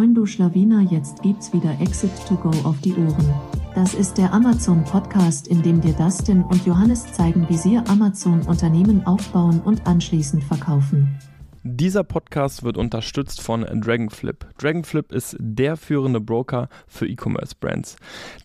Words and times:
Moin 0.00 0.14
du 0.14 0.24
Schlawiner, 0.24 0.80
jetzt 0.80 1.20
gibt's 1.20 1.52
wieder 1.52 1.78
Exit 1.78 2.10
to 2.26 2.34
Go 2.34 2.48
auf 2.66 2.80
die 2.80 2.94
Ohren. 2.94 3.34
Das 3.74 3.92
ist 3.92 4.16
der 4.16 4.32
Amazon 4.32 4.82
Podcast, 4.82 5.46
in 5.46 5.60
dem 5.60 5.82
dir 5.82 5.92
Dustin 5.92 6.42
und 6.42 6.64
Johannes 6.64 7.12
zeigen, 7.12 7.46
wie 7.50 7.58
sie 7.58 7.76
Amazon 7.76 8.40
Unternehmen 8.46 9.06
aufbauen 9.06 9.60
und 9.62 9.86
anschließend 9.86 10.42
verkaufen. 10.42 11.18
Dieser 11.62 12.04
Podcast 12.04 12.62
wird 12.62 12.78
unterstützt 12.78 13.42
von 13.42 13.66
Dragonflip. 13.82 14.46
Dragonflip 14.56 15.12
ist 15.12 15.36
der 15.38 15.76
führende 15.76 16.18
Broker 16.18 16.70
für 16.88 17.06
E-Commerce-Brands. 17.06 17.96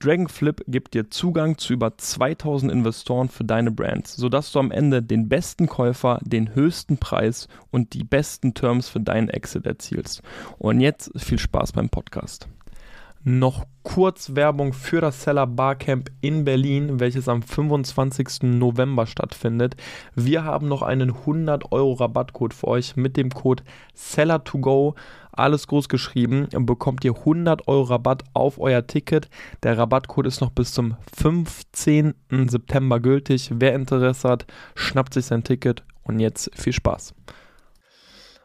Dragonflip 0.01 0.65
gibt 0.67 0.93
dir 0.95 1.09
Zugang 1.09 1.57
zu 1.57 1.71
über 1.71 1.97
2000 1.97 2.69
Investoren 2.69 3.29
für 3.29 3.45
deine 3.45 3.71
Brands, 3.71 4.17
sodass 4.17 4.51
du 4.51 4.59
am 4.59 4.69
Ende 4.69 5.01
den 5.01 5.29
besten 5.29 5.67
Käufer, 5.67 6.19
den 6.23 6.55
höchsten 6.55 6.97
Preis 6.97 7.47
und 7.71 7.93
die 7.93 8.03
besten 8.03 8.53
Terms 8.53 8.89
für 8.89 8.99
deinen 8.99 9.29
Exit 9.29 9.65
erzielst. 9.65 10.21
Und 10.57 10.81
jetzt 10.81 11.09
viel 11.15 11.39
Spaß 11.39 11.71
beim 11.71 11.87
Podcast 11.87 12.49
noch 13.25 13.65
kurz 13.81 14.35
Werbung 14.35 14.71
für 14.71 15.01
das 15.01 15.23
Seller 15.23 15.47
Barcamp 15.47 16.11
in 16.21 16.45
Berlin, 16.45 16.99
welches 16.99 17.27
am 17.27 17.41
25. 17.41 18.43
November 18.43 19.07
stattfindet. 19.07 19.75
Wir 20.13 20.43
haben 20.43 20.67
noch 20.67 20.83
einen 20.83 21.09
100 21.09 21.71
Euro 21.71 21.93
Rabattcode 21.93 22.53
für 22.53 22.67
euch 22.67 22.95
mit 22.95 23.17
dem 23.17 23.31
Code 23.31 23.63
Seller2Go. 23.97 24.93
Alles 25.31 25.67
groß 25.67 25.89
geschrieben, 25.89 26.47
bekommt 26.51 27.03
ihr 27.03 27.15
100 27.15 27.67
Euro 27.67 27.83
Rabatt 27.83 28.23
auf 28.33 28.59
euer 28.59 28.85
Ticket. 28.85 29.27
Der 29.63 29.75
Rabattcode 29.75 30.27
ist 30.27 30.39
noch 30.39 30.51
bis 30.51 30.71
zum 30.71 30.95
15. 31.17 32.13
September 32.47 32.99
gültig. 32.99 33.49
Wer 33.55 33.73
Interesse 33.73 34.29
hat, 34.29 34.45
schnappt 34.75 35.15
sich 35.15 35.25
sein 35.25 35.43
Ticket 35.43 35.83
und 36.03 36.19
jetzt 36.19 36.51
viel 36.53 36.73
Spaß. 36.73 37.15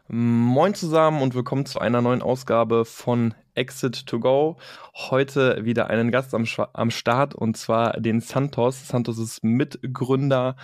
Moin 0.07 0.73
zusammen 0.73 1.21
und 1.21 1.35
willkommen 1.35 1.65
zu 1.65 1.79
einer 1.79 2.01
neuen 2.01 2.21
Ausgabe 2.21 2.83
von 2.83 3.35
Exit 3.55 4.05
to 4.07 4.19
Go. 4.19 4.57
Heute 4.93 5.65
wieder 5.65 5.89
einen 5.89 6.11
Gast 6.11 6.33
am, 6.33 6.45
am 6.73 6.91
Start 6.91 7.35
und 7.35 7.57
zwar 7.57 7.99
den 7.99 8.21
Santos. 8.21 8.87
Santos 8.87 9.17
ist 9.17 9.43
Mitgründer 9.43 10.55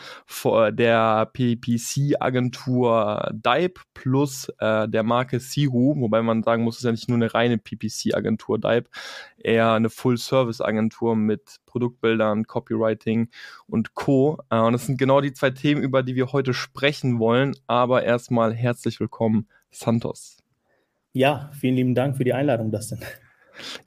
der 0.72 1.30
PPC-Agentur 1.34 3.32
Dipe 3.34 3.82
plus 3.94 4.50
äh, 4.60 4.88
der 4.88 5.04
Marke 5.04 5.40
Sihu, 5.40 5.96
wobei 6.00 6.22
man 6.22 6.44
sagen 6.44 6.64
muss, 6.64 6.76
es 6.76 6.80
ist 6.82 6.86
ja 6.86 6.92
nicht 6.92 7.10
nur 7.10 7.18
eine 7.18 7.34
reine 7.34 7.58
PPC-Agentur 7.58 8.60
Dipe, 8.60 8.90
eher 9.38 9.74
eine 9.74 9.90
Full-Service-Agentur 9.90 11.16
mit 11.16 11.58
Produktbildern, 11.66 12.46
Copywriting 12.46 13.30
und 13.68 13.94
Co. 13.94 14.40
Äh, 14.50 14.60
und 14.60 14.74
das 14.74 14.86
sind 14.86 14.98
genau 14.98 15.22
die 15.22 15.34
zwei 15.34 15.52
Themen, 15.52 15.82
über 15.82 16.04
die 16.04 16.16
wir 16.16 16.32
heute 16.32 16.54
sprechen 16.54 17.20
wollen. 17.20 17.56
Aber 17.68 18.04
erstmal 18.04 18.54
herzlich 18.54 19.00
willkommen, 19.00 19.48
Santos. 19.72 20.38
Ja, 21.18 21.50
vielen 21.60 21.76
lieben 21.76 21.96
Dank 21.96 22.16
für 22.16 22.24
die 22.24 22.34
Einladung, 22.34 22.72
Dustin. 22.72 23.00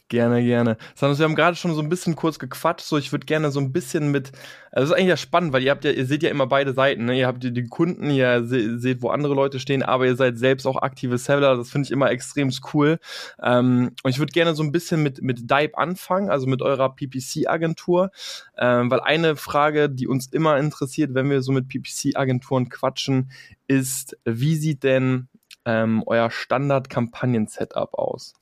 Gerne, 0.08 0.42
gerne. 0.42 0.76
Santos, 0.96 1.20
wir 1.20 1.24
haben 1.26 1.36
gerade 1.36 1.54
schon 1.54 1.72
so 1.76 1.80
ein 1.80 1.88
bisschen 1.88 2.16
kurz 2.16 2.40
gequatscht, 2.40 2.84
so 2.84 2.98
ich 2.98 3.12
würde 3.12 3.24
gerne 3.24 3.52
so 3.52 3.60
ein 3.60 3.70
bisschen 3.70 4.10
mit, 4.10 4.32
also 4.72 4.80
das 4.80 4.84
ist 4.86 4.92
eigentlich 4.96 5.10
ja 5.10 5.16
spannend, 5.16 5.52
weil 5.52 5.62
ihr 5.62 5.70
habt 5.70 5.84
ja, 5.84 5.92
ihr 5.92 6.06
seht 6.06 6.24
ja 6.24 6.30
immer 6.30 6.48
beide 6.48 6.72
Seiten, 6.72 7.04
ne? 7.04 7.16
Ihr 7.16 7.28
habt 7.28 7.44
die, 7.44 7.52
die 7.52 7.68
Kunden, 7.68 8.10
ihr 8.10 8.44
se 8.44 8.80
seht, 8.80 9.00
wo 9.02 9.10
andere 9.10 9.34
Leute 9.34 9.60
stehen, 9.60 9.84
aber 9.84 10.06
ihr 10.06 10.16
seid 10.16 10.38
selbst 10.38 10.66
auch 10.66 10.82
aktive 10.82 11.18
Seller, 11.18 11.56
das 11.56 11.70
finde 11.70 11.86
ich 11.86 11.92
immer 11.92 12.10
extrem 12.10 12.50
cool. 12.74 12.98
Ähm, 13.40 13.92
und 14.02 14.10
ich 14.10 14.18
würde 14.18 14.32
gerne 14.32 14.56
so 14.56 14.64
ein 14.64 14.72
bisschen 14.72 15.04
mit, 15.04 15.22
mit 15.22 15.48
Dive 15.48 15.78
anfangen, 15.78 16.30
also 16.30 16.48
mit 16.48 16.62
eurer 16.62 16.92
PPC-Agentur, 16.96 18.10
ähm, 18.58 18.90
weil 18.90 19.00
eine 19.02 19.36
Frage, 19.36 19.88
die 19.88 20.08
uns 20.08 20.26
immer 20.26 20.58
interessiert, 20.58 21.14
wenn 21.14 21.30
wir 21.30 21.42
so 21.42 21.52
mit 21.52 21.68
PPC-Agenturen 21.68 22.68
quatschen, 22.68 23.30
ist, 23.68 24.18
wie 24.24 24.56
sieht 24.56 24.82
denn 24.82 25.28
ähm, 25.70 26.02
euer 26.06 26.30
Standard-Kampagnen-Setup 26.30 27.94
aus? 27.94 28.34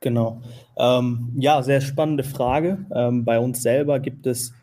Genau. 0.00 0.40
Ähm, 0.78 1.32
ja, 1.36 1.62
sehr 1.62 1.80
spannende 1.80 2.24
Frage. 2.24 2.86
Ähm, 2.94 3.24
bei 3.24 3.38
uns 3.38 3.62
selber 3.62 4.00
gibt 4.00 4.26
es 4.26 4.54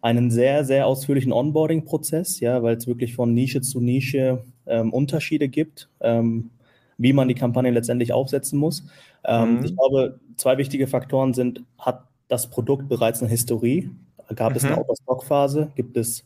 einen 0.00 0.30
sehr, 0.30 0.64
sehr 0.64 0.86
ausführlichen 0.86 1.32
Onboarding-Prozess, 1.32 2.40
ja, 2.40 2.62
weil 2.62 2.76
es 2.76 2.86
wirklich 2.86 3.14
von 3.14 3.34
Nische 3.34 3.60
zu 3.60 3.80
Nische 3.80 4.44
ähm, 4.66 4.92
Unterschiede 4.92 5.48
gibt, 5.48 5.88
ähm, 6.00 6.50
wie 6.96 7.12
man 7.12 7.28
die 7.28 7.34
Kampagne 7.34 7.70
letztendlich 7.70 8.12
aufsetzen 8.12 8.58
muss. 8.58 8.84
Ähm, 9.24 9.58
mhm. 9.58 9.64
Ich 9.64 9.76
glaube, 9.76 10.20
zwei 10.36 10.56
wichtige 10.56 10.86
Faktoren 10.86 11.34
sind, 11.34 11.62
hat 11.78 12.04
das 12.28 12.48
Produkt 12.48 12.88
bereits 12.88 13.20
eine 13.20 13.30
Historie? 13.30 13.90
Gab 14.34 14.50
mhm. 14.50 14.56
es 14.56 14.64
eine 14.64 14.74
mhm. 14.74 14.78
Out-of-Stock-Phase? 14.80 15.72
Gibt 15.74 15.96
es 15.96 16.24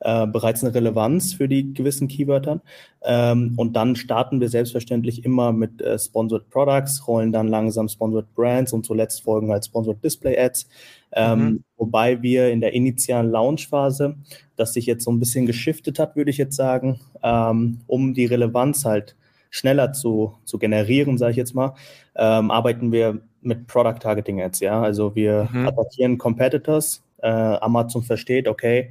äh, 0.00 0.26
bereits 0.26 0.62
eine 0.62 0.74
Relevanz 0.74 1.34
für 1.34 1.48
die 1.48 1.72
gewissen 1.74 2.08
Keywörtern. 2.08 2.60
Ähm, 3.02 3.54
und 3.56 3.74
dann 3.74 3.96
starten 3.96 4.40
wir 4.40 4.48
selbstverständlich 4.48 5.24
immer 5.24 5.52
mit 5.52 5.80
äh, 5.80 5.98
Sponsored 5.98 6.48
Products, 6.50 7.06
rollen 7.06 7.32
dann 7.32 7.48
langsam 7.48 7.88
Sponsored 7.88 8.34
Brands 8.34 8.72
und 8.72 8.84
zuletzt 8.84 9.22
folgen 9.22 9.50
halt 9.50 9.64
Sponsored 9.64 10.02
Display 10.02 10.38
Ads. 10.38 10.68
Ähm, 11.12 11.38
mhm. 11.38 11.64
Wobei 11.76 12.22
wir 12.22 12.50
in 12.50 12.60
der 12.60 12.72
initialen 12.72 13.30
Launchphase, 13.30 14.16
das 14.56 14.72
sich 14.72 14.86
jetzt 14.86 15.04
so 15.04 15.12
ein 15.12 15.20
bisschen 15.20 15.46
geschiftet 15.46 15.98
hat, 15.98 16.16
würde 16.16 16.30
ich 16.30 16.38
jetzt 16.38 16.56
sagen, 16.56 17.00
ähm, 17.22 17.80
um 17.86 18.14
die 18.14 18.26
Relevanz 18.26 18.84
halt 18.84 19.16
schneller 19.50 19.92
zu, 19.92 20.34
zu 20.44 20.58
generieren, 20.58 21.16
sage 21.16 21.30
ich 21.30 21.36
jetzt 21.36 21.54
mal, 21.54 21.74
ähm, 22.16 22.50
arbeiten 22.50 22.90
wir 22.90 23.20
mit 23.40 23.68
Product 23.68 24.00
Targeting 24.00 24.42
Ads. 24.42 24.60
Ja, 24.60 24.82
also 24.82 25.14
wir 25.14 25.48
mhm. 25.52 25.68
attackieren 25.68 26.18
Competitors. 26.18 27.04
Äh, 27.18 27.28
Amazon 27.28 28.02
versteht, 28.02 28.48
okay, 28.48 28.90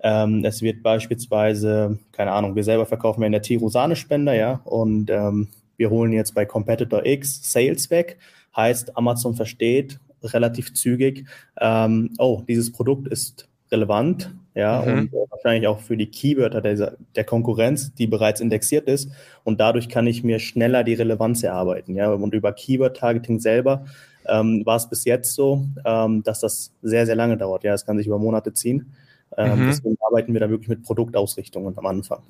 ähm, 0.00 0.44
es 0.44 0.62
wird 0.62 0.82
beispielsweise, 0.82 1.98
keine 2.12 2.32
Ahnung, 2.32 2.56
wir 2.56 2.64
selber 2.64 2.86
verkaufen 2.86 3.22
ja 3.22 3.26
in 3.26 3.32
der 3.32 3.42
Tirosane-Spender, 3.42 4.34
ja, 4.34 4.60
und 4.64 5.10
ähm, 5.10 5.48
wir 5.76 5.90
holen 5.90 6.12
jetzt 6.12 6.34
bei 6.34 6.44
Competitor 6.44 7.04
X 7.04 7.40
Sales 7.50 7.90
weg. 7.90 8.18
Heißt, 8.56 8.96
Amazon 8.96 9.34
versteht 9.34 9.98
relativ 10.22 10.74
zügig, 10.74 11.26
ähm, 11.60 12.10
oh, 12.18 12.42
dieses 12.46 12.72
Produkt 12.72 13.08
ist 13.08 13.48
relevant, 13.70 14.34
ja, 14.54 14.82
mhm. 14.82 14.92
und 14.92 15.12
äh, 15.12 15.30
wahrscheinlich 15.30 15.66
auch 15.66 15.80
für 15.80 15.96
die 15.96 16.06
Keywörter 16.06 16.60
der, 16.60 16.96
der 17.16 17.24
Konkurrenz, 17.24 17.92
die 17.94 18.06
bereits 18.06 18.40
indexiert 18.40 18.88
ist. 18.88 19.10
Und 19.42 19.60
dadurch 19.60 19.88
kann 19.88 20.06
ich 20.06 20.22
mir 20.22 20.38
schneller 20.38 20.84
die 20.84 20.94
Relevanz 20.94 21.42
erarbeiten, 21.42 21.94
ja. 21.94 22.12
Und 22.12 22.34
über 22.34 22.52
Keyword-Targeting 22.52 23.40
selber 23.40 23.84
ähm, 24.26 24.64
war 24.64 24.76
es 24.76 24.88
bis 24.88 25.04
jetzt 25.04 25.34
so, 25.34 25.66
ähm, 25.84 26.22
dass 26.22 26.40
das 26.40 26.72
sehr, 26.82 27.06
sehr 27.06 27.16
lange 27.16 27.36
dauert. 27.36 27.64
Ja, 27.64 27.74
es 27.74 27.84
kann 27.84 27.98
sich 27.98 28.06
über 28.06 28.18
Monate 28.18 28.52
ziehen. 28.52 28.92
Ähm, 29.36 29.64
mhm. 29.64 29.66
Deswegen 29.68 29.96
arbeiten 30.06 30.32
wir 30.32 30.40
da 30.40 30.50
wirklich 30.50 30.68
mit 30.68 30.82
Produktausrichtungen 30.82 31.76
am 31.76 31.86
Anfang. 31.86 32.22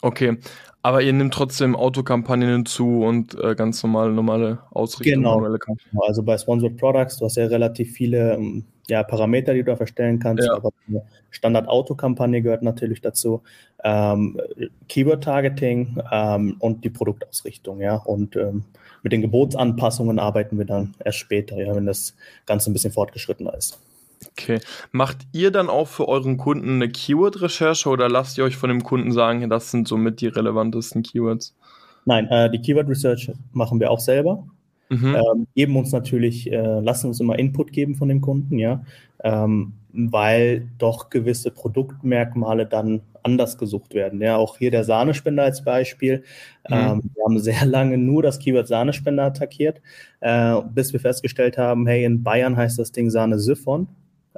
Okay, 0.00 0.38
aber 0.82 1.02
ihr 1.02 1.12
nehmt 1.12 1.34
trotzdem 1.34 1.74
Autokampagnen 1.74 2.48
hinzu 2.48 3.02
und 3.02 3.34
äh, 3.42 3.56
ganz 3.56 3.82
normale, 3.82 4.12
normale 4.12 4.58
Ausrichtungen. 4.70 5.24
Genau. 5.24 5.40
genau. 5.40 6.06
Also 6.06 6.22
bei 6.22 6.38
Sponsored 6.38 6.76
Products, 6.76 7.16
du 7.18 7.24
hast 7.24 7.36
ja 7.36 7.46
relativ 7.46 7.92
viele 7.92 8.34
ähm, 8.34 8.64
ja, 8.88 9.02
Parameter, 9.02 9.54
die 9.54 9.60
du 9.60 9.66
da 9.66 9.76
verstellen 9.76 10.18
kannst. 10.20 10.46
Ja. 10.46 10.54
Aber 10.54 10.70
Standard-Autokampagne 11.30 12.42
gehört 12.42 12.62
natürlich 12.62 13.00
dazu. 13.00 13.42
Ähm, 13.82 14.40
Keyword-Targeting 14.88 16.00
ähm, 16.12 16.56
und 16.60 16.84
die 16.84 16.90
Produktausrichtung, 16.90 17.80
ja. 17.80 17.96
Und 17.96 18.36
ähm, 18.36 18.64
mit 19.02 19.12
den 19.12 19.20
Gebotsanpassungen 19.20 20.18
arbeiten 20.18 20.58
wir 20.58 20.64
dann 20.64 20.94
erst 21.04 21.18
später, 21.18 21.56
ja, 21.56 21.74
wenn 21.74 21.86
das 21.86 22.16
Ganze 22.46 22.70
ein 22.70 22.72
bisschen 22.72 22.92
fortgeschrittener 22.92 23.54
ist. 23.54 23.78
Okay. 24.32 24.60
Macht 24.92 25.18
ihr 25.32 25.50
dann 25.50 25.68
auch 25.68 25.88
für 25.88 26.08
euren 26.08 26.36
Kunden 26.36 26.74
eine 26.74 26.88
Keyword-Recherche 26.88 27.88
oder 27.88 28.08
lasst 28.08 28.38
ihr 28.38 28.44
euch 28.44 28.56
von 28.56 28.68
dem 28.68 28.82
Kunden 28.82 29.12
sagen, 29.12 29.48
das 29.48 29.70
sind 29.70 29.88
somit 29.88 30.20
die 30.20 30.28
relevantesten 30.28 31.02
Keywords? 31.02 31.54
Nein, 32.04 32.26
äh, 32.28 32.50
die 32.50 32.60
Keyword-Research 32.60 33.32
machen 33.52 33.80
wir 33.80 33.90
auch 33.90 34.00
selber. 34.00 34.46
Mhm. 34.88 35.16
Ähm, 35.16 35.46
geben 35.54 35.76
uns 35.76 35.92
natürlich, 35.92 36.50
äh, 36.50 36.80
lassen 36.80 37.08
uns 37.08 37.20
immer 37.20 37.38
Input 37.38 37.72
geben 37.72 37.94
von 37.94 38.08
dem 38.08 38.22
Kunden, 38.22 38.58
ja, 38.58 38.82
ähm, 39.22 39.74
weil 39.92 40.68
doch 40.78 41.10
gewisse 41.10 41.50
Produktmerkmale 41.50 42.64
dann 42.64 43.02
anders 43.22 43.58
gesucht 43.58 43.92
werden. 43.92 44.22
Ja, 44.22 44.36
auch 44.36 44.56
hier 44.56 44.70
der 44.70 44.84
Sahnespender 44.84 45.42
als 45.42 45.62
Beispiel. 45.62 46.24
Mhm. 46.68 46.74
Ähm, 46.74 47.02
wir 47.14 47.24
haben 47.24 47.38
sehr 47.38 47.66
lange 47.66 47.98
nur 47.98 48.22
das 48.22 48.38
Keyword 48.38 48.68
Sahnespender 48.68 49.24
attackiert, 49.24 49.82
äh, 50.20 50.56
bis 50.72 50.92
wir 50.94 51.00
festgestellt 51.00 51.58
haben, 51.58 51.86
hey, 51.86 52.04
in 52.04 52.22
Bayern 52.22 52.56
heißt 52.56 52.78
das 52.78 52.90
Ding 52.90 53.10
Sahne 53.10 53.38
Siphon 53.38 53.88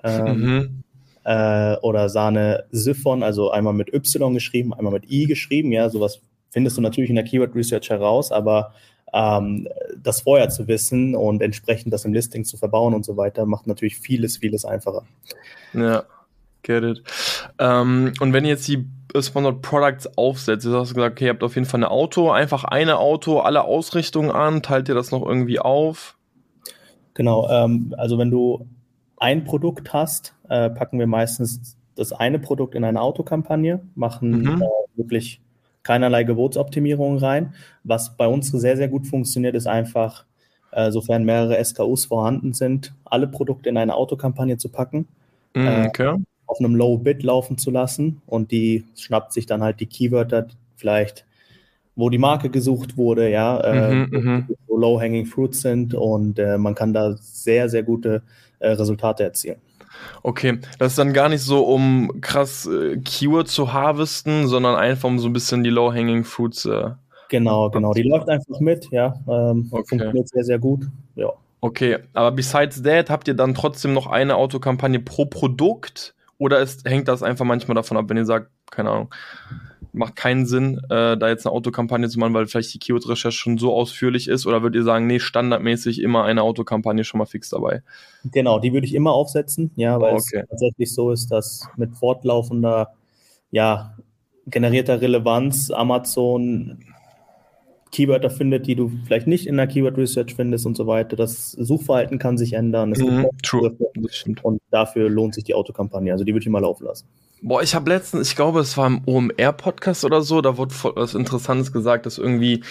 ähm, 0.03 0.41
mhm. 0.41 0.83
äh, 1.25 1.77
oder 1.77 2.09
Sahne 2.09 2.65
Siphon, 2.71 3.23
also 3.23 3.51
einmal 3.51 3.75
mit 3.75 3.93
Y 3.93 4.35
geschrieben, 4.35 4.75
einmal 4.75 4.93
mit 4.93 5.11
I 5.11 5.27
geschrieben. 5.27 5.73
Ja, 5.73 5.89
sowas 5.89 6.21
findest 6.51 6.77
du 6.77 6.81
natürlich 6.81 7.11
in 7.11 7.17
der 7.17 7.25
Keyword 7.25 7.55
Research 7.55 7.91
heraus, 7.91 8.33
aber 8.33 8.73
ähm, 9.13 9.69
das 10.03 10.23
vorher 10.23 10.49
zu 10.51 10.69
wissen 10.69 11.15
und 11.15 11.43
entsprechend 11.43 11.93
das 11.93 12.05
im 12.05 12.13
Listing 12.13 12.45
zu 12.45 12.57
verbauen 12.57 12.95
und 12.95 13.05
so 13.05 13.17
weiter, 13.17 13.47
macht 13.47 13.67
natürlich 13.67 13.99
vieles, 13.99 14.37
vieles 14.39 14.65
einfacher. 14.65 15.05
Ja, 15.73 16.05
get 16.63 16.85
it. 16.85 17.03
Ähm, 17.59 18.13
und 18.21 18.33
wenn 18.33 18.45
jetzt 18.45 18.69
die 18.69 18.87
Sponsored 19.19 19.63
Products 19.63 20.07
aufsetzt, 20.17 20.67
du 20.67 20.75
hast 20.77 20.95
gesagt, 20.95 21.13
okay, 21.13 21.25
ihr 21.25 21.31
habt 21.31 21.43
auf 21.43 21.57
jeden 21.57 21.67
Fall 21.67 21.81
ein 21.81 21.91
Auto, 21.91 22.31
einfach 22.31 22.65
eine 22.65 22.99
Auto, 22.99 23.41
alle 23.41 23.65
Ausrichtungen 23.65 24.31
an, 24.31 24.63
teilt 24.63 24.89
ihr 24.89 24.95
das 24.95 25.11
noch 25.11 25.27
irgendwie 25.27 25.59
auf? 25.59 26.17
Genau, 27.15 27.49
ähm, 27.51 27.95
also 27.99 28.19
wenn 28.19 28.31
du 28.31 28.67
ein 29.21 29.45
Produkt 29.45 29.93
hast, 29.93 30.35
äh, 30.49 30.69
packen 30.71 30.99
wir 30.99 31.07
meistens 31.07 31.77
das 31.95 32.13
eine 32.13 32.39
Produkt 32.39 32.75
in 32.75 32.83
eine 32.83 33.01
Autokampagne, 33.01 33.81
machen 33.95 34.43
mhm. 34.43 34.63
äh, 34.63 34.67
wirklich 34.97 35.41
keinerlei 35.83 36.25
Gebotsoptimierung 36.25 37.19
rein. 37.19 37.55
Was 37.85 38.17
bei 38.17 38.27
uns 38.27 38.51
sehr, 38.51 38.77
sehr 38.77 38.89
gut 38.89 39.07
funktioniert, 39.07 39.55
ist 39.55 39.67
einfach 39.67 40.25
äh, 40.73 40.91
sofern 40.91 41.25
mehrere 41.25 41.63
SKUs 41.65 42.07
vorhanden 42.07 42.53
sind, 42.53 42.95
alle 43.05 43.29
Produkte 43.29 43.69
in 43.69 43.77
eine 43.77 43.95
Autokampagne 43.95 44.57
zu 44.57 44.69
packen, 44.69 45.07
Mhm, 45.55 45.67
äh, 45.67 45.87
okay. 45.89 46.17
auf 46.47 46.59
einem 46.59 46.75
Low-Bid 46.75 47.23
laufen 47.23 47.59
zu 47.59 47.71
lassen 47.71 48.23
und 48.27 48.51
die 48.51 48.85
schnappt 48.97 49.33
sich 49.33 49.47
dann 49.47 49.63
halt 49.63 49.81
die 49.81 49.87
Keywörter 49.87 50.47
vielleicht, 50.77 51.25
wo 51.97 52.11
die 52.11 52.19
Marke 52.19 52.51
gesucht 52.51 52.97
wurde, 52.97 53.31
ja, 53.31 53.61
äh, 53.61 53.95
Mhm, 53.95 54.09
mhm. 54.11 54.49
wo 54.67 54.77
Low-Hanging 54.79 55.27
Fruits 55.27 55.61
sind 55.63 55.95
und 55.95 56.39
äh, 56.39 56.57
man 56.59 56.75
kann 56.75 56.93
da 56.93 57.15
sehr, 57.21 57.69
sehr 57.69 57.83
gute 57.83 58.23
äh, 58.61 58.71
Resultate 58.71 59.25
erzielen. 59.25 59.57
Okay, 60.23 60.59
das 60.79 60.93
ist 60.93 60.99
dann 60.99 61.13
gar 61.13 61.29
nicht 61.29 61.43
so, 61.43 61.65
um 61.65 62.21
krass 62.21 62.67
äh, 62.67 62.97
Keyword 62.99 63.49
zu 63.49 63.73
harvesten, 63.73 64.47
sondern 64.47 64.77
einfach 64.77 65.09
um 65.09 65.19
so 65.19 65.29
ein 65.29 65.33
bisschen 65.33 65.63
die 65.65 65.71
Low-Hanging 65.71 66.25
Fruits. 66.25 66.65
Äh. 66.65 66.91
Genau, 67.29 67.71
genau. 67.71 67.93
Die 67.93 68.03
läuft 68.03 68.29
einfach 68.29 68.61
mit, 68.61 68.89
ja. 68.91 69.15
Ähm, 69.29 69.69
Okay. 69.71 69.85
Funktioniert 69.89 70.29
sehr, 70.29 70.45
sehr 70.45 70.59
gut. 70.59 70.87
Ja. 71.17 71.31
Okay, 71.61 71.99
aber 72.15 72.33
besides 72.33 72.83
that, 72.83 73.11
habt 73.11 73.29
ihr 73.29 73.35
dann 73.35 73.55
trotzdem 73.55 73.93
noch 73.93 74.07
eine 74.07 74.37
Autokampagne 74.37 75.01
pro 75.01 75.27
Produkt? 75.27 76.15
Oder 76.39 76.61
ist, 76.61 76.89
hängt 76.89 77.07
das 77.07 77.23
einfach 77.23 77.45
manchmal 77.45 77.75
davon 77.75 77.99
ab, 77.99 78.07
wenn 78.09 78.17
ihr 78.17 78.25
sagt, 78.25 78.49
keine 78.71 78.91
Ahnung, 78.91 79.15
macht 79.93 80.17
keinen 80.17 80.47
Sinn, 80.47 80.81
äh, 80.89 81.17
da 81.17 81.29
jetzt 81.29 81.47
eine 81.47 81.55
Autokampagne 81.55 82.09
zu 82.09 82.19
machen, 82.19 82.35
weil 82.35 82.47
vielleicht 82.47 82.73
die 82.75 82.79
Keyword-Recherche 82.79 83.37
schon 83.37 83.59
so 83.59 83.73
ausführlich 83.75 84.29
ist? 84.29 84.47
Oder 84.47 84.63
würdet 84.63 84.81
ihr 84.81 84.85
sagen, 84.85 85.07
nee, 85.07 85.19
standardmäßig 85.21 86.01
immer 86.01 86.25
eine 86.25 86.43
Autokampagne 86.43 87.05
schon 87.05 87.19
mal 87.19 87.27
fix 87.27 87.51
dabei? 87.51 87.83
Genau, 88.25 88.59
die 88.59 88.73
würde 88.73 88.87
ich 88.87 88.95
immer 88.95 89.13
aufsetzen, 89.13 89.71
ja, 89.77 89.99
weil 90.01 90.15
Okay. 90.15 90.43
es 90.43 90.49
tatsächlich 90.51 90.95
so 90.95 91.11
ist, 91.11 91.31
dass 91.33 91.67
mit 91.77 91.97
fortlaufender, 91.97 92.89
ja, 93.51 93.97
generierter 94.47 95.01
Relevanz 95.01 95.71
Amazon 95.71 96.85
Keywörter 97.93 98.31
findet, 98.31 98.67
die 98.67 98.77
du 98.77 98.91
vielleicht 99.05 99.27
nicht 99.27 99.47
in 99.47 99.57
der 99.57 99.67
Keyword 99.67 99.97
Research 99.97 100.35
findest 100.35 100.65
und 100.67 100.77
so 100.77 100.87
weiter. 100.87 101.17
Das 101.17 101.53
Suchverhalten 101.53 102.19
kann 102.19 102.39
sich 102.39 102.53
ändern. 102.53 102.93
Es 102.93 102.99
gibt 102.99 103.11
Mhm, 103.11 103.27
true, 103.43 103.77
und 104.43 104.61
dafür 104.71 105.09
lohnt 105.11 105.35
sich 105.35 105.45
die 105.45 105.55
Autokampagne. 105.55 106.13
Also 106.13 106.25
die 106.25 106.33
würde 106.33 106.45
ich 106.45 106.49
mal 106.49 106.61
laufen 106.61 106.85
lassen. 106.85 107.07
Boah, 107.43 107.63
ich 107.63 107.75
habe 107.75 107.91
letztens, 107.91 108.29
ich 108.29 108.37
glaube, 108.37 108.61
es 108.61 108.77
war 108.77 108.87
im 108.87 109.03
OMR-Podcast 109.07 110.05
oder 110.05 110.21
so, 110.21 110.43
da 110.43 110.59
wurde 110.59 110.75
was 110.95 111.15
Interessantes 111.15 111.73
gesagt, 111.73 112.05
dass 112.05 112.19
irgendwie 112.19 112.63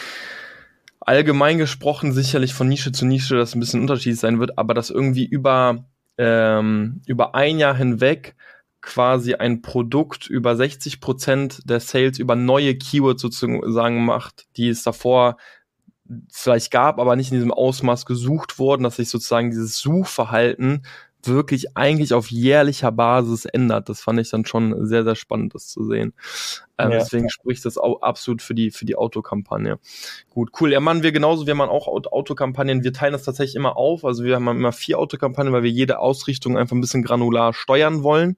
allgemein 0.99 1.57
gesprochen 1.57 2.11
sicherlich 2.13 2.53
von 2.53 2.67
Nische 2.67 2.91
zu 2.91 3.05
Nische 3.05 3.35
das 3.35 3.55
ein 3.55 3.59
bisschen 3.59 3.81
unterschiedlich 3.81 4.19
sein 4.19 4.39
wird, 4.39 4.59
aber 4.59 4.75
dass 4.75 4.91
irgendwie 4.91 5.25
über, 5.25 5.85
ähm, 6.17 7.01
über 7.07 7.33
ein 7.33 7.57
Jahr 7.57 7.75
hinweg 7.75 8.35
quasi 8.81 9.33
ein 9.33 9.61
Produkt 9.61 10.27
über 10.27 10.55
60 10.55 11.01
Prozent 11.01 11.61
der 11.65 11.79
Sales 11.79 12.19
über 12.19 12.35
neue 12.35 12.75
Keywords 12.75 13.21
sozusagen 13.21 14.05
macht, 14.05 14.47
die 14.55 14.69
es 14.69 14.83
davor 14.83 15.37
vielleicht 16.31 16.71
gab, 16.71 16.99
aber 16.99 17.15
nicht 17.15 17.31
in 17.31 17.37
diesem 17.37 17.51
Ausmaß 17.51 18.05
gesucht 18.05 18.59
wurden, 18.59 18.83
dass 18.83 18.95
sich 18.97 19.09
sozusagen 19.09 19.49
dieses 19.49 19.77
Suchverhalten 19.79 20.83
wirklich 21.23 21.75
eigentlich 21.77 22.13
auf 22.13 22.31
jährlicher 22.31 22.91
Basis 22.91 23.45
ändert. 23.45 23.89
Das 23.89 24.01
fand 24.01 24.19
ich 24.19 24.29
dann 24.29 24.45
schon 24.45 24.85
sehr, 24.85 25.03
sehr 25.03 25.15
spannend, 25.15 25.55
das 25.55 25.67
zu 25.67 25.85
sehen. 25.85 26.13
Ähm, 26.79 26.91
Ja. 26.91 26.97
Deswegen 26.99 27.29
spricht 27.29 27.65
das 27.65 27.77
auch 27.77 28.01
absolut 28.01 28.41
für 28.41 28.55
die, 28.55 28.71
für 28.71 28.85
die 28.85 28.95
Autokampagne. 28.95 29.77
Gut, 30.29 30.51
cool. 30.59 30.71
Ja, 30.71 30.79
machen 30.79 31.03
wir 31.03 31.11
genauso. 31.11 31.45
Wir 31.45 31.53
machen 31.55 31.69
auch 31.69 31.87
Aut- 31.87 32.11
Autokampagnen. 32.11 32.83
Wir 32.83 32.93
teilen 32.93 33.11
das 33.13 33.23
tatsächlich 33.23 33.55
immer 33.55 33.75
auf. 33.77 34.05
Also 34.05 34.23
wir 34.23 34.35
haben 34.35 34.47
immer 34.47 34.71
vier 34.71 34.97
Autokampagnen, 34.97 35.53
weil 35.53 35.63
wir 35.63 35.69
jede 35.71 35.99
Ausrichtung 35.99 36.57
einfach 36.57 36.75
ein 36.75 36.81
bisschen 36.81 37.03
granular 37.03 37.53
steuern 37.53 38.01
wollen. 38.03 38.37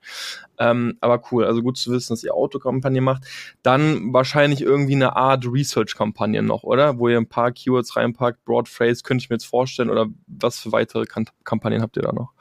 Ähm, 0.58 0.98
aber 1.02 1.22
cool. 1.32 1.46
Also 1.46 1.62
gut 1.62 1.78
zu 1.78 1.92
wissen, 1.92 2.14
dass 2.14 2.24
ihr 2.24 2.34
Autokampagne 2.36 3.02
macht. 3.02 3.24
Dann 3.64 4.14
wahrscheinlich 4.14 4.62
irgendwie 4.62 4.96
eine 4.96 5.16
Art 5.16 5.46
Research-Kampagne 5.46 6.42
noch, 6.44 6.64
oder? 6.64 7.00
Wo 7.00 7.08
ihr 7.10 7.18
ein 7.18 7.28
paar 7.28 7.52
Keywords 7.52 7.96
reinpackt. 7.96 8.44
Broad 8.46 8.68
Phrase 8.68 9.02
könnte 9.04 9.24
ich 9.24 9.30
mir 9.30 9.36
jetzt 9.36 9.46
vorstellen. 9.46 9.90
Oder 9.90 10.08
was 10.28 10.60
für 10.60 10.72
weitere 10.72 11.06
Kan 11.06 11.26
Kampagnen 11.44 11.82
habt 11.82 11.98
ihr 11.98 12.04
da 12.04 12.12
noch? 12.12 12.32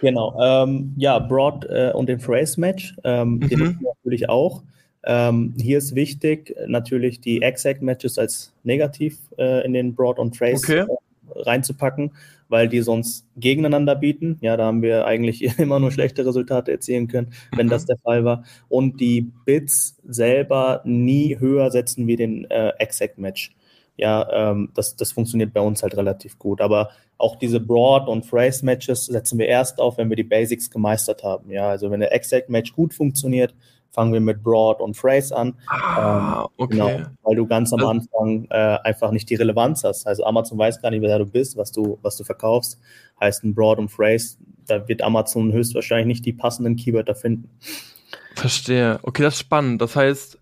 Genau. 0.00 0.36
Ähm, 0.40 0.94
ja, 0.96 1.18
Broad 1.18 1.64
äh, 1.66 1.92
und 1.94 2.08
den 2.08 2.20
Phrase 2.20 2.60
Match, 2.60 2.96
ähm, 3.04 3.40
den 3.40 3.58
Mhm. 3.58 3.76
wir 3.80 3.92
natürlich 3.96 4.28
auch. 4.28 4.62
Ähm, 5.10 5.54
hier 5.58 5.78
ist 5.78 5.94
wichtig, 5.94 6.54
äh, 6.56 6.66
natürlich 6.68 7.20
die 7.20 7.40
Exact 7.40 7.80
Matches 7.82 8.18
als 8.18 8.52
negativ 8.62 9.18
äh, 9.38 9.64
in 9.64 9.72
den 9.72 9.94
Broad 9.94 10.18
und 10.18 10.36
Phrase 10.36 10.56
Okay. 10.62 10.80
äh, 10.80 11.40
reinzupacken, 11.40 12.12
weil 12.50 12.68
die 12.68 12.82
sonst 12.82 13.26
gegeneinander 13.36 13.94
bieten. 13.94 14.36
Ja, 14.42 14.56
da 14.58 14.66
haben 14.66 14.82
wir 14.82 15.06
eigentlich 15.06 15.42
immer 15.58 15.80
nur 15.80 15.92
schlechte 15.92 16.26
Resultate 16.26 16.70
erzielen 16.72 17.08
können, 17.08 17.32
wenn 17.56 17.66
Mhm. 17.66 17.70
das 17.70 17.86
der 17.86 17.96
Fall 17.96 18.24
war. 18.24 18.44
Und 18.68 19.00
die 19.00 19.22
Bits 19.46 19.96
selber 20.06 20.82
nie 20.84 21.38
höher 21.38 21.70
setzen 21.70 22.06
wie 22.06 22.16
den 22.16 22.44
äh, 22.50 22.72
Exact 22.78 23.16
Match. 23.18 23.54
Ja, 23.96 24.50
ähm, 24.52 24.70
das, 24.74 24.94
das 24.94 25.12
funktioniert 25.12 25.52
bei 25.54 25.60
uns 25.62 25.82
halt 25.82 25.96
relativ 25.96 26.38
gut. 26.38 26.60
Aber 26.60 26.90
auch 27.16 27.34
diese 27.36 27.58
Broad- 27.60 28.08
und 28.08 28.26
Phrase-Matches 28.26 29.06
setzen 29.06 29.38
wir 29.40 29.46
erst 29.48 29.80
auf, 29.80 29.96
wenn 29.98 30.08
wir 30.08 30.16
die 30.16 30.22
Basics 30.22 30.70
gemeistert 30.70 31.24
haben. 31.24 31.50
Ja, 31.50 31.68
also 31.70 31.90
wenn 31.90 31.98
der 32.00 32.12
Exact-Match 32.14 32.74
gut 32.74 32.94
funktioniert, 32.94 33.54
fangen 33.98 34.12
wir 34.12 34.20
mit 34.20 34.44
Broad 34.44 34.80
und 34.80 34.96
Phrase 34.96 35.36
an. 35.36 35.54
Ah, 35.66 36.44
okay. 36.56 36.76
Genau, 36.76 36.90
weil 37.24 37.34
du 37.34 37.48
ganz 37.48 37.72
am 37.72 37.80
Also- 37.80 37.90
Anfang 37.90 38.46
äh, 38.48 38.78
einfach 38.84 39.10
nicht 39.10 39.28
die 39.28 39.34
Relevanz 39.34 39.82
hast. 39.82 40.06
Also 40.06 40.22
Amazon 40.24 40.56
weiß 40.56 40.80
gar 40.80 40.92
nicht, 40.92 41.02
wer 41.02 41.18
du 41.18 41.26
bist, 41.26 41.56
was 41.56 41.72
du, 41.72 41.98
was 42.02 42.16
du 42.16 42.22
verkaufst. 42.22 42.78
Heißt 43.20 43.42
ein 43.42 43.56
Broad 43.56 43.78
und 43.80 43.88
Phrase, 43.88 44.36
da 44.68 44.86
wird 44.86 45.02
Amazon 45.02 45.52
höchstwahrscheinlich 45.52 46.06
nicht 46.06 46.26
die 46.26 46.32
passenden 46.32 46.76
Keywörter 46.76 47.16
finden. 47.16 47.50
Verstehe. 48.36 49.00
Okay, 49.02 49.24
das 49.24 49.34
ist 49.34 49.40
spannend. 49.40 49.82
Das 49.82 49.96
heißt, 49.96 50.38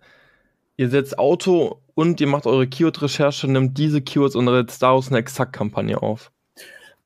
ihr 0.77 0.91
setzt 0.91 1.19
Auto 1.19 1.81
und 1.95 2.21
ihr 2.21 2.27
macht 2.27 2.45
eure 2.47 2.67
Keyword-Recherche, 2.67 3.51
nimmt 3.51 3.79
diese 3.79 4.03
Keywords 4.03 4.37
und 4.37 4.47
setzt 4.49 4.83
daraus 4.83 5.09
eine 5.09 5.17
Exakt-Kampagne 5.17 6.03
auf. 6.03 6.31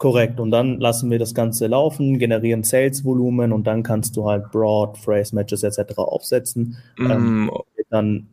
Korrekt. 0.00 0.40
Und 0.40 0.50
dann 0.50 0.80
lassen 0.80 1.10
wir 1.10 1.18
das 1.18 1.34
Ganze 1.34 1.66
laufen, 1.66 2.18
generieren 2.18 2.62
Sales-Volumen 2.64 3.52
und 3.52 3.66
dann 3.66 3.82
kannst 3.82 4.16
du 4.16 4.26
halt 4.26 4.50
Broad, 4.50 4.96
Phrase-Matches 4.96 5.62
etc. 5.62 5.98
aufsetzen. 5.98 6.78
Ähm, 6.98 7.44
Mm, 7.44 7.50
wird 7.76 7.88
dann 7.90 8.28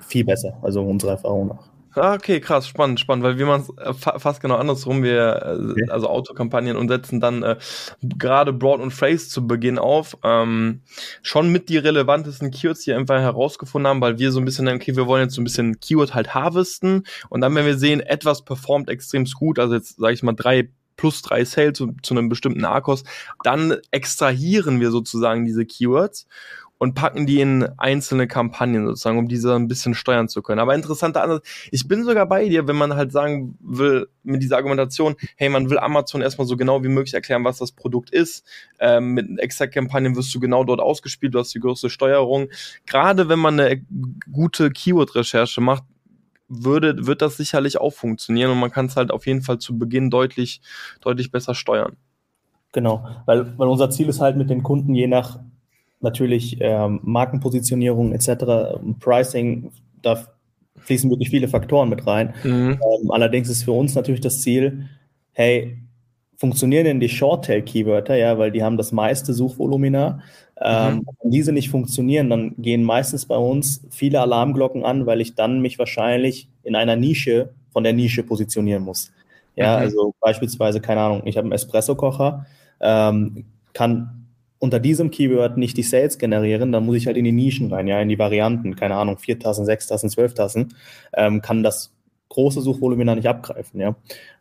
viel 0.00 0.24
besser, 0.24 0.58
also 0.62 0.82
unserer 0.82 1.12
Erfahrung 1.12 1.48
nach. 1.48 1.70
Ah, 1.92 2.14
okay, 2.14 2.40
krass, 2.40 2.68
spannend, 2.68 3.00
spannend, 3.00 3.24
weil 3.24 3.36
wir 3.38 3.46
machen 3.46 3.66
es 3.76 3.98
fa 3.98 4.18
fast 4.20 4.40
genau 4.40 4.56
andersrum. 4.56 5.02
Wir, 5.02 5.42
äh, 5.44 5.74
Okay. 5.76 5.90
also 5.90 6.08
Autokampagnen 6.08 6.76
und 6.76 6.88
setzen 6.88 7.20
dann 7.20 7.42
äh, 7.42 7.56
gerade 8.02 8.52
Broad 8.52 8.80
und 8.80 8.92
Phrase 8.92 9.28
zu 9.28 9.46
Beginn 9.46 9.78
auf. 9.78 10.16
Ähm, 10.24 10.82
schon 11.22 11.50
mit 11.50 11.68
die 11.68 11.78
relevantesten 11.78 12.52
Keywords, 12.52 12.82
die 12.84 12.92
wir 12.92 12.96
einfach 12.98 13.20
herausgefunden 13.20 13.88
haben, 13.88 14.00
weil 14.00 14.18
wir 14.20 14.30
so 14.32 14.38
ein 14.40 14.44
bisschen 14.44 14.68
okay, 14.68 14.94
wir 14.96 15.06
wollen 15.08 15.24
jetzt 15.24 15.34
so 15.34 15.40
ein 15.40 15.44
bisschen 15.44 15.80
Keyword 15.80 16.14
halt 16.14 16.34
harvesten 16.34 17.04
und 17.28 17.40
dann, 17.40 17.54
wenn 17.56 17.66
wir 17.66 17.76
sehen, 17.78 18.00
etwas 18.00 18.44
performt 18.44 18.88
extrem 18.88 19.24
gut, 19.24 19.58
also 19.58 19.74
jetzt 19.74 19.96
sage 19.98 20.14
ich 20.14 20.22
mal 20.22 20.32
drei 20.34 20.70
plus 21.00 21.22
drei 21.22 21.46
Sales 21.46 21.78
zu, 21.78 21.94
zu 22.02 22.12
einem 22.12 22.28
bestimmten 22.28 22.66
Arkos, 22.66 23.04
dann 23.42 23.78
extrahieren 23.90 24.80
wir 24.80 24.90
sozusagen 24.90 25.46
diese 25.46 25.64
Keywords 25.64 26.26
und 26.76 26.94
packen 26.94 27.26
die 27.26 27.40
in 27.40 27.66
einzelne 27.78 28.28
Kampagnen 28.28 28.86
sozusagen, 28.86 29.18
um 29.18 29.26
diese 29.26 29.54
ein 29.54 29.66
bisschen 29.66 29.94
steuern 29.94 30.28
zu 30.28 30.42
können. 30.42 30.60
Aber 30.60 30.74
interessanter 30.74 31.22
Ansatz, 31.22 31.46
ich 31.70 31.88
bin 31.88 32.04
sogar 32.04 32.26
bei 32.26 32.50
dir, 32.50 32.68
wenn 32.68 32.76
man 32.76 32.96
halt 32.96 33.12
sagen 33.12 33.56
will, 33.60 34.08
mit 34.24 34.42
dieser 34.42 34.58
Argumentation, 34.58 35.16
hey, 35.36 35.48
man 35.48 35.70
will 35.70 35.78
Amazon 35.78 36.20
erstmal 36.20 36.46
so 36.46 36.58
genau 36.58 36.84
wie 36.84 36.88
möglich 36.88 37.14
erklären, 37.14 37.44
was 37.44 37.56
das 37.56 37.72
Produkt 37.72 38.10
ist. 38.10 38.44
Ähm, 38.78 39.12
mit 39.14 39.40
Exact-Kampagnen 39.40 40.16
wirst 40.16 40.34
du 40.34 40.40
genau 40.40 40.64
dort 40.64 40.80
ausgespielt, 40.80 41.34
du 41.34 41.38
hast 41.38 41.54
die 41.54 41.60
größte 41.60 41.88
Steuerung. 41.88 42.48
Gerade 42.84 43.30
wenn 43.30 43.38
man 43.38 43.58
eine 43.58 43.82
gute 44.30 44.70
Keyword-Recherche 44.70 45.62
macht, 45.62 45.84
würde, 46.50 47.06
wird 47.06 47.22
das 47.22 47.36
sicherlich 47.36 47.80
auch 47.80 47.92
funktionieren 47.92 48.50
und 48.50 48.58
man 48.58 48.70
kann 48.70 48.86
es 48.86 48.96
halt 48.96 49.10
auf 49.10 49.26
jeden 49.26 49.40
Fall 49.40 49.58
zu 49.58 49.78
Beginn 49.78 50.10
deutlich, 50.10 50.60
deutlich 51.00 51.30
besser 51.30 51.54
steuern. 51.54 51.96
Genau, 52.72 53.06
weil, 53.24 53.56
weil 53.58 53.68
unser 53.68 53.90
Ziel 53.90 54.08
ist 54.08 54.20
halt 54.20 54.36
mit 54.36 54.50
den 54.50 54.62
Kunden 54.62 54.94
je 54.94 55.06
nach 55.06 55.38
natürlich 56.00 56.58
ähm, 56.60 57.00
Markenpositionierung 57.02 58.12
etc., 58.12 58.78
Pricing, 59.00 59.70
da 60.02 60.26
fließen 60.76 61.10
wirklich 61.10 61.30
viele 61.30 61.48
Faktoren 61.48 61.88
mit 61.88 62.06
rein. 62.06 62.34
Mhm. 62.42 62.78
Ähm, 62.80 63.10
allerdings 63.10 63.48
ist 63.48 63.64
für 63.64 63.72
uns 63.72 63.94
natürlich 63.94 64.20
das 64.20 64.40
Ziel, 64.40 64.88
hey, 65.32 65.78
funktionieren 66.40 66.84
denn 66.86 67.00
die 67.00 67.08
Short-Tail-Keywörter, 67.10 68.16
ja, 68.16 68.38
weil 68.38 68.50
die 68.50 68.62
haben 68.62 68.78
das 68.78 68.92
meiste 68.92 69.34
Suchvolumina. 69.34 70.20
Ähm, 70.62 70.96
Mhm. 70.96 71.06
Wenn 71.22 71.30
diese 71.30 71.52
nicht 71.52 71.68
funktionieren, 71.68 72.30
dann 72.30 72.54
gehen 72.56 72.82
meistens 72.82 73.26
bei 73.26 73.36
uns 73.36 73.86
viele 73.90 74.20
Alarmglocken 74.20 74.84
an, 74.84 75.04
weil 75.04 75.20
ich 75.20 75.34
dann 75.34 75.60
mich 75.60 75.78
wahrscheinlich 75.78 76.48
in 76.62 76.76
einer 76.76 76.96
Nische 76.96 77.50
von 77.72 77.84
der 77.84 77.92
Nische 77.92 78.22
positionieren 78.22 78.82
muss. 78.82 79.12
Ja, 79.54 79.76
Mhm. 79.76 79.82
also 79.82 80.14
beispielsweise, 80.20 80.80
keine 80.80 81.02
Ahnung, 81.02 81.22
ich 81.26 81.36
habe 81.36 81.44
einen 81.44 81.52
Espresso-Kocher, 81.52 82.46
ähm, 82.80 83.44
kann 83.74 84.26
unter 84.58 84.80
diesem 84.80 85.10
Keyword 85.10 85.58
nicht 85.58 85.76
die 85.76 85.82
Sales 85.82 86.16
generieren, 86.18 86.72
dann 86.72 86.86
muss 86.86 86.96
ich 86.96 87.06
halt 87.06 87.16
in 87.18 87.24
die 87.24 87.32
Nischen 87.32 87.70
rein, 87.72 87.86
ja, 87.86 88.00
in 88.00 88.08
die 88.08 88.18
Varianten, 88.18 88.76
keine 88.76 88.94
Ahnung, 88.96 89.18
4.000, 89.18 89.66
6.000, 89.66 90.10
12.000, 90.12 90.74
ähm, 91.14 91.42
kann 91.42 91.62
das 91.62 91.92
große 92.30 92.62
Suchvolumina 92.62 93.14
nicht 93.14 93.28
abgreifen, 93.28 93.80
ja. 93.80 93.94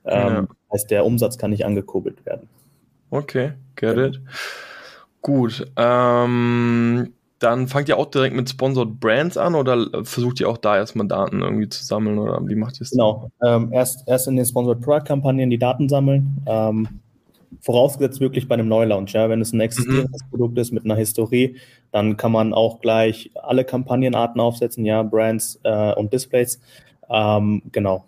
Ähm, 0.05 0.34
Ja. 0.34 0.48
Heißt, 0.72 0.89
der 0.89 1.05
Umsatz 1.05 1.38
kann 1.38 1.51
nicht 1.51 1.65
angekurbelt 1.65 2.25
werden. 2.25 2.48
Okay, 3.10 3.53
get 3.75 3.98
it. 3.98 4.22
Gut. 5.22 5.69
Ähm, 5.75 7.13
dann 7.39 7.67
fangt 7.67 7.89
ihr 7.89 7.98
auch 7.98 8.05
direkt 8.05 8.36
mit 8.36 8.50
Sponsored 8.50 9.00
Brands 9.00 9.38
an 9.38 9.55
oder 9.55 10.03
versucht 10.03 10.39
ihr 10.39 10.50
auch 10.50 10.58
da 10.58 10.77
erstmal 10.77 11.08
Daten 11.08 11.41
irgendwie 11.41 11.69
zu 11.69 11.84
sammeln 11.84 12.19
oder 12.19 12.39
wie 12.48 12.55
macht 12.55 12.79
ihr 12.79 12.81
es? 12.81 12.91
Genau, 12.91 13.31
ähm, 13.43 13.72
erst, 13.72 14.08
erst 14.08 14.27
in 14.27 14.36
den 14.36 14.46
Sponsored 14.46 14.81
Product 14.81 15.05
Kampagnen 15.05 15.50
die 15.50 15.58
Daten 15.58 15.89
sammeln. 15.89 16.38
Ähm, 16.46 16.88
vorausgesetzt 17.62 18.19
wirklich 18.19 18.48
bei 18.48 18.53
einem 18.53 18.67
Neulaunch. 18.67 19.13
Ja? 19.13 19.29
Wenn 19.29 19.41
es 19.41 19.53
ein 19.53 19.60
existierendes 19.62 20.24
mhm. 20.25 20.29
Produkt 20.29 20.58
ist 20.60 20.72
mit 20.72 20.86
einer 20.86 20.96
Historie, 20.96 21.55
dann 21.91 22.17
kann 22.17 22.31
man 22.31 22.53
auch 22.53 22.79
gleich 22.79 23.31
alle 23.41 23.63
Kampagnenarten 23.63 24.39
aufsetzen, 24.39 24.86
ja, 24.86 25.01
Brands 25.03 25.60
äh, 25.63 25.93
und 25.93 26.13
Displays. 26.13 26.60
Ähm, 27.09 27.61
genau. 27.71 28.05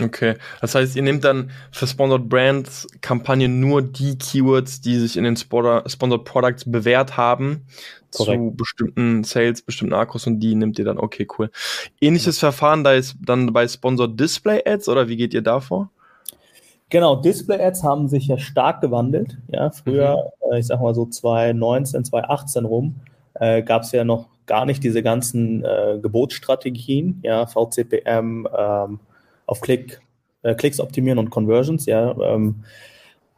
Okay, 0.00 0.34
das 0.60 0.74
heißt, 0.74 0.96
ihr 0.96 1.02
nehmt 1.02 1.22
dann 1.22 1.50
für 1.70 1.86
Sponsored 1.86 2.28
Brands 2.28 2.88
Kampagnen 3.02 3.60
nur 3.60 3.82
die 3.82 4.18
Keywords, 4.18 4.80
die 4.80 4.96
sich 4.96 5.16
in 5.16 5.24
den 5.24 5.36
Sponsored 5.36 6.24
Products 6.24 6.64
bewährt 6.70 7.16
haben, 7.16 7.66
Korrekt. 8.10 8.40
zu 8.40 8.56
bestimmten 8.56 9.22
Sales, 9.22 9.62
bestimmten 9.62 9.94
Akkus 9.94 10.26
und 10.26 10.40
die 10.40 10.54
nehmt 10.54 10.78
ihr 10.78 10.84
dann, 10.84 10.98
okay, 10.98 11.26
cool. 11.38 11.50
Ähnliches 12.00 12.40
ja. 12.40 12.50
Verfahren 12.50 12.84
da 12.84 12.94
ist 12.94 13.16
dann 13.24 13.52
bei 13.52 13.68
Sponsored 13.68 14.18
Display 14.18 14.62
Ads 14.66 14.88
oder 14.88 15.08
wie 15.08 15.16
geht 15.16 15.34
ihr 15.34 15.42
davor? 15.42 15.90
Genau, 16.92 17.16
Display-Ads 17.16 17.84
haben 17.84 18.06
sich 18.06 18.26
ja 18.26 18.36
stark 18.36 18.82
gewandelt. 18.82 19.38
Ja, 19.48 19.70
früher, 19.70 20.30
mhm. 20.44 20.52
äh, 20.52 20.58
ich 20.58 20.66
sag 20.66 20.78
mal 20.78 20.94
so 20.94 21.06
2019, 21.06 22.04
2018 22.04 22.66
rum, 22.66 22.96
äh, 23.32 23.62
gab 23.62 23.84
es 23.84 23.92
ja 23.92 24.04
noch 24.04 24.26
gar 24.46 24.66
nicht 24.66 24.82
diese 24.84 25.02
ganzen 25.02 25.64
äh, 25.64 25.98
Gebotsstrategien, 26.00 27.20
ja, 27.22 27.46
VCPM, 27.46 28.48
ähm, 28.56 29.00
auf 29.46 29.60
Klick, 29.60 30.00
äh, 30.42 30.54
Klicks 30.54 30.80
optimieren 30.80 31.18
und 31.18 31.30
Conversions, 31.30 31.86
ja. 31.86 32.16
Ähm, 32.20 32.64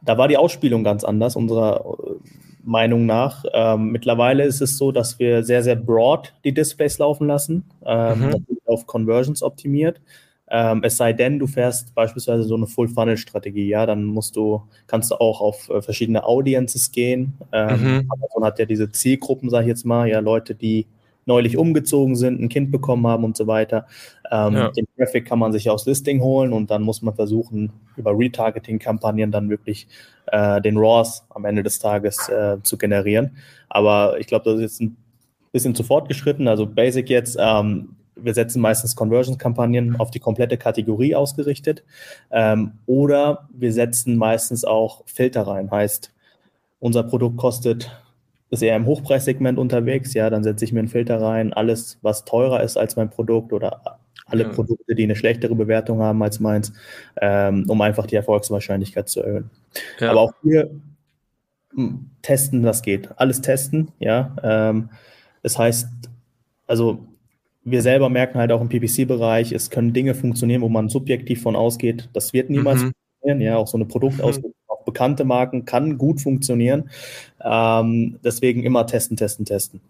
da 0.01 0.17
war 0.17 0.27
die 0.27 0.37
Ausspielung 0.37 0.83
ganz 0.83 1.03
anders, 1.03 1.35
unserer 1.35 1.85
äh, 1.85 2.29
Meinung 2.63 3.05
nach. 3.05 3.43
Ähm, 3.53 3.91
mittlerweile 3.91 4.43
ist 4.43 4.61
es 4.61 4.77
so, 4.77 4.91
dass 4.91 5.19
wir 5.19 5.43
sehr, 5.43 5.63
sehr 5.63 5.75
broad 5.75 6.33
die 6.43 6.53
Displays 6.53 6.97
laufen 6.97 7.27
lassen, 7.27 7.65
ähm, 7.85 8.29
mhm. 8.29 8.45
auf 8.65 8.87
Conversions 8.87 9.43
optimiert. 9.43 10.01
Ähm, 10.49 10.81
es 10.83 10.97
sei 10.97 11.13
denn, 11.13 11.39
du 11.39 11.47
fährst 11.47 11.95
beispielsweise 11.95 12.43
so 12.43 12.55
eine 12.55 12.67
Full-Funnel-Strategie, 12.67 13.67
ja, 13.67 13.85
dann 13.85 14.03
musst 14.03 14.35
du, 14.35 14.61
kannst 14.85 15.11
du 15.11 15.15
auch 15.15 15.41
auf 15.41 15.69
äh, 15.69 15.81
verschiedene 15.81 16.23
Audiences 16.23 16.91
gehen. 16.91 17.33
Ähm, 17.51 17.81
mhm. 17.81 18.11
Amazon 18.11 18.43
hat 18.43 18.59
ja 18.59 18.65
diese 18.65 18.91
Zielgruppen, 18.91 19.49
sag 19.49 19.61
ich 19.61 19.67
jetzt 19.67 19.85
mal, 19.85 20.07
ja, 20.07 20.19
Leute, 20.19 20.53
die 20.53 20.85
neulich 21.25 21.57
umgezogen 21.57 22.15
sind, 22.15 22.39
ein 22.39 22.49
Kind 22.49 22.71
bekommen 22.71 23.07
haben 23.07 23.23
und 23.23 23.35
so 23.35 23.47
weiter. 23.47 23.87
Ähm, 24.31 24.53
ja. 24.53 24.69
Den 24.69 24.85
Traffic 24.95 25.25
kann 25.25 25.39
man 25.39 25.51
sich 25.51 25.69
aus 25.69 25.85
Listing 25.85 26.21
holen 26.21 26.53
und 26.53 26.69
dann 26.69 26.83
muss 26.83 27.01
man 27.01 27.15
versuchen, 27.15 27.71
über 27.97 28.17
Retargeting-Kampagnen 28.17 29.31
dann 29.31 29.49
wirklich 29.49 29.87
äh, 30.27 30.61
den 30.61 30.77
RAWs 30.77 31.25
am 31.29 31.45
Ende 31.45 31.63
des 31.63 31.79
Tages 31.79 32.29
äh, 32.29 32.57
zu 32.61 32.77
generieren. 32.77 33.37
Aber 33.69 34.19
ich 34.19 34.27
glaube, 34.27 34.45
das 34.45 34.55
ist 34.55 34.61
jetzt 34.61 34.81
ein 34.81 34.97
bisschen 35.51 35.73
zu 35.75 35.83
fortgeschritten. 35.83 36.47
Also 36.47 36.67
Basic 36.67 37.09
jetzt, 37.09 37.37
ähm, 37.39 37.94
wir 38.15 38.33
setzen 38.33 38.61
meistens 38.61 38.95
Conversion-Kampagnen 38.95 39.97
auf 39.97 40.11
die 40.11 40.19
komplette 40.19 40.57
Kategorie 40.57 41.15
ausgerichtet. 41.15 41.83
Ähm, 42.31 42.73
oder 42.85 43.47
wir 43.53 43.73
setzen 43.73 44.17
meistens 44.17 44.65
auch 44.65 45.03
Filter 45.05 45.47
rein. 45.47 45.69
Heißt, 45.71 46.13
unser 46.79 47.03
Produkt 47.03 47.37
kostet, 47.37 47.91
ist 48.49 48.61
eher 48.61 48.75
im 48.75 48.85
Hochpreissegment 48.85 49.57
unterwegs, 49.57 50.13
ja, 50.13 50.29
dann 50.29 50.43
setze 50.43 50.65
ich 50.65 50.71
mir 50.71 50.79
einen 50.79 50.87
Filter 50.87 51.21
rein, 51.21 51.51
alles, 51.53 51.97
was 52.01 52.25
teurer 52.25 52.61
ist 52.61 52.77
als 52.77 52.95
mein 52.95 53.09
Produkt 53.09 53.53
oder 53.53 53.99
alle 54.27 54.43
ja. 54.43 54.49
Produkte, 54.49 54.95
die 54.95 55.03
eine 55.03 55.15
schlechtere 55.15 55.55
Bewertung 55.55 56.01
haben 56.01 56.21
als 56.23 56.39
meins, 56.39 56.73
ähm, 57.21 57.65
um 57.67 57.81
einfach 57.81 58.05
die 58.05 58.15
Erfolgswahrscheinlichkeit 58.15 59.09
zu 59.09 59.21
erhöhen. 59.21 59.49
Ja. 59.99 60.11
Aber 60.11 60.21
auch 60.21 60.33
hier 60.43 60.69
hm, 61.73 62.09
testen, 62.21 62.63
was 62.63 62.81
geht. 62.81 63.09
Alles 63.17 63.41
testen, 63.41 63.91
ja. 63.99 64.35
Ähm, 64.41 64.89
das 65.43 65.59
heißt, 65.59 65.87
also 66.67 67.05
wir 67.65 67.81
selber 67.81 68.09
merken 68.09 68.39
halt 68.39 68.51
auch 68.51 68.61
im 68.61 68.69
PPC-Bereich, 68.69 69.51
es 69.51 69.69
können 69.69 69.91
Dinge 69.91 70.13
funktionieren, 70.13 70.61
wo 70.61 70.69
man 70.69 70.87
subjektiv 70.87 71.41
von 71.41 71.55
ausgeht, 71.55 72.09
das 72.13 72.31
wird 72.31 72.49
niemals 72.49 72.83
mhm. 72.83 72.91
funktionieren. 72.93 73.41
Ja, 73.41 73.57
auch 73.57 73.67
so 73.67 73.77
eine 73.77 73.85
Produktausrichtung 73.85 74.51
mhm. 74.51 74.69
auf 74.71 74.85
bekannte 74.85 75.25
Marken 75.25 75.65
kann 75.65 75.97
gut 75.97 76.21
funktionieren. 76.21 76.89
Ähm, 77.43 78.19
deswegen 78.23 78.63
immer 78.63 78.85
testen, 78.85 79.17
testen, 79.17 79.45
testen. 79.45 79.81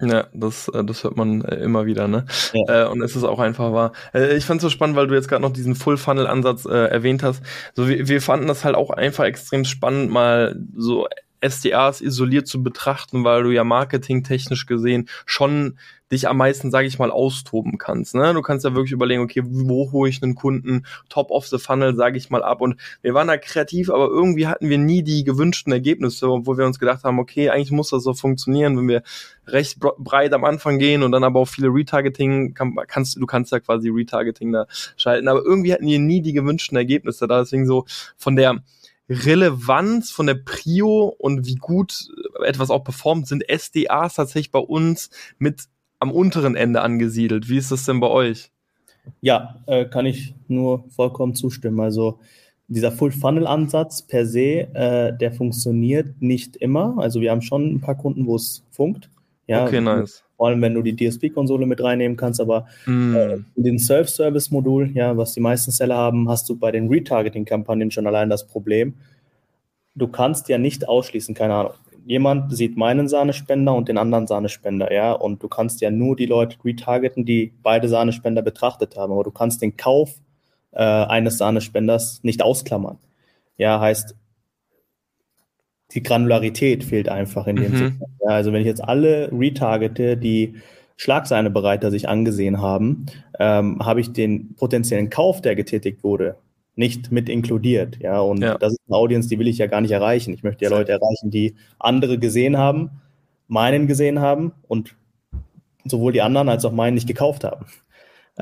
Ja, 0.00 0.28
das, 0.32 0.68
äh, 0.68 0.84
das 0.84 1.02
hört 1.02 1.16
man 1.16 1.42
äh, 1.42 1.56
immer 1.56 1.86
wieder, 1.86 2.06
ne? 2.06 2.24
Ja. 2.52 2.84
Äh, 2.84 2.88
und 2.88 3.02
es 3.02 3.16
ist 3.16 3.24
auch 3.24 3.40
einfach 3.40 3.72
wahr. 3.72 3.92
Äh, 4.14 4.36
ich 4.36 4.44
fand 4.44 4.58
es 4.58 4.62
so 4.62 4.70
spannend, 4.70 4.94
weil 4.94 5.08
du 5.08 5.14
jetzt 5.14 5.28
gerade 5.28 5.42
noch 5.42 5.52
diesen 5.52 5.74
Full-Funnel-Ansatz 5.74 6.66
äh, 6.66 6.86
erwähnt 6.86 7.24
hast. 7.24 7.42
So, 7.74 7.88
wir, 7.88 8.06
wir 8.06 8.22
fanden 8.22 8.46
das 8.46 8.64
halt 8.64 8.76
auch 8.76 8.90
einfach 8.90 9.24
extrem 9.24 9.64
spannend, 9.64 10.10
mal 10.10 10.56
so 10.76 11.08
SDAs 11.44 12.00
isoliert 12.00 12.46
zu 12.46 12.62
betrachten, 12.62 13.24
weil 13.24 13.42
du 13.42 13.50
ja 13.50 13.64
marketingtechnisch 13.64 14.66
gesehen 14.66 15.08
schon 15.26 15.78
dich 16.12 16.28
am 16.28 16.36
meisten, 16.36 16.70
sage 16.70 16.86
ich 16.86 16.98
mal, 16.98 17.10
austoben 17.10 17.78
kannst. 17.78 18.14
Ne? 18.14 18.34
Du 18.34 18.42
kannst 18.42 18.64
ja 18.64 18.74
wirklich 18.74 18.92
überlegen, 18.92 19.22
okay, 19.22 19.42
wo 19.44 19.90
hole 19.90 20.10
ich 20.10 20.22
einen 20.22 20.34
Kunden 20.34 20.84
top 21.08 21.30
of 21.30 21.46
the 21.46 21.58
funnel, 21.58 21.96
sage 21.96 22.18
ich 22.18 22.30
mal, 22.30 22.42
ab. 22.42 22.60
Und 22.60 22.76
wir 23.00 23.14
waren 23.14 23.28
da 23.28 23.36
kreativ, 23.38 23.90
aber 23.90 24.08
irgendwie 24.08 24.46
hatten 24.46 24.68
wir 24.68 24.78
nie 24.78 25.02
die 25.02 25.24
gewünschten 25.24 25.72
Ergebnisse, 25.72 26.28
wo 26.28 26.56
wir 26.56 26.66
uns 26.66 26.78
gedacht 26.78 27.04
haben, 27.04 27.18
okay, 27.18 27.50
eigentlich 27.50 27.70
muss 27.70 27.90
das 27.90 28.04
so 28.04 28.14
funktionieren, 28.14 28.76
wenn 28.76 28.88
wir 28.88 29.02
recht 29.46 29.80
breit 29.80 30.32
am 30.34 30.44
Anfang 30.44 30.78
gehen 30.78 31.02
und 31.02 31.12
dann 31.12 31.24
aber 31.24 31.40
auch 31.40 31.48
viele 31.48 31.68
Retargeting, 31.68 32.54
kann, 32.54 32.76
kannst 32.86 33.16
du 33.16 33.26
kannst 33.26 33.50
ja 33.50 33.60
quasi 33.60 33.88
Retargeting 33.88 34.52
da 34.52 34.66
schalten, 34.96 35.28
aber 35.28 35.42
irgendwie 35.42 35.72
hatten 35.72 35.86
wir 35.86 35.98
nie 35.98 36.20
die 36.20 36.32
gewünschten 36.32 36.76
Ergebnisse 36.76 37.26
da. 37.26 37.40
Deswegen 37.40 37.66
so 37.66 37.86
von 38.16 38.36
der 38.36 38.62
Relevanz 39.08 40.10
von 40.10 40.26
der 40.26 40.34
Prio 40.34 41.14
und 41.18 41.46
wie 41.46 41.56
gut 41.56 42.08
etwas 42.44 42.70
auch 42.70 42.84
performt, 42.84 43.26
sind 43.26 43.44
SDAs 43.48 44.14
tatsächlich 44.14 44.50
bei 44.52 44.60
uns 44.60 45.10
mit 45.38 45.64
am 46.02 46.10
unteren 46.10 46.56
Ende 46.56 46.82
angesiedelt. 46.82 47.48
Wie 47.48 47.56
ist 47.56 47.70
das 47.70 47.84
denn 47.84 48.00
bei 48.00 48.08
euch? 48.08 48.50
Ja, 49.20 49.62
äh, 49.66 49.84
kann 49.84 50.04
ich 50.04 50.34
nur 50.48 50.84
vollkommen 50.90 51.36
zustimmen. 51.36 51.78
Also 51.78 52.18
dieser 52.66 52.90
Full-Funnel-Ansatz 52.90 54.02
per 54.02 54.26
se, 54.26 54.66
äh, 54.74 55.16
der 55.16 55.32
funktioniert 55.32 56.20
nicht 56.20 56.56
immer. 56.56 56.96
Also 56.98 57.20
wir 57.20 57.30
haben 57.30 57.40
schon 57.40 57.74
ein 57.74 57.80
paar 57.80 57.96
Kunden, 57.96 58.26
wo 58.26 58.34
es 58.34 58.64
funkt. 58.72 59.10
Ja, 59.46 59.64
okay, 59.64 59.80
nice. 59.80 60.24
Vor 60.36 60.48
allem, 60.48 60.60
wenn 60.60 60.74
du 60.74 60.82
die 60.82 60.96
DSP-Konsole 60.96 61.66
mit 61.66 61.80
reinnehmen 61.80 62.16
kannst, 62.16 62.40
aber 62.40 62.66
mm. 62.86 63.14
äh, 63.14 63.38
dem 63.54 63.78
Self-Service-Modul, 63.78 64.90
ja, 64.94 65.16
was 65.16 65.34
die 65.34 65.40
meisten 65.40 65.70
Seller 65.70 65.96
haben, 65.96 66.28
hast 66.28 66.48
du 66.48 66.56
bei 66.56 66.72
den 66.72 66.88
Retargeting-Kampagnen 66.88 67.92
schon 67.92 68.08
allein 68.08 68.28
das 68.28 68.48
Problem. 68.48 68.94
Du 69.94 70.08
kannst 70.08 70.48
ja 70.48 70.58
nicht 70.58 70.88
ausschließen, 70.88 71.34
keine 71.36 71.54
Ahnung 71.54 71.74
jemand 72.06 72.54
sieht 72.56 72.76
meinen 72.76 73.08
Sahnespender 73.08 73.74
und 73.74 73.88
den 73.88 73.98
anderen 73.98 74.26
Sahnespender, 74.26 74.92
ja, 74.92 75.12
und 75.12 75.42
du 75.42 75.48
kannst 75.48 75.80
ja 75.80 75.90
nur 75.90 76.16
die 76.16 76.26
Leute 76.26 76.56
retargeten, 76.64 77.24
die 77.24 77.52
beide 77.62 77.88
Sahnespender 77.88 78.42
betrachtet 78.42 78.96
haben, 78.96 79.12
aber 79.12 79.24
du 79.24 79.30
kannst 79.30 79.62
den 79.62 79.76
Kauf 79.76 80.20
äh, 80.72 80.82
eines 80.82 81.38
Sahnespenders 81.38 82.20
nicht 82.22 82.42
ausklammern. 82.42 82.98
Ja, 83.56 83.80
heißt, 83.80 84.16
die 85.92 86.02
Granularität 86.02 86.84
fehlt 86.84 87.08
einfach 87.08 87.46
in 87.46 87.56
dem 87.56 87.72
mhm. 87.72 87.76
Sinne. 87.76 88.00
Ja, 88.22 88.30
also 88.30 88.52
wenn 88.52 88.60
ich 88.60 88.66
jetzt 88.66 88.82
alle 88.82 89.30
retargete, 89.32 90.16
die 90.16 90.54
Schlagsahnebereiter 90.96 91.90
sich 91.90 92.08
angesehen 92.08 92.60
haben, 92.60 93.06
ähm, 93.38 93.84
habe 93.84 94.00
ich 94.00 94.12
den 94.12 94.54
potenziellen 94.54 95.10
Kauf, 95.10 95.40
der 95.42 95.56
getätigt 95.56 96.04
wurde, 96.04 96.36
nicht 96.74 97.12
mit 97.12 97.28
inkludiert. 97.28 97.98
Ja, 98.00 98.20
und 98.20 98.40
ja. 98.40 98.56
das 98.58 98.72
ist 98.72 98.80
eine 98.86 98.96
Audience, 98.96 99.28
die 99.28 99.38
will 99.38 99.48
ich 99.48 99.58
ja 99.58 99.66
gar 99.66 99.80
nicht 99.80 99.90
erreichen. 99.90 100.32
Ich 100.32 100.42
möchte 100.42 100.64
ja 100.64 100.70
Leute 100.70 100.92
erreichen, 100.92 101.30
die 101.30 101.54
andere 101.78 102.18
gesehen 102.18 102.56
haben, 102.56 102.90
meinen 103.48 103.86
gesehen 103.86 104.20
haben 104.20 104.52
und 104.68 104.94
sowohl 105.84 106.12
die 106.12 106.22
anderen 106.22 106.48
als 106.48 106.64
auch 106.64 106.72
meinen 106.72 106.94
nicht 106.94 107.06
gekauft 107.06 107.44
haben. 107.44 107.66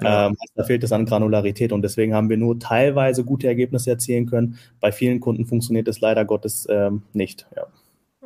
Ja. 0.00 0.28
Ähm, 0.28 0.36
da 0.54 0.62
fehlt 0.62 0.84
es 0.84 0.92
an 0.92 1.06
Granularität 1.06 1.72
und 1.72 1.82
deswegen 1.82 2.14
haben 2.14 2.28
wir 2.28 2.36
nur 2.36 2.60
teilweise 2.60 3.24
gute 3.24 3.48
Ergebnisse 3.48 3.90
erzielen 3.90 4.26
können. 4.26 4.58
Bei 4.78 4.92
vielen 4.92 5.18
Kunden 5.18 5.46
funktioniert 5.46 5.88
es 5.88 6.00
leider 6.00 6.24
Gottes 6.24 6.66
ähm, 6.70 7.02
nicht. 7.12 7.46
Ja. 7.56 7.66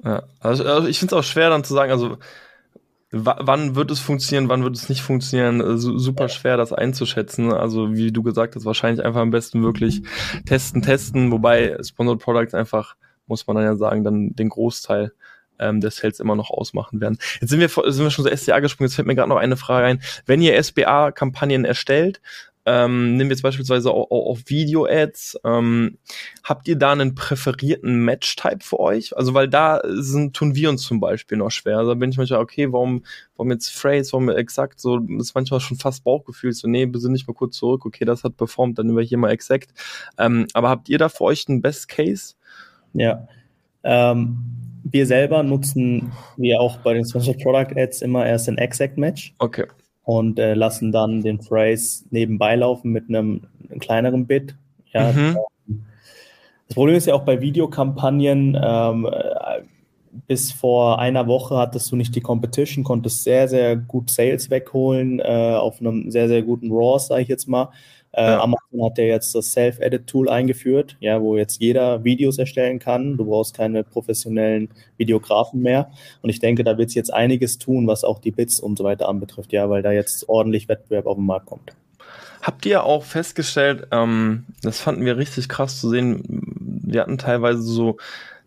ja 0.04 0.22
also, 0.40 0.64
also 0.64 0.88
ich 0.88 0.98
finde 0.98 1.14
es 1.14 1.18
auch 1.18 1.24
schwer 1.24 1.48
dann 1.48 1.64
zu 1.64 1.72
sagen, 1.72 1.90
also 1.90 2.18
wann 3.14 3.74
wird 3.74 3.90
es 3.90 4.00
funktionieren, 4.00 4.48
wann 4.48 4.64
wird 4.64 4.76
es 4.76 4.88
nicht 4.88 5.02
funktionieren, 5.02 5.60
äh, 5.60 5.76
super 5.76 6.28
schwer 6.28 6.56
das 6.56 6.72
einzuschätzen. 6.72 7.52
Also 7.52 7.94
wie 7.94 8.12
du 8.12 8.22
gesagt 8.22 8.56
hast, 8.56 8.64
wahrscheinlich 8.64 9.04
einfach 9.04 9.20
am 9.20 9.30
besten 9.30 9.62
wirklich 9.62 10.02
testen, 10.46 10.82
testen, 10.82 11.30
wobei 11.30 11.76
Sponsored 11.82 12.20
Products 12.20 12.54
einfach, 12.54 12.96
muss 13.26 13.46
man 13.46 13.56
dann 13.56 13.64
ja 13.64 13.76
sagen, 13.76 14.04
dann 14.04 14.34
den 14.34 14.48
Großteil 14.48 15.12
ähm, 15.58 15.80
des 15.80 15.96
Sales 15.96 16.20
immer 16.20 16.36
noch 16.36 16.50
ausmachen 16.50 17.00
werden. 17.00 17.18
Jetzt 17.40 17.50
sind 17.50 17.60
wir, 17.60 17.68
sind 17.68 18.04
wir 18.04 18.10
schon 18.10 18.24
so 18.24 18.30
SDA 18.30 18.60
gesprungen, 18.60 18.88
jetzt 18.88 18.96
fällt 18.96 19.06
mir 19.06 19.14
gerade 19.14 19.28
noch 19.28 19.36
eine 19.36 19.56
Frage 19.56 19.86
ein. 19.86 20.00
Wenn 20.26 20.42
ihr 20.42 20.60
SBA-Kampagnen 20.62 21.64
erstellt, 21.64 22.20
ähm, 22.66 23.16
nehmen 23.16 23.28
wir 23.28 23.34
jetzt 23.34 23.42
beispielsweise 23.42 23.90
auch, 23.90 24.10
auch 24.10 24.38
Video-Ads. 24.46 25.40
Ähm, 25.44 25.98
habt 26.42 26.66
ihr 26.66 26.76
da 26.76 26.92
einen 26.92 27.14
präferierten 27.14 28.04
Match-Type 28.04 28.60
für 28.60 28.80
euch? 28.80 29.16
Also, 29.16 29.34
weil 29.34 29.48
da 29.48 29.82
sind, 29.84 30.34
tun 30.34 30.54
wir 30.54 30.70
uns 30.70 30.82
zum 30.82 31.00
Beispiel 31.00 31.36
noch 31.36 31.50
schwer. 31.50 31.78
Also, 31.78 31.90
da 31.90 31.94
bin 31.94 32.10
ich 32.10 32.16
manchmal, 32.16 32.40
okay, 32.40 32.72
warum, 32.72 33.04
warum 33.36 33.50
jetzt 33.50 33.70
Phrase, 33.70 34.12
warum 34.12 34.30
exakt? 34.30 34.80
So, 34.80 34.98
das 34.98 35.28
ist 35.28 35.34
manchmal 35.34 35.60
schon 35.60 35.76
fast 35.76 36.04
Bauchgefühl. 36.04 36.52
So, 36.52 36.66
nee, 36.68 36.86
besinn 36.86 37.12
nicht 37.12 37.28
mal 37.28 37.34
kurz 37.34 37.56
zurück. 37.56 37.84
Okay, 37.84 38.04
das 38.04 38.24
hat 38.24 38.36
performt, 38.36 38.78
dann 38.78 38.86
nehmen 38.86 38.98
wir 38.98 39.04
hier 39.04 39.18
mal 39.18 39.30
exakt. 39.30 39.70
Ähm, 40.18 40.46
aber 40.54 40.70
habt 40.70 40.88
ihr 40.88 40.98
da 40.98 41.08
für 41.08 41.24
euch 41.24 41.48
einen 41.48 41.60
Best 41.60 41.88
Case? 41.88 42.34
Ja. 42.94 43.28
Ähm, 43.82 44.38
wir 44.84 45.06
selber 45.06 45.42
nutzen, 45.42 46.12
wie 46.36 46.56
auch 46.56 46.78
bei 46.78 46.94
den 46.94 47.04
Special 47.04 47.36
Product 47.42 47.76
Ads, 47.76 48.02
immer 48.02 48.26
erst 48.26 48.48
ein 48.48 48.58
Exact 48.58 48.96
Match. 48.96 49.34
Okay. 49.38 49.66
Und 50.04 50.38
äh, 50.38 50.54
lassen 50.54 50.92
dann 50.92 51.22
den 51.22 51.40
Phrase 51.40 52.04
nebenbei 52.10 52.56
laufen 52.56 52.92
mit 52.92 53.08
einem, 53.08 53.42
einem 53.68 53.80
kleineren 53.80 54.26
Bit. 54.26 54.54
Ja, 54.92 55.12
mhm. 55.12 55.38
Das 56.68 56.74
Problem 56.74 56.96
ist 56.96 57.06
ja 57.06 57.14
auch 57.14 57.24
bei 57.24 57.40
Videokampagnen, 57.40 58.58
ähm, 58.62 59.08
bis 60.26 60.52
vor 60.52 60.98
einer 60.98 61.26
Woche 61.26 61.56
hattest 61.56 61.90
du 61.90 61.96
nicht 61.96 62.14
die 62.14 62.20
Competition, 62.20 62.84
konntest 62.84 63.24
sehr, 63.24 63.48
sehr 63.48 63.76
gut 63.76 64.10
Sales 64.10 64.50
wegholen 64.50 65.20
äh, 65.20 65.54
auf 65.58 65.80
einem 65.80 66.10
sehr, 66.10 66.28
sehr 66.28 66.42
guten 66.42 66.70
RAW, 66.70 66.98
sage 66.98 67.22
ich 67.22 67.28
jetzt 67.28 67.48
mal. 67.48 67.70
Äh, 68.16 68.22
ja. 68.22 68.40
Amazon 68.40 68.84
hat 68.84 68.98
ja 68.98 69.04
jetzt 69.04 69.34
das 69.34 69.52
Self-Edit-Tool 69.52 70.28
eingeführt, 70.28 70.96
ja, 71.00 71.20
wo 71.20 71.36
jetzt 71.36 71.60
jeder 71.60 72.04
Videos 72.04 72.38
erstellen 72.38 72.78
kann. 72.78 73.16
Du 73.16 73.24
brauchst 73.24 73.56
keine 73.56 73.82
professionellen 73.82 74.68
Videografen 74.96 75.60
mehr. 75.60 75.90
Und 76.22 76.30
ich 76.30 76.38
denke, 76.38 76.62
da 76.62 76.78
wird 76.78 76.90
es 76.90 76.94
jetzt 76.94 77.12
einiges 77.12 77.58
tun, 77.58 77.86
was 77.88 78.04
auch 78.04 78.20
die 78.20 78.30
Bits 78.30 78.60
und 78.60 78.78
so 78.78 78.84
weiter 78.84 79.08
anbetrifft, 79.08 79.52
ja, 79.52 79.68
weil 79.68 79.82
da 79.82 79.90
jetzt 79.90 80.28
ordentlich 80.28 80.68
Wettbewerb 80.68 81.06
auf 81.06 81.16
den 81.16 81.26
Markt 81.26 81.46
kommt. 81.46 81.72
Habt 82.40 82.66
ihr 82.66 82.84
auch 82.84 83.04
festgestellt, 83.04 83.88
ähm, 83.90 84.44
das 84.62 84.78
fanden 84.78 85.04
wir 85.04 85.16
richtig 85.16 85.48
krass 85.48 85.80
zu 85.80 85.88
sehen, 85.88 86.22
wir 86.84 87.00
hatten 87.00 87.18
teilweise 87.18 87.62
so 87.62 87.96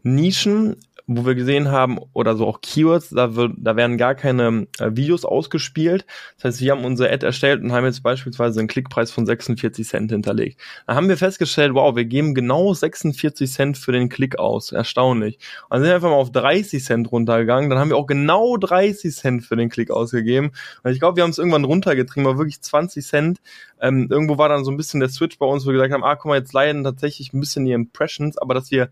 Nischen, 0.04 0.78
wo 1.08 1.26
wir 1.26 1.36
gesehen 1.36 1.72
haben, 1.72 1.98
oder 2.12 2.36
so 2.36 2.46
auch 2.46 2.60
Keywords, 2.60 3.10
da, 3.10 3.36
wird, 3.36 3.54
da 3.58 3.78
werden 3.78 3.98
gar 3.98 4.14
keine 4.14 4.68
äh, 4.78 4.92
Videos 4.92 5.24
ausgespielt. 5.24 6.06
Das 6.36 6.44
heißt, 6.44 6.62
wir 6.62 6.74
haben 6.74 6.84
unsere 6.84 7.10
Ad 7.10 7.26
erstellt 7.26 7.64
und 7.64 7.72
haben 7.72 7.86
jetzt 7.86 8.04
beispielsweise 8.04 8.60
einen 8.60 8.68
Klickpreis 8.68 9.10
von 9.10 9.26
46 9.26 9.88
Cent 9.88 10.12
hinterlegt. 10.12 10.60
Da 10.86 10.96
haben 10.96 11.08
wir 11.08 11.16
festgestellt, 11.16 11.74
wow, 11.74 11.96
wir 11.96 12.04
geben 12.04 12.36
genau 12.36 12.74
46 12.74 13.50
Cent 13.50 13.78
für 13.78 13.94
den 13.94 14.10
Klick 14.10 14.38
aus. 14.38 14.74
Erstaunlich. 14.74 15.40
Und 15.70 15.76
dann 15.76 15.82
sind 15.82 15.90
wir 15.90 15.96
einfach 15.96 16.10
mal 16.10 16.16
auf 16.18 16.32
30 16.34 16.84
Cent 16.84 17.10
runtergegangen. 17.10 17.70
Dann 17.70 17.80
haben 17.80 17.90
wir 17.90 17.98
auch 17.98 18.08
genau 18.08 18.58
30 18.58 19.16
Cent 19.16 19.46
für 19.46 19.56
den 19.56 19.70
Klick 19.70 19.92
ausgegeben. 19.92 20.52
Und 20.84 20.92
ich 20.92 21.00
glaube, 21.00 21.16
wir 21.16 21.24
haben 21.24 21.32
es 21.32 21.38
irgendwann 21.38 21.64
runtergetrieben, 21.64 22.26
war 22.26 22.38
wirklich 22.38 22.62
20 22.62 23.06
Cent. 23.06 23.40
Ähm, 23.80 24.08
irgendwo 24.10 24.38
war 24.38 24.50
dann 24.50 24.66
so 24.66 24.72
ein 24.72 24.78
bisschen 24.78 25.00
der 25.00 25.10
Switch 25.10 25.38
bei 25.38 25.46
uns, 25.46 25.64
wo 25.64 25.70
wir 25.70 25.76
gesagt 25.76 25.94
haben, 25.94 26.04
ah, 26.04 26.16
guck 26.18 26.26
mal, 26.26 26.38
jetzt 26.38 26.52
leiden 26.52 26.84
tatsächlich 26.84 27.32
ein 27.32 27.40
bisschen 27.40 27.64
die 27.64 27.72
Impressions, 27.72 28.38
aber 28.38 28.54
dass 28.54 28.72
wir 28.72 28.90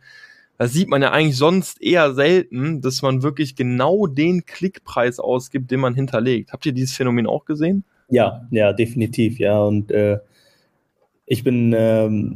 das 0.58 0.74
sieht 0.74 0.90
man 0.90 1.02
ja 1.02 1.12
eigentlich 1.12 1.38
sonst 1.38 1.82
eher 1.82 2.14
selten, 2.14 2.82
dass 2.82 3.02
man 3.02 3.24
wirklich 3.24 3.56
genau 3.56 4.08
den 4.08 4.46
Klickpreis 4.46 5.20
ausgibt, 5.20 5.72
den 5.72 5.82
man 5.82 5.96
hinterlegt. 5.96 6.54
Habt 6.54 6.66
ihr 6.66 6.72
dieses 6.72 6.96
Phänomen 6.96 7.28
auch 7.28 7.46
gesehen? 7.46 7.84
Ja, 8.10 8.48
ja, 8.52 8.72
definitiv, 8.72 9.40
ja. 9.40 9.62
Und 9.62 9.92
äh, 9.92 10.20
ich 11.26 11.44
bin 11.44 11.74
ähm, 11.78 12.34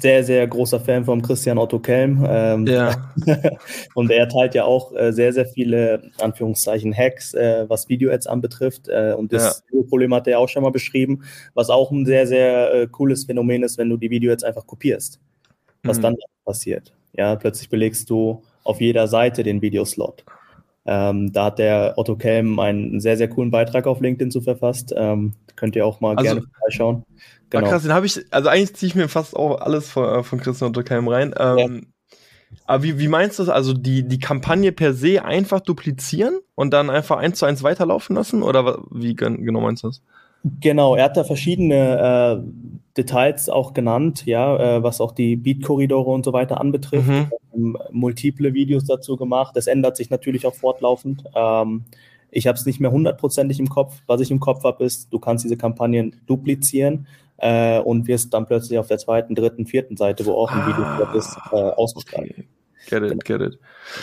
sehr, 0.00 0.24
sehr 0.24 0.46
großer 0.46 0.80
Fan 0.80 1.04
von 1.04 1.20
Christian 1.22 1.58
Otto 1.58 1.78
Kelm. 1.78 2.24
Ähm, 2.26 2.66
ja. 2.66 3.12
und 3.94 4.10
er 4.10 4.28
teilt 4.28 4.54
ja 4.54 4.64
auch 4.64 4.94
äh, 4.94 5.12
sehr, 5.12 5.32
sehr 5.32 5.46
viele, 5.46 6.10
Anführungszeichen, 6.20 6.96
Hacks, 6.96 7.34
äh, 7.34 7.66
was 7.68 7.88
Video-Ads 7.88 8.26
anbetrifft. 8.26 8.88
Äh, 8.88 9.14
und 9.16 9.32
das 9.32 9.62
ja. 9.72 9.82
Problem 9.88 10.14
hat 10.14 10.26
er 10.26 10.38
auch 10.38 10.48
schon 10.48 10.62
mal 10.62 10.72
beschrieben, 10.72 11.22
was 11.54 11.68
auch 11.68 11.90
ein 11.90 12.06
sehr, 12.06 12.26
sehr 12.26 12.74
äh, 12.74 12.86
cooles 12.86 13.24
Phänomen 13.24 13.62
ist, 13.62 13.78
wenn 13.78 13.90
du 13.90 13.96
die 13.96 14.10
Video-Ads 14.10 14.44
einfach 14.44 14.66
kopierst. 14.66 15.20
Was 15.82 15.98
mhm. 15.98 16.02
dann 16.02 16.16
passiert. 16.44 16.92
Ja, 17.12 17.36
plötzlich 17.36 17.68
belegst 17.68 18.10
du 18.10 18.42
auf 18.64 18.80
jeder 18.80 19.08
Seite 19.08 19.42
den 19.42 19.62
Videoslot. 19.62 20.24
Ähm, 20.84 21.32
da 21.32 21.46
hat 21.46 21.58
der 21.58 21.94
Otto 21.96 22.16
Kelm 22.16 22.58
einen 22.58 23.00
sehr, 23.00 23.16
sehr 23.16 23.28
coolen 23.28 23.50
Beitrag 23.50 23.86
auf 23.86 24.00
LinkedIn 24.00 24.30
zu 24.30 24.40
verfasst. 24.40 24.92
Ähm, 24.96 25.34
könnt 25.54 25.76
ihr 25.76 25.86
auch 25.86 26.00
mal 26.00 26.16
also, 26.16 26.24
gerne 26.24 26.42
vorbeischauen. 26.42 27.04
Genau. 27.50 27.68
Krass, 27.68 27.82
den 27.82 27.92
habe 27.92 28.06
ich, 28.06 28.20
also 28.30 28.48
eigentlich 28.48 28.74
ziehe 28.74 28.88
ich 28.88 28.94
mir 28.94 29.08
fast 29.08 29.36
auch 29.36 29.60
alles 29.60 29.90
von, 29.90 30.08
äh, 30.08 30.22
von 30.22 30.40
Christian 30.40 30.70
Otto 30.70 30.82
Kelm 30.82 31.06
rein. 31.06 31.34
Ähm, 31.38 31.58
ja. 31.58 31.68
Aber 32.66 32.82
wie, 32.82 32.98
wie 32.98 33.08
meinst 33.08 33.38
du 33.38 33.44
das? 33.44 33.54
Also 33.54 33.74
die, 33.74 34.06
die 34.06 34.18
Kampagne 34.18 34.72
per 34.72 34.92
se 34.92 35.24
einfach 35.24 35.60
duplizieren 35.60 36.40
und 36.54 36.72
dann 36.72 36.90
einfach 36.90 37.18
eins 37.18 37.38
zu 37.38 37.46
eins 37.46 37.62
weiterlaufen 37.62 38.16
lassen? 38.16 38.42
Oder 38.42 38.82
wie 38.90 39.14
genau 39.14 39.60
meinst 39.60 39.84
du 39.84 39.88
das? 39.88 40.02
Genau, 40.60 40.96
er 40.96 41.04
hat 41.04 41.16
da 41.16 41.22
verschiedene 41.22 42.42
äh, 42.44 42.61
Details 42.96 43.48
auch 43.48 43.72
genannt, 43.72 44.26
ja, 44.26 44.76
äh, 44.76 44.82
was 44.82 45.00
auch 45.00 45.12
die 45.12 45.36
Beat-Korridore 45.36 46.10
und 46.10 46.24
so 46.24 46.32
weiter 46.32 46.60
anbetrifft. 46.60 47.08
Mhm. 47.08 47.30
Ähm, 47.54 47.78
multiple 47.90 48.54
Videos 48.54 48.84
dazu 48.84 49.16
gemacht. 49.16 49.56
Das 49.56 49.66
ändert 49.66 49.96
sich 49.96 50.10
natürlich 50.10 50.46
auch 50.46 50.54
fortlaufend. 50.54 51.24
Ähm, 51.34 51.84
ich 52.30 52.46
habe 52.46 52.56
es 52.56 52.66
nicht 52.66 52.80
mehr 52.80 52.90
hundertprozentig 52.90 53.60
im 53.60 53.68
Kopf. 53.68 54.02
Was 54.06 54.20
ich 54.20 54.30
im 54.30 54.40
Kopf 54.40 54.64
habe, 54.64 54.84
ist, 54.84 55.12
du 55.12 55.18
kannst 55.18 55.44
diese 55.44 55.56
Kampagnen 55.56 56.16
duplizieren 56.26 57.06
äh, 57.38 57.78
und 57.80 58.06
wirst 58.08 58.32
dann 58.34 58.46
plötzlich 58.46 58.78
auf 58.78 58.88
der 58.88 58.98
zweiten, 58.98 59.34
dritten, 59.34 59.66
vierten 59.66 59.96
Seite, 59.96 60.24
wo 60.26 60.32
auch 60.32 60.50
ein 60.50 60.60
ah, 60.60 60.66
Video 60.66 61.18
ist, 61.18 61.36
äh, 61.52 61.56
ausgestrahlt. 61.56 62.30
Okay. 62.30 62.44
Get 62.88 63.02
it, 63.02 63.24
get 63.24 63.40
it. 63.40 63.58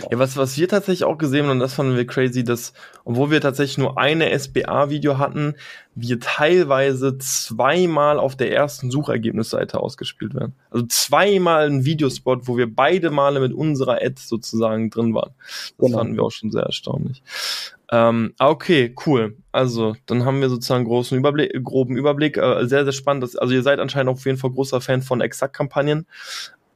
Ja, 0.10 0.20
was, 0.20 0.38
was 0.38 0.58
wir 0.58 0.68
tatsächlich 0.68 1.04
auch 1.04 1.18
gesehen 1.18 1.46
haben, 1.46 1.52
und 1.52 1.60
das 1.60 1.74
fanden 1.74 1.96
wir 1.96 2.06
crazy, 2.06 2.44
dass, 2.44 2.74
obwohl 3.06 3.32
wir 3.32 3.42
tatsächlich 3.42 3.78
nur 3.78 3.98
eine 3.98 4.38
SBA-Video 4.38 5.18
hatten, 5.18 5.56
wir 5.96 6.20
teilweise 6.20 7.18
zweimal 7.18 8.20
auf 8.20 8.36
der 8.36 8.52
ersten 8.52 8.92
Suchergebnisseite 8.92 9.80
ausgespielt 9.80 10.34
werden. 10.34 10.56
Also 10.70 10.86
zweimal 10.88 11.68
ein 11.68 11.86
Videospot, 11.86 12.48
wo 12.48 12.58
wir 12.58 12.74
beide 12.74 13.12
Male 13.12 13.40
mit 13.40 13.54
unserer 13.54 14.02
Ad 14.02 14.16
sozusagen 14.18 14.90
drin 14.90 15.14
waren. 15.14 15.32
Das 15.78 15.88
genau. 15.88 15.98
fanden 15.98 16.16
wir 16.16 16.24
auch 16.24 16.32
schon 16.32 16.52
sehr 16.52 16.64
erstaunlich. 16.64 17.22
Ähm, 17.92 18.34
ah, 18.38 18.50
okay, 18.50 18.94
cool. 19.06 19.38
Also, 19.52 19.96
dann 20.06 20.24
haben 20.24 20.42
wir 20.42 20.50
sozusagen 20.50 20.86
großen 20.86 21.18
Überblick, 21.18 21.64
groben 21.64 21.98
Überblick. 21.98 22.38
Äh, 22.38 22.68
sehr, 22.68 22.84
sehr 22.84 22.94
spannend. 22.94 23.24
Das, 23.24 23.36
also, 23.36 23.54
ihr 23.54 23.64
seid 23.64 23.80
anscheinend 23.80 24.12
auf 24.12 24.26
jeden 24.26 24.38
Fall 24.38 24.52
großer 24.52 24.80
Fan 24.80 25.02
von 25.02 25.22
Exakt-Kampagnen. 25.22 26.06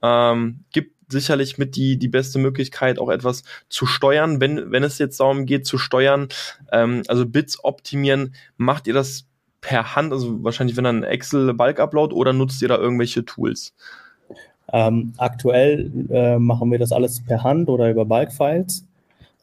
Ähm, 0.02 0.63
gibt 0.72 0.92
sicherlich 1.13 1.58
mit 1.58 1.78
die, 1.78 1.97
die 1.97 2.10
beste 2.10 2.39
Möglichkeit, 2.39 2.99
auch 2.99 3.10
etwas 3.10 3.43
zu 3.69 3.86
steuern, 3.86 4.41
wenn, 4.41 4.71
wenn 4.71 4.84
es 4.84 4.97
jetzt 4.97 5.19
darum 5.19 5.45
geht, 5.45 5.65
zu 5.65 5.78
steuern, 5.78 6.28
ähm, 6.71 7.04
also 7.08 7.26
Bits 7.26 7.63
optimieren, 7.63 8.36
macht 8.58 8.88
ihr 8.88 8.93
das 8.93 9.26
per 9.62 9.95
Hand, 9.95 10.12
also 10.12 10.43
wahrscheinlich 10.43 10.76
wenn 10.76 10.84
dann 10.84 11.04
Excel 11.04 11.54
Bulk 11.54 11.80
Upload 11.80 12.13
oder 12.13 12.34
nutzt 12.34 12.62
ihr 12.62 12.67
da 12.67 12.78
irgendwelche 12.78 13.23
Tools? 13.23 13.73
Ähm, 14.71 15.13
aktuell 15.17 15.91
äh, 16.10 16.38
machen 16.38 16.71
wir 16.71 16.80
das 16.80 16.91
alles 16.91 17.23
per 17.23 17.43
Hand 17.43 17.69
oder 17.69 17.89
über 17.89 18.06
Bulk-Files. 18.06 18.86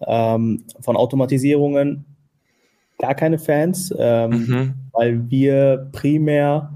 Ähm, 0.07 0.65
von 0.81 0.97
Automatisierungen 0.97 2.05
gar 2.99 3.15
keine 3.15 3.39
Fans, 3.39 3.95
ähm, 3.99 4.31
mhm. 4.31 4.75
weil 4.93 5.31
wir 5.31 5.89
primär 5.93 6.73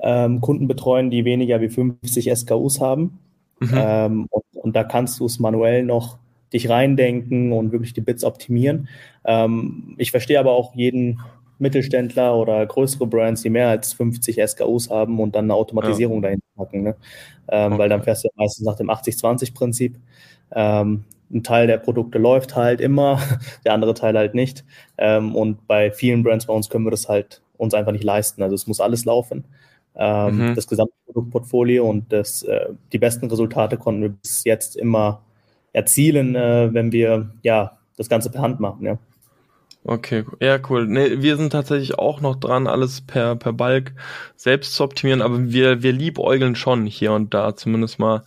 ähm, 0.00 0.40
Kunden 0.40 0.68
betreuen, 0.68 1.10
die 1.10 1.24
weniger 1.24 1.60
wie 1.60 1.68
50 1.68 2.30
SKUs 2.34 2.80
haben. 2.80 3.18
Mhm. 3.60 3.74
Ähm, 3.74 4.26
und, 4.30 4.44
und, 4.52 4.76
da 4.76 4.84
kannst 4.84 5.20
du 5.20 5.26
es 5.26 5.38
manuell 5.38 5.84
noch 5.84 6.18
dich 6.52 6.68
reindenken 6.68 7.52
und 7.52 7.72
wirklich 7.72 7.92
die 7.92 8.00
Bits 8.00 8.24
optimieren. 8.24 8.88
Ähm, 9.24 9.94
ich 9.98 10.10
verstehe 10.10 10.38
aber 10.38 10.52
auch 10.52 10.74
jeden 10.74 11.20
Mittelständler 11.58 12.36
oder 12.36 12.64
größere 12.64 13.06
Brands, 13.06 13.42
die 13.42 13.50
mehr 13.50 13.68
als 13.68 13.92
50 13.92 14.40
SKUs 14.46 14.90
haben 14.90 15.20
und 15.20 15.34
dann 15.34 15.46
eine 15.46 15.54
Automatisierung 15.54 16.18
ja. 16.18 16.22
dahinter 16.22 16.46
packen. 16.56 16.82
Ne? 16.82 16.96
Ähm, 17.48 17.72
okay. 17.72 17.78
Weil 17.78 17.88
dann 17.88 18.02
fährst 18.02 18.24
du 18.24 18.28
meistens 18.36 18.64
nach 18.64 18.76
dem 18.76 18.90
80-20-Prinzip. 18.90 19.96
Ähm, 20.52 21.04
ein 21.30 21.42
Teil 21.42 21.66
der 21.66 21.78
Produkte 21.78 22.18
läuft 22.18 22.56
halt 22.56 22.80
immer, 22.80 23.20
der 23.64 23.74
andere 23.74 23.94
Teil 23.94 24.16
halt 24.16 24.34
nicht. 24.34 24.64
Ähm, 24.96 25.34
und 25.34 25.66
bei 25.66 25.90
vielen 25.90 26.22
Brands 26.22 26.46
bei 26.46 26.54
uns 26.54 26.70
können 26.70 26.86
wir 26.86 26.90
das 26.90 27.08
halt 27.08 27.42
uns 27.56 27.74
einfach 27.74 27.92
nicht 27.92 28.04
leisten. 28.04 28.42
Also 28.42 28.54
es 28.54 28.66
muss 28.66 28.80
alles 28.80 29.04
laufen 29.04 29.44
ähm, 29.96 30.50
mhm. 30.50 30.54
das 30.54 30.66
gesamte 30.66 30.94
Produktportfolio 31.06 31.88
und 31.88 32.12
das, 32.12 32.42
äh, 32.42 32.68
die 32.92 32.98
besten 32.98 33.28
Resultate 33.28 33.76
konnten 33.76 34.02
wir 34.02 34.10
bis 34.10 34.44
jetzt 34.44 34.76
immer 34.76 35.22
erzielen, 35.72 36.34
äh, 36.34 36.72
wenn 36.72 36.92
wir 36.92 37.30
ja 37.42 37.78
das 37.96 38.08
Ganze 38.08 38.30
per 38.30 38.42
Hand 38.42 38.60
machen. 38.60 38.86
Ja. 38.86 38.98
Okay, 39.84 40.24
ja, 40.40 40.58
cool. 40.68 40.86
Nee, 40.86 41.22
wir 41.22 41.36
sind 41.38 41.50
tatsächlich 41.50 41.98
auch 41.98 42.20
noch 42.20 42.36
dran, 42.36 42.66
alles 42.66 43.00
per, 43.00 43.36
per 43.36 43.54
Bulk 43.54 43.92
selbst 44.36 44.74
zu 44.74 44.84
optimieren, 44.84 45.22
aber 45.22 45.50
wir, 45.50 45.82
wir 45.82 45.92
liebäugeln 45.92 46.56
schon 46.56 46.84
hier 46.84 47.12
und 47.12 47.32
da 47.32 47.56
zumindest 47.56 47.98
mal 47.98 48.24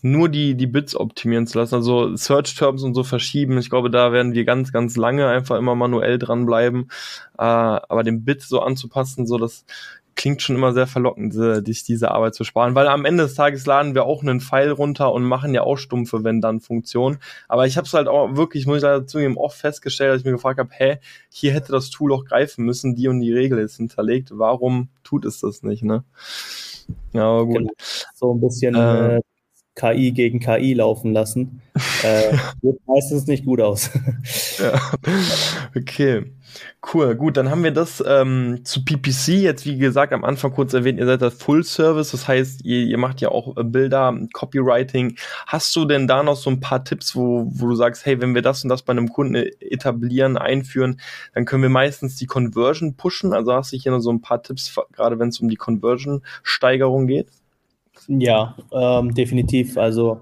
nur 0.00 0.28
die, 0.28 0.54
die 0.54 0.66
Bits 0.66 0.96
optimieren 0.96 1.46
zu 1.46 1.58
lassen. 1.58 1.74
Also 1.74 2.16
Search 2.16 2.54
Terms 2.54 2.82
und 2.82 2.94
so 2.94 3.04
verschieben. 3.04 3.58
Ich 3.58 3.68
glaube, 3.68 3.90
da 3.90 4.12
werden 4.12 4.32
wir 4.32 4.44
ganz, 4.44 4.72
ganz 4.72 4.96
lange 4.96 5.28
einfach 5.28 5.58
immer 5.58 5.74
manuell 5.74 6.18
dranbleiben. 6.18 6.90
Äh, 7.36 7.42
aber 7.42 8.04
den 8.04 8.24
Bit 8.24 8.42
so 8.42 8.60
anzupassen, 8.60 9.26
so 9.26 9.36
dass 9.38 9.66
klingt 10.14 10.42
schon 10.42 10.56
immer 10.56 10.72
sehr 10.72 10.86
verlockend, 10.86 11.34
sich 11.34 11.84
diese 11.84 12.10
Arbeit 12.10 12.34
zu 12.34 12.44
sparen, 12.44 12.74
weil 12.74 12.88
am 12.88 13.04
Ende 13.04 13.24
des 13.24 13.34
Tages 13.34 13.66
laden 13.66 13.94
wir 13.94 14.04
auch 14.04 14.22
einen 14.22 14.40
Pfeil 14.40 14.70
runter 14.70 15.12
und 15.12 15.24
machen 15.24 15.54
ja 15.54 15.62
auch 15.62 15.76
stumpfe 15.76 16.24
wenn 16.24 16.40
dann 16.40 16.60
Funktionen. 16.60 17.18
Aber 17.48 17.66
ich 17.66 17.76
habe 17.76 17.86
es 17.86 17.94
halt 17.94 18.08
auch 18.08 18.36
wirklich, 18.36 18.66
muss 18.66 18.78
ich 18.78 18.82
leider 18.82 19.06
zugeben, 19.06 19.36
oft 19.36 19.58
festgestellt, 19.58 20.12
dass 20.12 20.20
ich 20.20 20.24
mir 20.24 20.32
gefragt 20.32 20.58
habe, 20.58 20.70
hä, 20.72 20.98
hier 21.30 21.52
hätte 21.52 21.72
das 21.72 21.90
Tool 21.90 22.12
auch 22.12 22.24
greifen 22.24 22.64
müssen, 22.64 22.94
die 22.94 23.08
und 23.08 23.20
die 23.20 23.32
Regel 23.32 23.58
ist 23.58 23.76
hinterlegt, 23.76 24.30
warum 24.32 24.88
tut 25.02 25.24
es 25.24 25.40
das 25.40 25.62
nicht, 25.62 25.82
ne? 25.82 26.04
Ja, 27.12 27.24
aber 27.24 27.46
gut. 27.46 27.58
Genau. 27.58 27.72
So 28.14 28.34
ein 28.34 28.40
bisschen 28.40 28.74
äh, 28.74 29.16
äh 29.16 29.20
KI 29.74 30.12
gegen 30.12 30.40
KI 30.40 30.74
laufen 30.74 31.12
lassen. 31.12 31.62
Äh, 32.02 32.36
sieht 32.60 32.86
meistens 32.86 33.26
nicht 33.28 33.44
gut 33.44 33.60
aus. 33.60 33.88
ja. 34.58 34.78
Okay. 35.76 36.32
Cool, 36.92 37.14
gut, 37.14 37.36
dann 37.36 37.48
haben 37.48 37.62
wir 37.62 37.70
das 37.70 38.02
ähm, 38.06 38.60
zu 38.64 38.84
PPC 38.84 39.28
jetzt, 39.40 39.64
wie 39.64 39.78
gesagt, 39.78 40.12
am 40.12 40.24
Anfang 40.24 40.52
kurz 40.52 40.74
erwähnt, 40.74 40.98
ihr 40.98 41.06
seid 41.06 41.22
das 41.22 41.34
Full 41.34 41.62
Service, 41.64 42.10
das 42.10 42.26
heißt, 42.26 42.64
ihr, 42.64 42.84
ihr 42.84 42.98
macht 42.98 43.20
ja 43.20 43.30
auch 43.30 43.56
äh, 43.56 43.62
Bilder, 43.64 44.18
Copywriting. 44.32 45.16
Hast 45.46 45.74
du 45.76 45.84
denn 45.84 46.06
da 46.08 46.22
noch 46.22 46.36
so 46.36 46.50
ein 46.50 46.60
paar 46.60 46.84
Tipps, 46.84 47.14
wo, 47.14 47.46
wo 47.48 47.68
du 47.68 47.74
sagst, 47.74 48.04
hey, 48.04 48.20
wenn 48.20 48.34
wir 48.34 48.42
das 48.42 48.64
und 48.64 48.68
das 48.68 48.82
bei 48.82 48.90
einem 48.90 49.08
Kunden 49.08 49.36
etablieren, 49.36 50.36
einführen, 50.36 51.00
dann 51.34 51.44
können 51.44 51.62
wir 51.62 51.70
meistens 51.70 52.16
die 52.16 52.26
Conversion 52.26 52.96
pushen? 52.96 53.32
Also 53.32 53.54
hast 53.54 53.72
du 53.72 53.76
hier 53.76 53.92
noch 53.92 54.00
so 54.00 54.10
ein 54.10 54.20
paar 54.20 54.42
Tipps, 54.42 54.74
gerade 54.92 55.18
wenn 55.18 55.28
es 55.28 55.40
um 55.40 55.48
die 55.48 55.56
Conversion-Steigerung 55.56 57.06
geht? 57.06 57.28
Ja, 58.08 58.56
ähm, 58.72 59.14
definitiv. 59.14 59.76
Also 59.78 60.20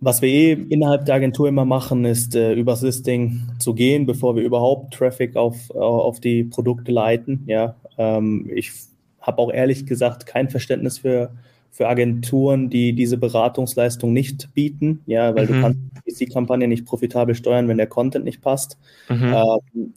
was 0.00 0.22
wir 0.22 0.28
eh 0.28 0.52
innerhalb 0.52 1.06
der 1.06 1.16
Agentur 1.16 1.48
immer 1.48 1.64
machen, 1.64 2.04
ist 2.04 2.34
äh, 2.36 2.52
übers 2.52 2.82
Listing 2.82 3.42
zu 3.58 3.74
gehen, 3.74 4.06
bevor 4.06 4.36
wir 4.36 4.42
überhaupt 4.42 4.94
Traffic 4.94 5.36
auf, 5.36 5.70
äh, 5.70 5.78
auf 5.78 6.20
die 6.20 6.44
Produkte 6.44 6.92
leiten. 6.92 7.42
Ja, 7.46 7.74
ähm, 7.96 8.48
ich 8.54 8.72
habe 9.20 9.38
auch 9.42 9.52
ehrlich 9.52 9.86
gesagt 9.86 10.26
kein 10.26 10.50
Verständnis 10.50 10.98
für, 10.98 11.32
für 11.70 11.88
Agenturen, 11.88 12.70
die 12.70 12.92
diese 12.92 13.18
Beratungsleistung 13.18 14.12
nicht 14.12 14.54
bieten. 14.54 15.02
Ja, 15.06 15.34
weil 15.34 15.46
mhm. 15.46 15.52
du 15.52 15.60
kannst 15.62 16.20
die 16.20 16.26
Kampagne 16.26 16.68
nicht 16.68 16.86
profitabel 16.86 17.34
steuern, 17.34 17.66
wenn 17.66 17.76
der 17.76 17.88
Content 17.88 18.24
nicht 18.24 18.40
passt. 18.40 18.78
Mhm. 19.08 19.34
Ähm, 19.34 19.94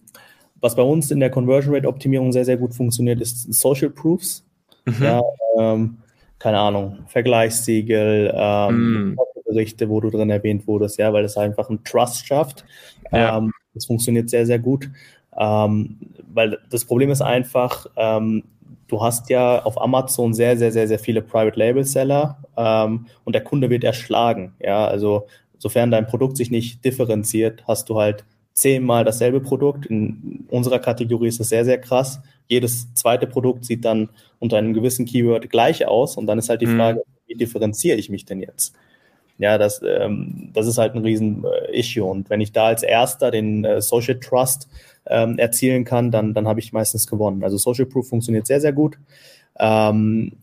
was 0.60 0.76
bei 0.76 0.84
uns 0.84 1.12
in 1.12 1.20
der 1.20 1.30
Conversion 1.30 1.74
Rate 1.76 1.88
Optimierung 1.88 2.32
sehr, 2.32 2.46
sehr 2.46 2.58
gut 2.58 2.74
funktioniert, 2.74 3.22
ist 3.22 3.54
Social 3.54 3.90
Proofs. 3.92 4.44
Mhm. 4.86 5.04
Ja, 5.04 5.22
ähm, 5.60 5.98
keine 6.42 6.60
Ahnung, 6.60 7.00
Vergleichssiegel, 7.08 8.34
ähm, 8.36 9.12
mm. 9.12 9.18
Berichte, 9.46 9.90
wo 9.90 10.02
du 10.02 10.10
drin 10.10 10.30
erwähnt 10.30 10.66
wurdest, 10.66 10.98
ja, 10.98 11.14
weil 11.14 11.24
es 11.24 11.38
einfach 11.38 11.70
einen 11.70 11.84
Trust 11.84 12.26
schafft. 12.26 12.66
Ja. 13.12 13.38
Ähm, 13.38 13.52
das 13.74 13.86
funktioniert 13.86 14.30
sehr, 14.30 14.46
sehr 14.46 14.60
gut. 14.60 14.90
Ähm, 15.38 15.98
weil 16.34 16.58
das 16.70 16.86
Problem 16.86 17.12
ist 17.12 17.22
einfach, 17.22 17.86
ähm, 17.96 18.44
du 18.88 19.02
hast 19.02 19.30
ja 19.30 19.64
auf 19.64 19.80
Amazon 19.80 20.34
sehr, 20.34 20.58
sehr, 20.58 20.72
sehr, 20.72 20.88
sehr 20.88 21.00
viele 21.00 21.22
Private 21.22 21.58
Label 21.58 21.84
Seller 21.86 22.40
ähm, 22.58 23.06
und 23.24 23.34
der 23.34 23.44
Kunde 23.44 23.70
wird 23.70 23.84
erschlagen. 23.84 24.54
Ja, 24.60 24.86
also 24.86 25.28
sofern 25.58 25.92
dein 25.92 26.08
Produkt 26.08 26.38
sich 26.38 26.50
nicht 26.50 26.84
differenziert, 26.84 27.64
hast 27.68 27.90
du 27.90 28.00
halt 28.00 28.26
zehnmal 28.54 29.04
dasselbe 29.06 29.42
Produkt. 29.42 29.86
In 29.86 30.46
unserer 30.50 30.80
Kategorie 30.80 31.28
ist 31.28 31.40
das 31.40 31.50
sehr, 31.50 31.66
sehr 31.66 31.80
krass. 31.80 32.20
Jedes 32.48 32.94
zweite 32.94 33.28
Produkt 33.28 33.66
sieht 33.66 33.86
dann 33.86 34.10
unter 34.40 34.58
einem 34.58 34.74
gewissen 34.74 35.06
Keyword 35.06 35.50
gleich 35.50 35.86
aus 35.88 36.18
und 36.18 36.28
dann 36.28 36.38
ist 36.38 36.50
halt 36.50 36.62
die 36.62 36.68
mhm. 36.68 36.78
Frage, 36.78 37.00
mhm. 37.00 37.12
wie 37.28 37.36
differenziere 37.36 37.98
ich 37.98 38.10
mich 38.10 38.26
denn 38.26 38.42
jetzt? 38.42 38.76
Ja, 39.38 39.58
das, 39.58 39.82
ähm, 39.84 40.50
das 40.54 40.68
ist 40.68 40.78
halt 40.78 40.94
ein 40.94 41.02
riesen 41.02 41.44
äh, 41.46 41.80
Issue. 41.80 42.04
Und 42.04 42.30
wenn 42.30 42.42
ich 42.42 42.52
da 42.52 42.68
als 42.68 42.84
Erster 42.84 43.32
den 43.32 43.66
äh, 43.66 43.82
Social 43.82 44.20
Trust 44.20 44.70
ähm, 45.08 45.40
erzielen 45.40 45.84
kann, 45.84 46.12
dann, 46.12 46.36
dann 46.36 46.48
habe 46.48 46.60
ich 46.60 46.74
meistens 46.74 47.08
gewonnen. 47.08 47.44
Also 47.44 47.58
Social 47.58 47.88
Proof 47.88 48.08
funktioniert 48.08 48.46
sehr, 48.46 48.62
sehr 48.62 48.74
gut. 48.74 49.00
Ähm, 49.58 50.34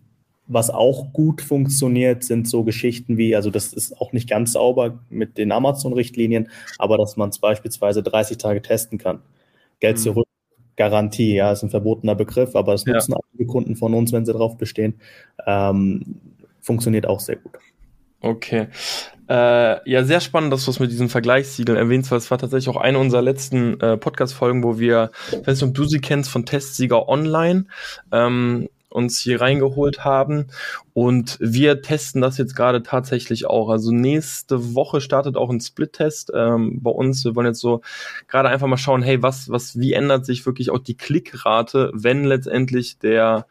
was 0.48 0.70
auch 0.70 1.12
gut 1.12 1.42
funktioniert, 1.42 2.24
sind 2.24 2.48
so 2.48 2.64
Geschichten 2.64 3.18
wie, 3.18 3.37
also 3.37 3.50
das 3.50 3.72
ist 3.72 4.00
auch 4.00 4.12
nicht 4.12 4.28
ganz 4.28 4.52
sauber 4.52 4.98
mit 5.11 5.38
den 5.38 5.52
Amazon-Richtlinien, 5.52 6.48
aber 6.78 6.96
dass 6.96 7.16
man 7.16 7.28
es 7.28 7.38
beispielsweise 7.38 8.02
30 8.02 8.38
Tage 8.38 8.62
testen 8.62 8.98
kann. 8.98 9.20
Geld 9.78 9.98
mhm. 9.98 10.02
zurück, 10.02 10.28
Garantie, 10.76 11.34
ja, 11.34 11.52
ist 11.52 11.62
ein 11.62 11.70
verbotener 11.70 12.14
Begriff, 12.14 12.56
aber 12.56 12.72
es 12.72 12.87
nutzen 12.87 13.12
ja. 13.12 13.18
einige 13.32 13.46
Kunden 13.46 13.76
von 13.76 13.94
uns, 13.94 14.12
wenn 14.12 14.24
sie 14.24 14.32
drauf 14.32 14.56
bestehen. 14.56 14.94
Ähm, 15.46 16.20
funktioniert 16.61 17.06
auch 17.06 17.20
sehr 17.20 17.37
gut. 17.37 17.58
Okay. 18.20 18.68
Äh, 19.28 19.90
ja, 19.90 20.04
sehr 20.04 20.20
spannend, 20.20 20.52
dass 20.52 20.64
du 20.64 20.70
es 20.70 20.80
mit 20.80 20.90
diesen 20.90 21.08
Vergleichssiegeln 21.08 21.76
erwähnst, 21.76 22.11
weil 22.11 22.18
es 22.18 22.30
war 22.30 22.38
tatsächlich 22.38 22.74
auch 22.74 22.80
eine 22.80 22.98
unserer 22.98 23.22
letzten 23.22 23.78
äh, 23.80 23.96
Podcast-Folgen, 23.96 24.62
wo 24.62 24.78
wir, 24.78 25.11
ob 25.32 25.74
du 25.74 25.84
sie 25.84 26.00
kennst, 26.00 26.30
von 26.30 26.46
Testsieger 26.46 27.08
Online, 27.08 27.66
ähm, 28.11 28.68
uns 28.98 29.18
hier 29.18 29.40
reingeholt 29.40 30.04
haben. 30.04 30.48
Und 30.92 31.38
wir 31.40 31.80
testen 31.80 32.20
das 32.20 32.37
jetzt 32.37 32.54
gerade 32.54 32.82
tatsächlich 32.82 33.46
auch. 33.46 33.70
Also 33.70 33.92
nächste 33.92 34.74
Woche 34.74 35.00
startet 35.00 35.37
auch 35.37 35.50
ein 35.50 35.61
Split-Test 35.61 36.32
ähm, 36.34 36.82
bei 36.82 36.90
uns. 36.90 37.24
Wir 37.24 37.34
wollen 37.34 37.46
jetzt 37.46 37.61
so 37.61 37.80
gerade 38.26 38.48
einfach 38.48 38.66
mal 38.66 38.76
schauen, 38.76 39.02
hey, 39.02 39.22
was, 39.22 39.48
was, 39.48 39.78
wie 39.78 39.94
ändert 39.94 40.26
sich 40.26 40.44
wirklich 40.44 40.70
auch 40.70 40.80
die 40.80 40.96
Klickrate, 40.96 41.90
wenn 41.94 42.24
letztendlich 42.24 42.98
der 42.98 43.46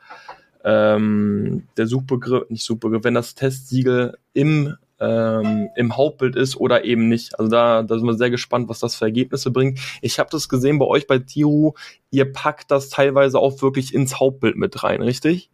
ähm, 0.63 1.63
der 1.77 1.88
Suchbegriff, 1.88 2.49
nicht 2.49 2.65
Suchbegriff, 2.65 3.05
wenn 3.05 3.13
das 3.13 3.36
Testsiegel 3.36 4.17
im 4.33 4.75
ähm, 4.99 5.69
im 5.75 5.95
Hauptbild 5.95 6.36
ist 6.36 6.55
oder 6.57 6.83
eben 6.83 7.07
nicht. 7.07 7.39
Also 7.39 7.51
da, 7.51 7.83
da 7.83 7.97
sind 7.97 8.07
wir 8.07 8.15
sehr 8.15 8.29
gespannt, 8.29 8.69
was 8.69 8.79
das 8.79 8.95
für 8.95 9.05
Ergebnisse 9.05 9.51
bringt. 9.51 9.79
Ich 10.01 10.19
habe 10.19 10.29
das 10.31 10.49
gesehen 10.49 10.79
bei 10.79 10.86
euch 10.86 11.07
bei 11.07 11.19
Tiru, 11.19 11.73
ihr 12.12 12.31
packt 12.31 12.71
das 12.71 12.89
teilweise 12.89 13.39
auch 13.39 13.62
wirklich 13.62 13.93
ins 13.93 14.19
Hauptbild 14.19 14.55
mit 14.55 14.83
rein, 14.83 15.01
richtig? 15.01 15.49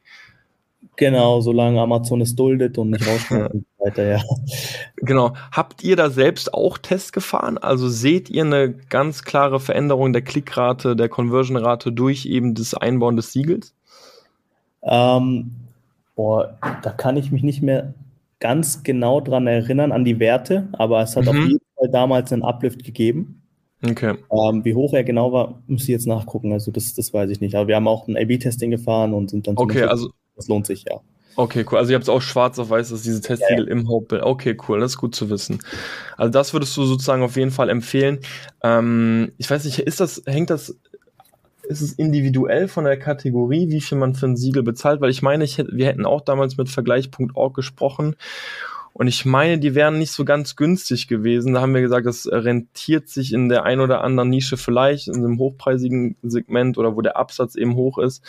Genau, 0.95 1.41
solange 1.41 1.81
Amazon 1.81 2.21
es 2.21 2.35
duldet 2.35 2.77
und 2.77 2.91
nicht 2.91 3.07
rauskommt 3.07 3.51
und 3.53 3.65
weiter, 3.79 4.03
ja. 4.03 4.21
Genau. 4.97 5.33
Habt 5.51 5.83
ihr 5.83 5.95
da 5.95 6.09
selbst 6.09 6.53
auch 6.53 6.77
Tests 6.77 7.11
gefahren? 7.11 7.57
Also 7.57 7.89
seht 7.89 8.29
ihr 8.29 8.43
eine 8.43 8.73
ganz 8.73 9.23
klare 9.23 9.59
Veränderung 9.59 10.13
der 10.13 10.21
Klickrate, 10.21 10.95
der 10.95 11.09
Conversion-Rate 11.09 11.91
durch 11.91 12.25
eben 12.25 12.53
das 12.53 12.73
Einbauen 12.73 13.15
des 13.15 13.31
Siegels? 13.31 13.73
Ähm, 14.83 15.51
boah, 16.15 16.57
da 16.83 16.91
kann 16.91 17.17
ich 17.17 17.31
mich 17.31 17.43
nicht 17.43 17.63
mehr 17.63 17.93
ganz 18.43 18.83
genau 18.83 19.21
dran 19.21 19.47
erinnern, 19.47 19.93
an 19.93 20.03
die 20.03 20.19
Werte, 20.19 20.67
aber 20.73 21.01
es 21.01 21.15
hat 21.15 21.23
mhm. 21.23 21.29
auf 21.29 21.35
jeden 21.35 21.65
Fall 21.77 21.89
damals 21.89 22.33
einen 22.33 22.43
Uplift 22.43 22.83
gegeben. 22.83 23.41
Okay. 23.81 24.15
Ähm, 24.31 24.65
wie 24.65 24.75
hoch 24.75 24.93
er 24.93 25.05
genau 25.05 25.31
war, 25.31 25.63
muss 25.67 25.83
ich 25.83 25.87
jetzt 25.87 26.07
nachgucken. 26.07 26.51
Also 26.51 26.69
das, 26.69 26.93
das 26.93 27.13
weiß 27.13 27.29
ich 27.29 27.39
nicht. 27.39 27.55
Aber 27.55 27.69
wir 27.69 27.77
haben 27.77 27.87
auch 27.87 28.05
ein 28.09 28.17
A-B-Testing 28.17 28.69
gefahren 28.69 29.13
und 29.13 29.29
sind 29.29 29.47
dann 29.47 29.57
Okay, 29.57 29.83
also 29.83 30.11
das 30.35 30.49
lohnt 30.49 30.67
sich, 30.67 30.83
ja. 30.89 30.99
Okay, 31.37 31.65
cool. 31.71 31.77
Also 31.77 31.91
ihr 31.91 31.95
habt 31.95 32.03
es 32.03 32.09
auch 32.09 32.21
schwarz 32.21 32.59
auf 32.59 32.69
weiß, 32.69 32.89
dass 32.89 33.03
diese 33.03 33.21
Testsiegel 33.21 33.65
ja, 33.65 33.69
ja. 33.69 33.71
im 33.71 33.87
Hauptbild. 33.87 34.23
Okay, 34.23 34.57
cool, 34.67 34.81
das 34.81 34.91
ist 34.91 34.97
gut 34.97 35.15
zu 35.15 35.29
wissen. 35.29 35.59
Also 36.17 36.31
das 36.31 36.53
würdest 36.53 36.75
du 36.75 36.83
sozusagen 36.83 37.23
auf 37.23 37.37
jeden 37.37 37.51
Fall 37.51 37.69
empfehlen. 37.69 38.19
Ähm, 38.61 39.31
ich 39.37 39.49
weiß 39.49 39.63
nicht, 39.63 39.79
ist 39.79 40.01
das, 40.01 40.21
hängt 40.25 40.49
das 40.49 40.77
ist 41.63 41.81
es 41.81 41.93
individuell 41.93 42.67
von 42.67 42.83
der 42.83 42.97
Kategorie, 42.97 43.69
wie 43.69 43.81
viel 43.81 43.97
man 43.97 44.15
für 44.15 44.27
ein 44.27 44.37
Siegel 44.37 44.63
bezahlt? 44.63 45.01
Weil 45.01 45.09
ich 45.09 45.21
meine, 45.21 45.43
ich 45.43 45.57
hätte, 45.57 45.75
wir 45.75 45.87
hätten 45.87 46.05
auch 46.05 46.21
damals 46.21 46.57
mit 46.57 46.69
Vergleich.org 46.69 47.55
gesprochen 47.55 48.15
und 48.93 49.07
ich 49.07 49.25
meine, 49.25 49.57
die 49.57 49.73
wären 49.73 49.97
nicht 49.97 50.11
so 50.11 50.23
ganz 50.23 50.55
günstig 50.55 51.07
gewesen. 51.07 51.53
Da 51.53 51.61
haben 51.61 51.73
wir 51.73 51.81
gesagt, 51.81 52.05
das 52.05 52.27
rentiert 52.31 53.09
sich 53.09 53.33
in 53.33 53.49
der 53.49 53.63
ein 53.63 53.79
oder 53.79 54.03
anderen 54.03 54.29
Nische 54.29 54.55
vielleicht, 54.55 55.07
in 55.07 55.15
einem 55.15 55.39
hochpreisigen 55.39 56.15
Segment 56.21 56.77
oder 56.77 56.95
wo 56.95 57.01
der 57.01 57.17
Absatz 57.17 57.55
eben 57.55 57.73
hoch 57.75 57.97
ist. 57.97 58.23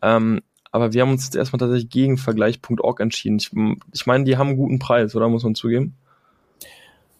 Ähm, 0.00 0.40
aber 0.72 0.94
wir 0.94 1.02
haben 1.02 1.10
uns 1.10 1.26
jetzt 1.26 1.36
erstmal 1.36 1.58
tatsächlich 1.58 1.90
gegen 1.90 2.16
Vergleich.org 2.16 3.00
entschieden. 3.00 3.36
Ich, 3.36 3.50
ich 3.92 4.06
meine, 4.06 4.24
die 4.24 4.38
haben 4.38 4.48
einen 4.48 4.56
guten 4.56 4.78
Preis, 4.78 5.14
oder 5.14 5.28
muss 5.28 5.44
man 5.44 5.54
zugeben? 5.54 5.96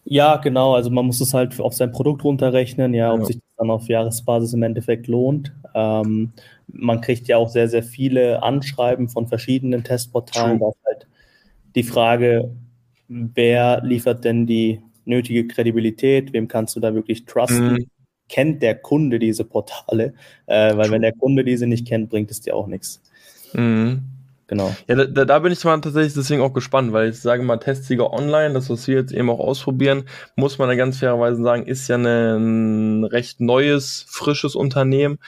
Ja, 0.08 0.36
genau. 0.36 0.74
Also 0.74 0.88
man 0.90 1.04
muss 1.04 1.20
es 1.20 1.34
halt 1.34 1.60
auf 1.60 1.74
sein 1.74 1.90
Produkt 1.90 2.22
runterrechnen, 2.22 2.94
ja, 2.94 3.12
ob 3.12 3.20
ja. 3.20 3.24
sich 3.26 3.36
das 3.36 3.56
dann 3.56 3.70
auf 3.70 3.88
Jahresbasis 3.88 4.52
im 4.54 4.62
Endeffekt 4.62 5.08
lohnt. 5.08 5.52
Ähm, 5.74 6.32
man 6.68 7.00
kriegt 7.00 7.26
ja 7.26 7.38
auch 7.38 7.48
sehr, 7.48 7.68
sehr 7.68 7.82
viele 7.82 8.42
Anschreiben 8.42 9.08
von 9.08 9.26
verschiedenen 9.26 9.82
Testportalen. 9.82 10.60
Da 10.60 10.68
ist 10.68 10.78
halt 10.86 11.08
die 11.74 11.82
Frage, 11.82 12.52
wer 13.08 13.82
liefert 13.82 14.24
denn 14.24 14.46
die 14.46 14.80
nötige 15.04 15.48
Kredibilität? 15.48 16.32
Wem 16.32 16.46
kannst 16.46 16.76
du 16.76 16.80
da 16.80 16.94
wirklich 16.94 17.24
trusten? 17.24 17.72
Mhm. 17.72 17.86
Kennt 18.28 18.62
der 18.62 18.76
Kunde 18.76 19.18
diese 19.18 19.44
Portale? 19.44 20.14
Äh, 20.46 20.76
weil 20.76 20.90
wenn 20.92 21.02
der 21.02 21.14
Kunde 21.14 21.42
diese 21.42 21.66
nicht 21.66 21.86
kennt, 21.86 22.10
bringt 22.10 22.30
es 22.30 22.40
dir 22.40 22.54
auch 22.54 22.68
nichts. 22.68 23.02
Mhm. 23.54 24.04
Genau. 24.48 24.76
Ja, 24.86 24.94
da, 24.94 25.24
da 25.24 25.38
bin 25.40 25.50
ich 25.50 25.64
mal 25.64 25.80
tatsächlich 25.80 26.14
deswegen 26.14 26.40
auch 26.40 26.52
gespannt, 26.52 26.92
weil 26.92 27.10
ich 27.10 27.20
sage 27.20 27.42
mal, 27.42 27.56
Testsieger 27.56 28.12
online, 28.12 28.54
das, 28.54 28.70
was 28.70 28.86
wir 28.86 28.94
jetzt 28.94 29.12
eben 29.12 29.28
auch 29.28 29.40
ausprobieren, 29.40 30.04
muss 30.36 30.58
man 30.58 30.68
da 30.68 30.76
ganz 30.76 30.98
fairerweise 30.98 31.42
sagen, 31.42 31.66
ist 31.66 31.88
ja 31.88 31.96
eine, 31.96 32.36
ein 32.36 33.04
recht 33.04 33.40
neues, 33.40 34.06
frisches 34.08 34.54
Unternehmen. 34.54 35.18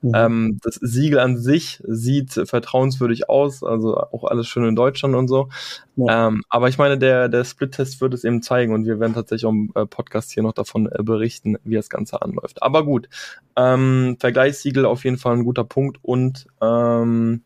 Mhm. 0.00 0.12
Ähm, 0.14 0.60
das 0.62 0.76
Siegel 0.76 1.18
an 1.18 1.36
sich 1.36 1.82
sieht 1.86 2.32
vertrauenswürdig 2.32 3.28
aus, 3.28 3.62
also 3.62 3.98
auch 3.98 4.24
alles 4.24 4.48
schön 4.48 4.64
in 4.64 4.74
Deutschland 4.74 5.14
und 5.14 5.28
so. 5.28 5.50
Ja. 5.96 6.28
Ähm, 6.28 6.42
aber 6.48 6.68
ich 6.70 6.78
meine, 6.78 6.96
der, 6.96 7.28
der 7.28 7.44
Split-Test 7.44 8.00
wird 8.00 8.14
es 8.14 8.24
eben 8.24 8.40
zeigen 8.40 8.72
und 8.72 8.86
wir 8.86 8.98
werden 9.00 9.12
tatsächlich 9.12 9.44
auch 9.44 9.50
im 9.50 9.70
äh, 9.74 9.84
Podcast 9.84 10.32
hier 10.32 10.42
noch 10.42 10.52
davon 10.54 10.86
äh, 10.86 11.02
berichten, 11.02 11.58
wie 11.64 11.74
das 11.74 11.90
Ganze 11.90 12.22
anläuft. 12.22 12.62
Aber 12.62 12.86
gut, 12.86 13.10
ähm, 13.54 14.16
Vergleichssiegel 14.18 14.86
auf 14.86 15.04
jeden 15.04 15.18
Fall 15.18 15.36
ein 15.36 15.44
guter 15.44 15.64
Punkt 15.64 15.98
und 16.00 16.46
ähm, 16.62 17.42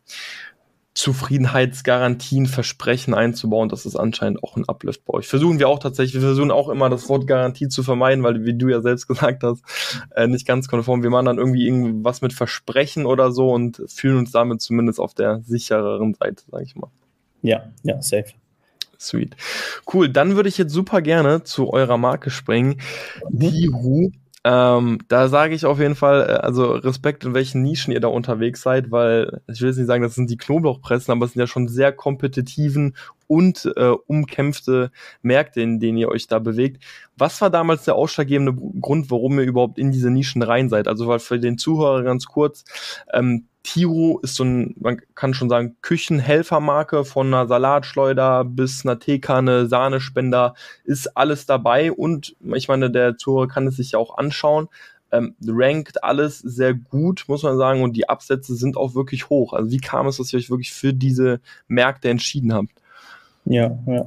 Zufriedenheitsgarantien, 0.97 2.47
Versprechen 2.47 3.13
einzubauen. 3.13 3.69
Das 3.69 3.85
ist 3.85 3.95
anscheinend 3.95 4.41
auch 4.43 4.57
ein 4.57 4.67
Uplift 4.67 5.05
bei 5.05 5.13
euch. 5.13 5.27
Versuchen 5.27 5.59
wir 5.59 5.69
auch 5.69 5.77
tatsächlich. 5.77 6.15
Wir 6.15 6.21
versuchen 6.21 6.49
auch 6.49 6.69
immer 6.69 6.89
das 6.89 7.07
Wort 7.07 7.27
Garantie 7.27 7.67
zu 7.67 7.83
vermeiden, 7.83 8.23
weil, 8.23 8.45
wie 8.45 8.57
du 8.57 8.67
ja 8.67 8.81
selbst 8.81 9.07
gesagt 9.07 9.43
hast, 9.43 9.61
äh, 10.15 10.25
nicht 10.25 10.47
ganz 10.47 10.67
konform. 10.67 11.03
Wir 11.03 11.11
machen 11.11 11.27
dann 11.27 11.37
irgendwie 11.37 11.67
irgendwas 11.67 12.21
mit 12.21 12.33
Versprechen 12.33 13.05
oder 13.05 13.31
so 13.31 13.51
und 13.51 13.79
fühlen 13.87 14.17
uns 14.17 14.31
damit 14.31 14.59
zumindest 14.59 14.99
auf 14.99 15.13
der 15.13 15.41
sichereren 15.41 16.15
Seite, 16.15 16.43
sage 16.49 16.63
ich 16.63 16.75
mal. 16.75 16.89
Ja, 17.43 17.65
ja, 17.83 18.01
safe. 18.01 18.33
Sweet. 18.99 19.37
Cool, 19.93 20.09
dann 20.09 20.35
würde 20.35 20.49
ich 20.49 20.57
jetzt 20.57 20.73
super 20.73 21.03
gerne 21.03 21.43
zu 21.43 21.71
eurer 21.71 21.99
Marke 21.99 22.31
springen. 22.31 22.81
Tihu. 23.39 24.09
Ähm, 24.49 24.99
da 25.09 25.27
sage 25.27 25.55
ich 25.55 25.65
auf 25.65 25.77
jeden 25.77 25.95
Fall, 25.95 26.21
äh, 26.21 26.33
also 26.35 26.71
Respekt, 26.71 27.25
in 27.25 27.33
welchen 27.33 27.63
Nischen 27.63 27.91
ihr 27.91 27.99
da 27.99 28.07
unterwegs 28.07 28.61
seid, 28.61 28.91
weil 28.91 29.41
ich 29.47 29.59
will 29.59 29.67
jetzt 29.67 29.75
nicht 29.75 29.87
sagen, 29.87 30.03
das 30.03 30.15
sind 30.15 30.29
die 30.29 30.37
Knoblauchpressen, 30.37 31.11
aber 31.11 31.25
es 31.25 31.33
sind 31.33 31.41
ja 31.41 31.47
schon 31.47 31.67
sehr 31.67 31.91
kompetitiven 31.91 32.95
und 33.27 33.69
äh, 33.75 33.89
umkämpfte 33.89 34.91
Märkte, 35.21 35.59
in 35.59 35.81
denen 35.81 35.97
ihr 35.97 36.07
euch 36.07 36.27
da 36.27 36.39
bewegt. 36.39 36.81
Was 37.17 37.41
war 37.41 37.49
damals 37.49 37.83
der 37.83 37.95
ausschlaggebende 37.95 38.53
Grund, 38.79 39.11
warum 39.11 39.37
ihr 39.37 39.45
überhaupt 39.45 39.77
in 39.77 39.91
diese 39.91 40.11
Nischen 40.11 40.41
rein 40.41 40.69
seid? 40.69 40.87
Also 40.87 41.07
weil 41.07 41.19
für 41.19 41.39
den 41.39 41.57
Zuhörer 41.57 42.03
ganz 42.03 42.25
kurz, 42.25 42.63
ähm, 43.11 43.47
Tiro 43.67 44.19
ist 44.23 44.35
so 44.35 44.45
ein, 44.45 44.75
man 44.79 45.01
kann 45.13 45.33
schon 45.33 45.49
sagen, 45.49 45.75
Küchenhelfermarke 45.81 47.03
von 47.03 47.27
einer 47.27 47.47
Salatschleuder 47.47 48.45
bis 48.45 48.85
einer 48.85 48.97
Teekanne, 48.97 49.67
Sahnespender, 49.67 50.53
ist 50.85 51.17
alles 51.17 51.45
dabei 51.45 51.91
und 51.91 52.37
ich 52.55 52.69
meine, 52.69 52.89
der 52.89 53.17
Zuhörer 53.17 53.49
kann 53.49 53.67
es 53.67 53.75
sich 53.75 53.91
ja 53.91 53.99
auch 53.99 54.17
anschauen. 54.17 54.69
Ähm, 55.11 55.35
rankt 55.45 56.01
alles 56.01 56.39
sehr 56.39 56.75
gut, 56.75 57.25
muss 57.27 57.43
man 57.43 57.57
sagen, 57.57 57.83
und 57.83 57.97
die 57.97 58.07
Absätze 58.07 58.55
sind 58.55 58.77
auch 58.77 58.95
wirklich 58.95 59.29
hoch. 59.29 59.51
Also 59.51 59.69
wie 59.69 59.79
kam 59.79 60.07
es, 60.07 60.15
dass 60.15 60.31
ihr 60.31 60.39
euch 60.39 60.49
wirklich 60.49 60.71
für 60.71 60.93
diese 60.93 61.41
Märkte 61.67 62.09
entschieden 62.09 62.53
habt? 62.53 62.71
Ja, 63.43 63.77
ja. 63.85 64.05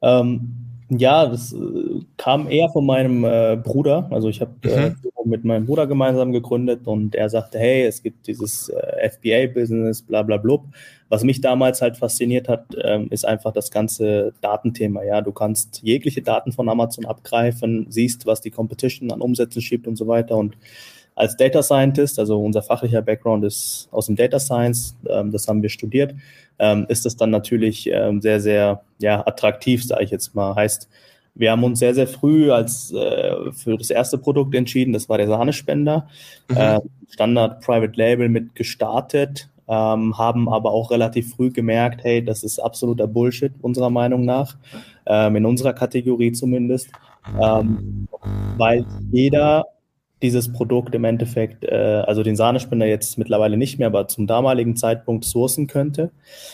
Ähm, 0.00 0.63
ja, 0.90 1.26
das 1.26 1.52
äh, 1.52 2.00
kam 2.16 2.48
eher 2.48 2.68
von 2.68 2.84
meinem 2.84 3.24
äh, 3.24 3.56
Bruder. 3.56 4.08
Also 4.10 4.28
ich 4.28 4.40
habe 4.40 4.52
äh, 4.64 4.90
mhm. 4.90 4.96
mit 5.24 5.44
meinem 5.44 5.66
Bruder 5.66 5.86
gemeinsam 5.86 6.32
gegründet 6.32 6.86
und 6.86 7.14
er 7.14 7.30
sagte, 7.30 7.58
hey, 7.58 7.84
es 7.84 8.02
gibt 8.02 8.26
dieses 8.26 8.68
äh, 8.68 9.10
FBA-Business, 9.10 10.02
bla 10.02 10.22
bla 10.22 10.36
blub. 10.36 10.64
Was 11.08 11.24
mich 11.24 11.40
damals 11.40 11.80
halt 11.80 11.96
fasziniert 11.96 12.48
hat, 12.48 12.66
ähm, 12.82 13.08
ist 13.10 13.24
einfach 13.24 13.52
das 13.52 13.70
ganze 13.70 14.34
Datenthema. 14.40 15.02
Ja, 15.04 15.20
du 15.22 15.32
kannst 15.32 15.80
jegliche 15.82 16.22
Daten 16.22 16.52
von 16.52 16.68
Amazon 16.68 17.06
abgreifen, 17.06 17.86
siehst, 17.88 18.26
was 18.26 18.40
die 18.40 18.50
Competition 18.50 19.10
an 19.10 19.20
Umsätzen 19.20 19.62
schiebt 19.62 19.86
und 19.86 19.96
so 19.96 20.06
weiter. 20.06 20.36
Und 20.36 20.56
als 21.14 21.36
Data 21.36 21.62
Scientist, 21.62 22.18
also 22.18 22.42
unser 22.42 22.62
fachlicher 22.62 23.00
Background 23.00 23.44
ist 23.44 23.88
aus 23.90 24.06
dem 24.06 24.16
Data 24.16 24.38
Science, 24.38 24.96
ähm, 25.08 25.30
das 25.30 25.48
haben 25.48 25.62
wir 25.62 25.70
studiert 25.70 26.14
ähm, 26.58 26.86
ist 26.88 27.04
das 27.04 27.16
dann 27.16 27.30
natürlich 27.30 27.88
ähm, 27.90 28.20
sehr, 28.20 28.40
sehr 28.40 28.82
ja, 28.98 29.26
attraktiv, 29.26 29.84
sage 29.84 30.04
ich 30.04 30.10
jetzt 30.10 30.34
mal. 30.34 30.54
Heißt, 30.54 30.88
wir 31.34 31.50
haben 31.50 31.64
uns 31.64 31.80
sehr, 31.80 31.94
sehr 31.94 32.06
früh 32.06 32.50
als 32.52 32.92
äh, 32.92 33.52
für 33.52 33.76
das 33.76 33.90
erste 33.90 34.18
Produkt 34.18 34.54
entschieden, 34.54 34.92
das 34.92 35.08
war 35.08 35.18
der 35.18 35.26
Sahnespender. 35.26 36.08
Mhm. 36.48 36.56
Äh, 36.56 36.80
Standard 37.10 37.60
Private 37.60 37.92
Label 37.96 38.28
mit 38.28 38.54
gestartet, 38.54 39.48
ähm, 39.68 40.16
haben 40.16 40.48
aber 40.48 40.70
auch 40.70 40.90
relativ 40.90 41.34
früh 41.34 41.50
gemerkt, 41.50 42.04
hey, 42.04 42.24
das 42.24 42.44
ist 42.44 42.58
absoluter 42.58 43.06
Bullshit, 43.06 43.52
unserer 43.62 43.90
Meinung 43.90 44.24
nach, 44.24 44.56
ähm, 45.06 45.36
in 45.36 45.46
unserer 45.46 45.72
Kategorie 45.72 46.32
zumindest, 46.32 46.88
ähm, 47.40 48.08
weil 48.56 48.84
jeder 49.10 49.64
dieses 50.24 50.50
Produkt 50.50 50.94
im 50.94 51.04
Endeffekt, 51.04 51.64
äh, 51.64 52.02
also 52.06 52.22
den 52.22 52.34
Sahnespender 52.34 52.86
jetzt 52.86 53.18
mittlerweile 53.18 53.58
nicht 53.58 53.78
mehr, 53.78 53.88
aber 53.88 54.08
zum 54.08 54.26
damaligen 54.26 54.74
Zeitpunkt 54.74 55.24
sourcen 55.24 55.66
könnte 55.66 56.10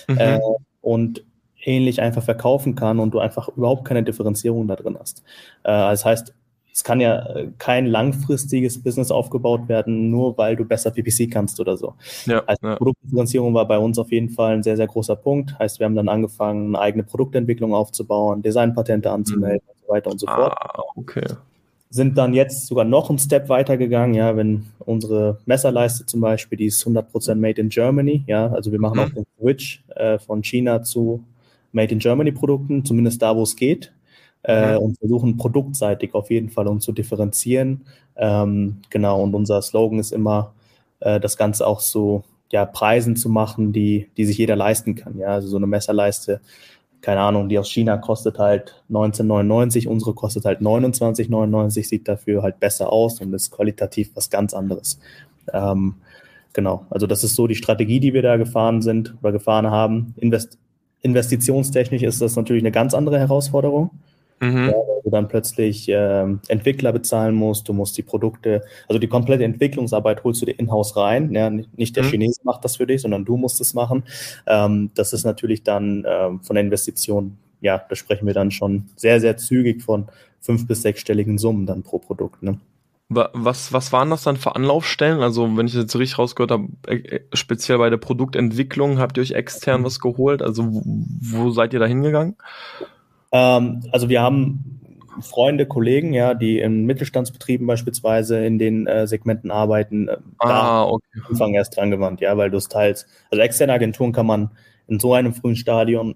mhm. 0.09 0.19
äh, 0.19 0.41
und 0.81 1.25
ähnlich 1.63 2.03
einfach 2.03 2.23
verkaufen 2.23 2.75
kann 2.75 2.99
und 2.99 3.15
du 3.15 3.21
einfach 3.21 3.49
überhaupt 3.49 3.85
keine 3.85 4.03
Differenzierung 4.03 4.67
da 4.67 4.75
drin 4.75 4.97
hast. 4.99 5.21
Äh, 5.63 5.71
das 5.71 6.05
heißt, 6.05 6.35
es 6.73 6.83
kann 6.83 7.01
ja 7.01 7.25
äh, 7.37 7.49
kein 7.59 7.87
langfristiges 7.87 8.83
Business 8.83 9.13
aufgebaut 9.13 9.69
werden, 9.69 10.11
nur 10.11 10.37
weil 10.37 10.57
du 10.57 10.65
besser 10.65 10.91
PPC 10.91 11.31
kannst 11.31 11.61
oder 11.61 11.77
so. 11.77 11.95
Ja, 12.27 12.43
also 12.47 12.67
ja. 12.67 12.75
Produktdifferenzierung 12.75 13.55
war 13.55 13.69
bei 13.69 13.79
uns 13.79 14.01
auf 14.01 14.11
jeden 14.11 14.31
Fall 14.31 14.55
ein 14.55 14.63
sehr, 14.65 14.77
sehr 14.77 14.89
großer 14.89 15.15
Punkt. 15.15 15.57
Heißt, 15.61 15.79
wir 15.79 15.85
haben 15.85 15.95
dann 15.95 16.09
angefangen, 16.09 16.75
eine 16.75 16.81
eigene 16.81 17.05
Produktentwicklung 17.05 17.73
aufzubauen, 17.73 18.43
Designpatente 18.43 19.13
anzumelden 19.13 19.63
mhm. 19.65 19.71
und 19.71 19.79
so 19.87 19.93
weiter 19.93 20.11
und 20.11 20.19
so 20.19 20.27
fort. 20.27 20.57
Ah, 20.59 20.83
okay 20.97 21.27
sind 21.90 22.16
dann 22.16 22.33
jetzt 22.35 22.68
sogar 22.68 22.85
noch 22.85 23.11
einen 23.11 23.18
Step 23.18 23.48
weiter 23.48 23.76
gegangen, 23.76 24.14
ja, 24.14 24.37
wenn 24.37 24.66
unsere 24.79 25.38
Messerleiste 25.44 26.07
zum 26.07 26.20
Beispiel, 26.20 26.57
die 26.57 26.66
ist 26.66 26.87
100% 26.87 27.35
made 27.35 27.61
in 27.61 27.68
Germany, 27.68 28.22
ja, 28.29 28.46
also 28.46 28.70
wir 28.70 28.81
machen 28.81 28.98
mhm. 28.98 29.00
auch 29.00 29.11
den 29.11 29.26
Switch 29.38 29.83
äh, 29.96 30.18
von 30.20 30.42
China 30.44 30.83
zu 30.83 31.24
made 31.72 31.92
in 31.92 31.98
Germany 31.98 32.31
Produkten, 32.31 32.85
zumindest 32.85 33.20
da, 33.22 33.35
wo 33.35 33.42
es 33.42 33.57
geht, 33.57 33.92
äh, 34.44 34.74
mhm. 34.74 34.79
und 34.79 34.98
versuchen 34.98 35.37
produktseitig 35.37 36.14
auf 36.14 36.31
jeden 36.31 36.50
Fall 36.50 36.68
uns 36.68 36.85
zu 36.85 36.92
differenzieren, 36.92 37.83
ähm, 38.16 38.76
genau, 38.88 39.22
und 39.22 39.35
unser 39.35 39.61
Slogan 39.61 39.98
ist 39.98 40.12
immer, 40.12 40.55
äh, 41.00 41.18
das 41.18 41.37
Ganze 41.37 41.66
auch 41.66 41.81
so, 41.81 42.22
ja, 42.53 42.66
Preisen 42.66 43.16
zu 43.16 43.29
machen, 43.29 43.72
die, 43.72 44.11
die 44.16 44.26
sich 44.26 44.38
jeder 44.38 44.55
leisten 44.55 44.94
kann, 44.94 45.18
ja, 45.18 45.29
also 45.29 45.48
so 45.48 45.57
eine 45.57 45.66
Messerleiste 45.66 46.40
keine 47.01 47.21
Ahnung, 47.21 47.49
die 47.49 47.59
aus 47.59 47.71
China 47.71 47.97
kostet 47.97 48.39
halt 48.39 48.83
19,99, 48.91 49.89
unsere 49.89 50.15
kostet 50.15 50.45
halt 50.45 50.61
29,99, 50.61 51.89
sieht 51.89 52.09
dafür 52.09 52.43
halt 52.43 52.61
besser 52.61 52.93
aus 52.93 53.21
und 53.21 53.33
ist 53.33 53.51
qualitativ 53.51 54.11
was 54.15 54.31
ganz 54.31 54.53
anderes. 54.55 54.99
Ähm, 55.53 55.95
genau, 56.53 56.87
also 56.91 57.07
das 57.07 57.25
ist 57.25 57.37
so 57.37 57.47
die 57.47 57.55
Strategie, 57.55 58.01
die 58.01 58.13
wir 58.13 58.23
da 58.23 58.37
gefahren 58.37 58.83
sind 58.83 59.15
oder 59.23 59.33
gefahren 59.33 59.71
haben. 59.71 60.15
Invest 60.19 60.59
investitionstechnisch 61.03 62.03
ist 62.03 62.21
das 62.21 62.37
natürlich 62.37 62.63
eine 62.63 62.73
ganz 62.73 62.93
andere 62.93 63.19
Herausforderung. 63.19 63.91
Mhm. 64.40 64.68
Ja, 64.68 64.72
weil 64.72 65.03
du 65.05 65.11
dann 65.11 65.29
plötzlich 65.29 65.87
ähm, 65.88 66.40
Entwickler 66.48 66.92
bezahlen 66.92 67.35
musst, 67.35 67.68
du 67.68 67.74
musst 67.74 67.96
die 67.98 68.03
Produkte, 68.03 68.62
also 68.88 68.98
die 68.98 69.07
komplette 69.07 69.44
Entwicklungsarbeit 69.44 70.24
holst 70.24 70.40
du 70.40 70.46
dir 70.46 70.59
in-house 70.59 70.96
rein. 70.96 71.33
Ja, 71.33 71.50
nicht 71.50 71.96
der 71.96 72.05
mhm. 72.05 72.09
Chinese 72.09 72.40
macht 72.44 72.64
das 72.64 72.76
für 72.76 72.87
dich, 72.87 73.03
sondern 73.03 73.24
du 73.24 73.37
musst 73.37 73.61
es 73.61 73.74
machen. 73.74 74.05
Ähm, 74.46 74.90
das 74.94 75.12
ist 75.12 75.24
natürlich 75.24 75.62
dann 75.62 76.05
ähm, 76.09 76.40
von 76.40 76.55
der 76.55 76.64
Investition, 76.64 77.37
ja, 77.61 77.83
da 77.87 77.94
sprechen 77.94 78.26
wir 78.26 78.35
dann 78.35 78.50
schon 78.50 78.87
sehr, 78.96 79.20
sehr 79.20 79.37
zügig 79.37 79.83
von 79.83 80.07
fünf- 80.40 80.66
bis 80.66 80.83
sechsstelligen 80.83 81.37
Summen 81.37 81.66
dann 81.66 81.83
pro 81.83 81.98
Produkt. 81.98 82.42
Ne? 82.42 82.59
Was, 83.11 83.72
was 83.72 83.92
waren 83.92 84.09
das 84.09 84.22
dann 84.22 84.37
für 84.37 84.55
Anlaufstellen? 84.55 85.20
Also, 85.20 85.57
wenn 85.57 85.66
ich 85.66 85.74
jetzt 85.74 85.96
richtig 85.96 86.18
rausgehört 86.18 86.53
habe, 86.53 86.68
äh, 86.87 86.94
äh, 86.94 87.20
speziell 87.35 87.79
bei 87.79 87.90
der 87.90 87.96
Produktentwicklung, 87.96 89.00
habt 89.00 89.16
ihr 89.16 89.22
euch 89.22 89.33
extern 89.33 89.81
mhm. 89.81 89.85
was 89.85 89.98
geholt? 89.98 90.42
Also, 90.42 90.62
wo 90.64 91.50
seid 91.50 91.74
ihr 91.74 91.81
da 91.81 91.87
hingegangen? 91.87 92.37
Ähm, 93.33 93.83
also 93.93 94.09
wir 94.09 94.23
haben 94.23 94.81
Freunde, 95.23 95.66
Kollegen, 95.66 96.12
ja, 96.12 96.35
die 96.35 96.59
in 96.59 96.87
Mittelstandsbetrieben 96.87 97.66
beispielsweise 97.66 98.45
in 98.45 98.59
den 98.59 98.87
äh, 98.87 99.07
Segmenten 99.07 99.51
arbeiten, 99.51 100.09
äh, 100.09 100.16
ah, 100.38 100.49
da 100.49 100.83
okay. 100.85 101.05
am 101.16 101.31
Anfang 101.31 101.55
erst 101.55 101.77
dran 101.77 101.90
gewandt, 101.90 102.21
ja, 102.21 102.37
weil 102.37 102.51
du 102.51 102.57
es 102.57 102.69
teils, 102.69 103.07
also 103.31 103.43
externe 103.43 103.73
Agenturen 103.73 104.12
kann 104.12 104.27
man 104.27 104.51
in 104.87 104.99
so 104.99 105.14
einem 105.14 105.35
frühen 105.35 105.57
Stadion, 105.57 106.14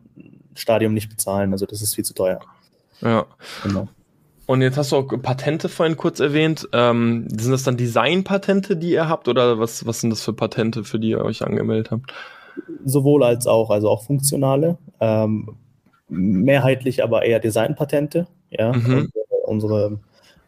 Stadium 0.54 0.94
nicht 0.94 1.10
bezahlen, 1.10 1.52
also 1.52 1.66
das 1.66 1.82
ist 1.82 1.94
viel 1.94 2.04
zu 2.04 2.14
teuer. 2.14 2.40
Ja. 3.00 3.26
Genau. 3.62 3.88
Und 4.46 4.60
jetzt 4.60 4.76
hast 4.76 4.92
du 4.92 4.96
auch 4.96 5.08
Patente 5.22 5.68
vorhin 5.68 5.96
kurz 5.96 6.20
erwähnt. 6.20 6.68
Ähm, 6.72 7.28
sind 7.30 7.50
das 7.50 7.62
dann 7.62 7.78
Designpatente, 7.78 8.76
die 8.76 8.90
ihr 8.90 9.08
habt, 9.08 9.28
oder 9.28 9.58
was, 9.58 9.86
was 9.86 10.00
sind 10.00 10.10
das 10.10 10.22
für 10.22 10.34
Patente, 10.34 10.84
für 10.84 10.98
die 10.98 11.10
ihr 11.10 11.24
euch 11.24 11.42
angemeldet 11.42 11.90
habt? 11.90 12.12
Sowohl 12.84 13.24
als 13.24 13.46
auch, 13.46 13.70
also 13.70 13.88
auch 13.88 14.04
funktionale. 14.04 14.76
Ähm, 15.00 15.56
mehrheitlich 16.08 17.02
aber 17.02 17.24
eher 17.24 17.40
Designpatente. 17.40 18.26
Ja, 18.50 18.72
mhm. 18.72 19.10
unsere, 19.44 19.98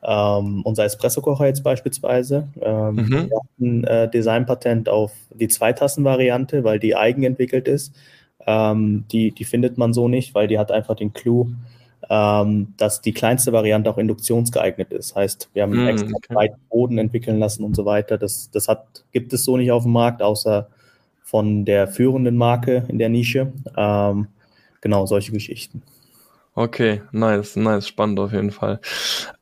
ähm, 0.05 0.63
unser 0.65 0.85
Espresso-Kocher 0.85 1.47
jetzt 1.47 1.65
beispielsweise. 1.65 2.49
Ähm, 2.61 2.95
mhm. 2.95 3.31
Wir 3.31 3.37
hatten 3.37 3.85
äh, 3.85 4.11
Designpatent 4.11 4.89
auf 4.89 5.13
die 5.31 5.49
Zweitassenvariante, 5.49 6.65
weil 6.65 6.79
die 6.79 6.97
eigenentwickelt 6.97 7.69
ist. 7.69 7.95
Ähm, 8.47 9.05
die, 9.11 9.33
die 9.33 9.45
findet 9.45 9.77
man 9.77 9.93
so 9.93 10.09
nicht, 10.09 10.35
weil 10.35 10.47
die 10.47 10.59
hat 10.59 10.71
einfach 10.71 10.95
den 10.95 11.13
Clou, 11.13 11.49
ähm, 12.09 12.75
dass 12.77 13.01
die 13.01 13.13
kleinste 13.13 13.53
Variante 13.53 13.91
auch 13.91 13.99
induktionsgeeignet 13.99 14.93
ist. 14.93 15.17
Heißt, 15.17 15.51
wir 15.53 15.63
haben 15.63 15.73
einen 15.73 15.83
mhm, 15.83 15.89
extra 15.89 16.11
okay. 16.15 16.35
breiten 16.35 16.61
Boden 16.71 16.99
entwickeln 16.99 17.41
lassen 17.41 17.65
und 17.65 17.75
so 17.75 17.85
weiter. 17.85 18.19
Das, 18.19 18.51
das 18.51 18.69
hat, 18.69 19.05
gibt 19.13 19.33
es 19.33 19.45
so 19.45 19.57
nicht 19.57 19.73
auf 19.73 19.83
dem 19.83 19.93
Markt, 19.93 20.23
außer 20.23 20.69
von 21.23 21.65
der 21.65 21.89
führenden 21.89 22.37
Marke 22.37 22.85
in 22.87 22.99
der 22.99 23.09
Nische. 23.09 23.53
Ähm, 23.77 24.29
genau 24.87 25.05
solche 25.07 25.33
Geschichten. 25.33 25.83
Okay, 26.59 27.03
nice, 27.13 27.57
nice, 27.57 27.87
spannend 27.87 28.19
auf 28.19 28.33
jeden 28.33 28.51
Fall. 28.51 28.81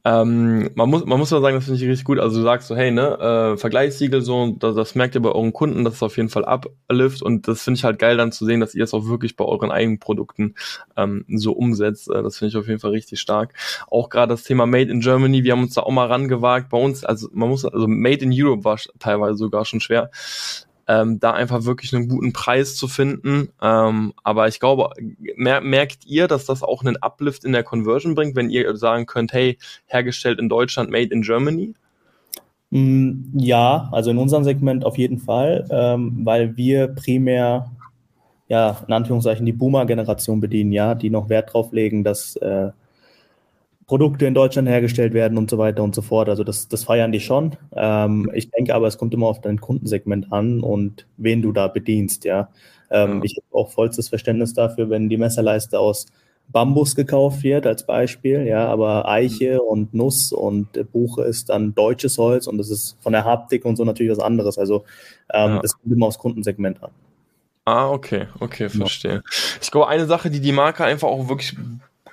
Ähm, 0.05 0.71
man 0.75 0.91
muss, 0.91 1.05
man 1.05 1.17
muss 1.17 1.31
ja 1.31 1.41
sagen, 1.41 1.55
das 1.55 1.67
finde 1.67 1.81
ich 1.81 1.89
richtig 1.89 2.05
gut. 2.05 2.19
Also 2.19 2.39
du 2.39 2.43
sagst 2.43 2.67
so, 2.67 2.75
hey, 2.75 2.91
ne, 2.91 3.53
äh, 3.53 3.57
Vergleichssiegel 3.57 4.21
so, 4.21 4.57
das, 4.59 4.75
das 4.75 4.97
merkt 4.97 5.15
ihr 5.15 5.23
bei 5.23 5.31
euren 5.31 5.53
Kunden, 5.53 5.85
dass 5.85 5.95
es 5.95 6.03
auf 6.03 6.17
jeden 6.17 6.29
Fall 6.29 6.45
ablift 6.45 7.23
und 7.23 7.47
das 7.47 7.63
finde 7.63 7.79
ich 7.79 7.85
halt 7.85 8.01
geil 8.01 8.17
dann 8.17 8.33
zu 8.33 8.45
sehen, 8.45 8.59
dass 8.59 8.75
ihr 8.75 8.83
es 8.83 8.95
auch 8.95 9.07
wirklich 9.07 9.37
bei 9.37 9.45
euren 9.45 9.71
eigenen 9.71 10.01
Produkten 10.01 10.57
ähm, 10.97 11.25
so 11.29 11.53
umsetzt. 11.53 12.11
Äh, 12.11 12.21
das 12.25 12.39
finde 12.39 12.49
ich 12.49 12.57
auf 12.57 12.67
jeden 12.67 12.81
Fall 12.81 12.91
richtig 12.91 13.21
stark. 13.21 13.55
Auch 13.89 14.09
gerade 14.09 14.33
das 14.33 14.43
Thema 14.43 14.67
Made 14.67 14.91
in 14.91 14.99
Germany, 14.99 15.45
wir 15.45 15.53
haben 15.53 15.63
uns 15.63 15.75
da 15.75 15.83
auch 15.83 15.93
mal 15.93 16.09
rangewagt. 16.09 16.69
Bei 16.71 16.79
uns, 16.79 17.05
also 17.05 17.29
man 17.33 17.49
muss, 17.49 17.65
also 17.65 17.87
Made 17.87 18.25
in 18.25 18.33
Europe 18.35 18.65
war 18.65 18.81
teilweise 18.99 19.37
sogar 19.37 19.65
schon 19.67 19.81
schwer 19.81 20.11
ähm, 20.89 21.19
da 21.19 21.33
einfach 21.33 21.65
wirklich 21.65 21.95
einen 21.95 22.09
guten 22.09 22.33
Preis 22.33 22.77
zu 22.77 22.89
finden. 22.89 23.51
Ähm, 23.63 24.13
aber 24.23 24.49
ich 24.49 24.61
glaube, 24.61 24.91
mer 25.37 25.61
merkt 25.61 26.07
ihr, 26.07 26.29
dass 26.29 26.45
das 26.45 26.63
auch 26.63 26.83
einen 26.83 26.97
Uplift 26.97 27.45
in 27.45 27.53
der 27.53 27.63
Conversion 27.63 28.15
bringt, 28.15 28.37
wenn 28.37 28.51
ihr 28.51 28.77
sagen 28.77 29.07
könnt, 29.07 29.33
hey, 29.33 29.59
hergestellt 29.87 30.39
in 30.39 30.49
Deutschland, 30.49 30.91
made 30.91 31.13
in 31.13 31.23
Germany? 31.23 31.75
Mm, 32.71 33.39
ja, 33.39 33.89
also 33.93 34.11
in 34.11 34.19
unserem 34.19 34.45
Segment 34.45 34.85
auf 34.85 34.99
jeden 34.99 35.19
Fall, 35.19 35.67
ähm, 35.71 36.21
weil 36.25 36.57
wir 36.57 36.89
primär 36.89 37.71
ja, 38.49 38.77
in 38.87 38.93
Anführungszeichen 38.93 39.47
die 39.47 39.53
Boomer-Generation 39.53 40.41
bedienen, 40.41 40.73
ja, 40.73 40.95
die 40.95 41.11
noch 41.11 41.29
Wert 41.29 41.53
drauf 41.53 41.73
legen, 41.73 42.05
dass 42.05 42.37
äh, 42.37 42.71
Produkte 43.87 44.27
in 44.27 44.35
Deutschland 44.35 44.69
hergestellt 44.69 45.13
werden 45.13 45.37
und 45.37 45.51
so 45.51 45.59
weiter 45.59 45.83
und 45.83 45.95
so 45.95 46.03
fort. 46.03 46.29
Also 46.29 46.45
das, 46.45 46.69
das 46.69 46.85
feiern 46.85 47.13
die 47.13 47.21
schon. 47.21 47.57
Ähm, 47.75 48.31
ich 48.35 48.51
denke 48.51 48.75
aber, 48.75 48.87
es 48.87 48.99
kommt 48.99 49.13
immer 49.13 49.27
auf 49.27 49.41
dein 49.41 49.61
Kundensegment 49.61 50.33
an 50.33 50.61
und 50.61 51.07
wen 51.17 51.43
du 51.43 51.53
da 51.53 51.69
bedienst, 51.69 52.25
ja. 52.25 52.49
Ähm, 52.91 53.19
ja. 53.19 53.25
Ich 53.25 53.37
habe 53.37 53.63
auch 53.63 53.71
vollstes 53.71 54.09
Verständnis 54.09 54.55
dafür, 54.55 54.91
wenn 54.91 55.09
die 55.09 55.17
Messerleiste 55.17 55.79
aus 55.79 56.07
Bambus 56.49 56.95
gekauft 56.95 57.43
wird 57.43 57.67
als 57.67 57.87
Beispiel, 57.87 58.47
ja, 58.47 58.69
aber 58.69 59.09
Eiche 59.09 59.63
und 59.63 59.95
Nuss 59.95 60.31
und 60.31 60.93
Buche 60.93 61.23
ist 61.23 61.49
dann 61.49 61.75
deutsches 61.75 62.19
Holz 62.19 62.47
und 62.47 62.59
das 62.59 62.71
ist 62.71 62.97
von 63.01 63.13
der 63.13 63.25
Haptik 63.25 63.65
und 63.65 63.77
so 63.77 63.85
natürlich 63.85 64.13
was 64.13 64.19
anderes. 64.19 64.59
Also 64.59 64.85
ähm, 65.33 65.55
ja. 65.55 65.59
das 65.61 65.73
kommt 65.73 65.93
immer 65.93 66.07
aufs 66.07 66.19
Kundensegment 66.19 66.83
an. 66.83 66.91
Ah, 67.65 67.91
okay, 67.91 68.27
okay, 68.41 68.69
verstehe. 68.69 69.15
Ja. 69.15 69.21
Ich 69.63 69.71
glaube, 69.71 69.89
eine 69.89 70.05
Sache, 70.05 70.31
die 70.31 70.41
die 70.41 70.53
Marke 70.53 70.85
einfach 70.85 71.09
auch 71.09 71.29
wirklich 71.31 71.57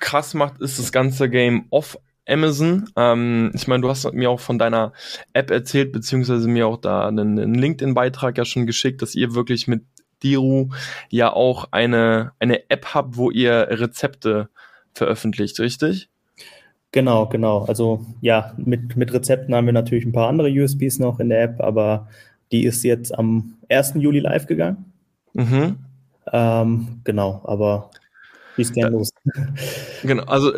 krass 0.02 0.34
macht, 0.34 0.60
ist 0.60 0.78
das 0.78 0.92
ganze 0.92 1.30
Game 1.30 1.64
off 1.70 1.98
Amazon. 2.28 2.90
Ähm, 2.96 3.52
ich 3.54 3.66
meine, 3.68 3.82
du 3.82 3.88
hast 3.88 4.12
mir 4.12 4.30
auch 4.30 4.40
von 4.40 4.58
deiner 4.58 4.92
App 5.32 5.50
erzählt, 5.50 5.92
beziehungsweise 5.92 6.48
mir 6.48 6.66
auch 6.66 6.76
da 6.76 7.08
einen, 7.08 7.38
einen 7.38 7.54
LinkedIn-Beitrag 7.54 8.36
ja 8.36 8.44
schon 8.44 8.66
geschickt, 8.66 9.00
dass 9.00 9.14
ihr 9.14 9.34
wirklich 9.34 9.66
mit 9.68 9.82
Diru 10.22 10.68
ja 11.08 11.32
auch 11.32 11.68
eine, 11.70 12.32
eine 12.38 12.68
App 12.70 12.94
habt, 12.94 13.16
wo 13.16 13.30
ihr 13.30 13.68
Rezepte 13.70 14.48
veröffentlicht, 14.92 15.58
richtig? 15.58 16.10
Genau, 16.92 17.26
genau. 17.26 17.64
Also 17.64 18.04
ja, 18.20 18.52
mit, 18.58 18.96
mit 18.96 19.12
Rezepten 19.12 19.54
haben 19.54 19.66
wir 19.66 19.72
natürlich 19.72 20.04
ein 20.04 20.12
paar 20.12 20.28
andere 20.28 20.50
USBs 20.50 20.98
noch 20.98 21.20
in 21.20 21.30
der 21.30 21.42
App, 21.42 21.60
aber 21.60 22.08
die 22.52 22.64
ist 22.64 22.84
jetzt 22.84 23.16
am 23.16 23.54
1. 23.70 23.94
Juli 23.96 24.18
live 24.20 24.46
gegangen. 24.46 24.92
Mhm. 25.32 25.76
Ähm, 26.30 27.00
genau, 27.04 27.40
aber 27.44 27.90
wie 28.56 28.62
ist 28.62 28.74
gern 28.74 28.92
los? 28.92 29.10
Genau, 30.02 30.24
also 30.24 30.52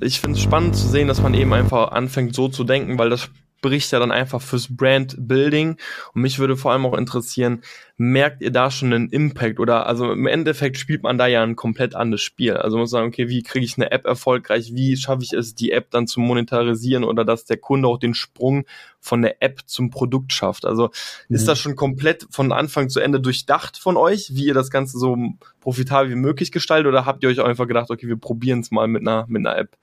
ich 0.00 0.20
finde 0.20 0.38
es 0.38 0.42
spannend 0.42 0.76
zu 0.76 0.88
sehen, 0.88 1.08
dass 1.08 1.20
man 1.22 1.34
eben 1.34 1.52
einfach 1.52 1.92
anfängt 1.92 2.34
so 2.34 2.48
zu 2.48 2.64
denken, 2.64 2.98
weil 2.98 3.10
das 3.10 3.30
spricht 3.64 3.92
ja 3.92 3.98
dann 3.98 4.12
einfach 4.12 4.42
fürs 4.42 4.68
Brand 4.68 5.16
Building. 5.18 5.78
Und 6.12 6.20
mich 6.20 6.38
würde 6.38 6.54
vor 6.54 6.72
allem 6.72 6.84
auch 6.84 6.98
interessieren, 6.98 7.62
merkt 7.96 8.42
ihr 8.42 8.50
da 8.50 8.70
schon 8.70 8.92
einen 8.92 9.08
Impact? 9.08 9.58
Oder 9.58 9.86
also 9.86 10.12
im 10.12 10.26
Endeffekt 10.26 10.76
spielt 10.76 11.02
man 11.02 11.16
da 11.16 11.26
ja 11.26 11.42
ein 11.42 11.56
komplett 11.56 11.94
anderes 11.94 12.20
Spiel. 12.20 12.58
Also 12.58 12.76
man 12.76 12.82
muss 12.82 12.90
sagen, 12.90 13.08
okay, 13.08 13.30
wie 13.30 13.42
kriege 13.42 13.64
ich 13.64 13.78
eine 13.78 13.90
App 13.90 14.04
erfolgreich? 14.04 14.72
Wie 14.74 14.98
schaffe 14.98 15.22
ich 15.22 15.32
es, 15.32 15.54
die 15.54 15.72
App 15.72 15.90
dann 15.90 16.06
zu 16.06 16.20
monetarisieren 16.20 17.04
oder 17.04 17.24
dass 17.24 17.46
der 17.46 17.56
Kunde 17.56 17.88
auch 17.88 17.98
den 17.98 18.12
Sprung 18.12 18.66
von 19.00 19.22
der 19.22 19.42
App 19.42 19.62
zum 19.64 19.88
Produkt 19.88 20.34
schafft? 20.34 20.66
Also 20.66 20.90
mhm. 21.28 21.36
ist 21.36 21.48
das 21.48 21.58
schon 21.58 21.74
komplett 21.74 22.26
von 22.30 22.52
Anfang 22.52 22.90
zu 22.90 23.00
Ende 23.00 23.18
durchdacht 23.18 23.78
von 23.78 23.96
euch, 23.96 24.32
wie 24.34 24.44
ihr 24.44 24.54
das 24.54 24.70
Ganze 24.70 24.98
so 24.98 25.16
profitabel 25.60 26.10
wie 26.10 26.16
möglich 26.16 26.52
gestaltet? 26.52 26.88
Oder 26.88 27.06
habt 27.06 27.22
ihr 27.22 27.30
euch 27.30 27.40
einfach 27.40 27.66
gedacht, 27.66 27.90
okay, 27.90 28.08
wir 28.08 28.18
probieren 28.18 28.60
es 28.60 28.70
mal 28.70 28.88
mit 28.88 29.00
einer, 29.00 29.24
mit 29.26 29.46
einer 29.46 29.56
App? 29.56 29.78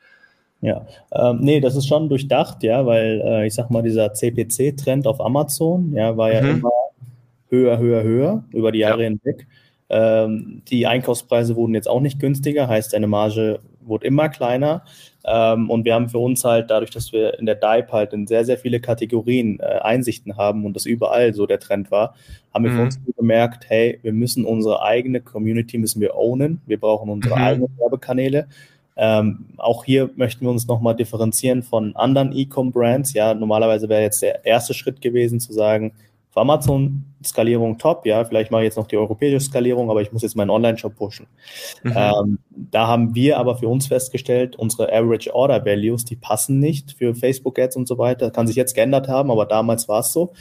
Ja, 0.62 0.86
ähm, 1.12 1.40
nee, 1.42 1.60
das 1.60 1.76
ist 1.76 1.88
schon 1.88 2.08
durchdacht, 2.08 2.62
ja, 2.62 2.86
weil 2.86 3.22
äh, 3.26 3.48
ich 3.48 3.56
sag 3.56 3.72
mal, 3.72 3.82
dieser 3.82 4.14
CPC-Trend 4.14 5.08
auf 5.08 5.20
Amazon, 5.20 5.94
ja, 5.96 6.16
war 6.18 6.32
ja 6.32 6.42
mhm. 6.42 6.50
immer 6.60 6.72
höher, 7.50 7.80
höher, 7.80 8.04
höher 8.04 8.44
über 8.52 8.72
die 8.72 8.80
Jahre 8.80 9.04
ja. 9.04 9.10
hinweg. 9.10 9.48
Ähm, 9.90 10.62
die 10.70 10.88
Einkaufspreise 10.88 11.56
wurden 11.56 11.74
jetzt 11.74 11.90
auch 11.90 12.00
nicht 12.00 12.20
günstiger, 12.20 12.68
heißt, 12.68 12.94
deine 12.94 13.08
Marge 13.08 13.60
wurde 13.82 14.08
immer 14.08 14.30
kleiner. 14.30 14.84
Ähm, 15.26 15.70
und 15.70 15.84
wir 15.86 15.94
haben 15.94 16.10
für 16.10 16.20
uns 16.20 16.44
halt, 16.44 16.70
dadurch, 16.70 16.92
dass 16.92 17.12
wir 17.12 17.38
in 17.40 17.46
der 17.46 17.56
DIPE 17.56 17.92
halt 17.92 18.14
in 18.14 18.28
sehr, 18.28 18.46
sehr 18.46 18.58
viele 18.58 18.80
Kategorien 18.80 19.60
äh, 19.60 19.80
Einsichten 19.82 20.38
haben 20.38 20.66
und 20.66 20.76
das 20.76 20.86
überall 20.86 21.34
so 21.34 21.46
der 21.46 21.60
Trend 21.60 21.92
war, 21.92 22.16
haben 22.54 22.64
wir 22.64 22.72
mhm. 22.72 22.76
für 22.76 22.84
uns 22.84 23.00
gemerkt, 23.18 23.66
hey, 23.68 24.00
wir 24.02 24.14
müssen 24.14 24.46
unsere 24.46 24.82
eigene 24.82 25.22
Community 25.22 25.78
müssen 25.78 26.02
wir 26.02 26.16
ownen. 26.16 26.62
Wir 26.66 26.80
brauchen 26.80 27.10
unsere 27.10 27.36
mhm. 27.36 27.42
eigenen 27.42 27.78
Werbekanäle. 27.78 28.48
Ähm, 28.98 29.46
auch 29.58 29.84
hier 29.84 30.10
möchten 30.16 30.46
wir 30.46 30.52
uns 30.52 30.68
nochmal 30.68 30.96
differenzieren 30.96 31.64
von 31.64 31.96
anderen 31.96 32.36
E-Com-Brands. 32.36 33.14
Ja, 33.14 33.34
normalerweise 33.34 33.90
wäre 33.90 34.02
jetzt 34.02 34.22
der 34.22 34.46
erste 34.46 34.74
Schritt 34.74 35.02
gewesen 35.02 35.40
zu 35.40 35.54
sagen, 35.54 35.94
für 36.32 36.40
Amazon 36.40 37.04
Skalierung 37.24 37.78
top, 37.78 38.06
ja, 38.06 38.24
vielleicht 38.24 38.52
mache 38.52 38.62
ich 38.62 38.68
jetzt 38.68 38.78
noch 38.78 38.88
die 38.88 38.98
europäische 38.98 39.40
Skalierung, 39.40 39.90
aber 39.92 40.02
ich 40.02 40.14
muss 40.14 40.22
jetzt 40.22 40.36
meinen 40.36 40.50
Online-Shop 40.50 40.96
pushen. 40.96 41.28
Mhm. 41.84 41.94
Ähm, 41.96 42.40
da 42.50 42.88
haben 42.88 43.14
wir 43.14 43.38
aber 43.38 43.58
für 43.58 43.68
uns 43.68 43.88
festgestellt, 43.88 44.56
unsere 44.56 44.92
Average 44.92 45.36
Order 45.36 45.66
Values, 45.66 46.06
die 46.06 46.16
passen 46.16 46.60
nicht 46.60 46.94
für 46.94 47.14
Facebook 47.14 47.60
Ads 47.60 47.76
und 47.76 47.88
so 47.88 47.98
weiter. 47.98 48.32
Kann 48.32 48.48
sich 48.48 48.56
jetzt 48.56 48.76
geändert 48.76 49.10
haben, 49.10 49.30
aber 49.30 49.46
damals 49.46 49.90
war 49.90 50.00
es 50.00 50.14
so. 50.14 50.32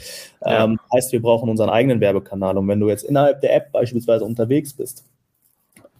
Ja. 0.43 0.63
Ähm, 0.63 0.79
heißt, 0.93 1.11
wir 1.11 1.21
brauchen 1.21 1.49
unseren 1.49 1.69
eigenen 1.69 1.99
Werbekanal. 1.99 2.57
Und 2.57 2.67
wenn 2.69 2.79
du 2.79 2.87
jetzt 2.87 3.03
innerhalb 3.03 3.41
der 3.41 3.53
App 3.53 3.71
beispielsweise 3.71 4.23
unterwegs 4.23 4.73
bist, 4.73 5.03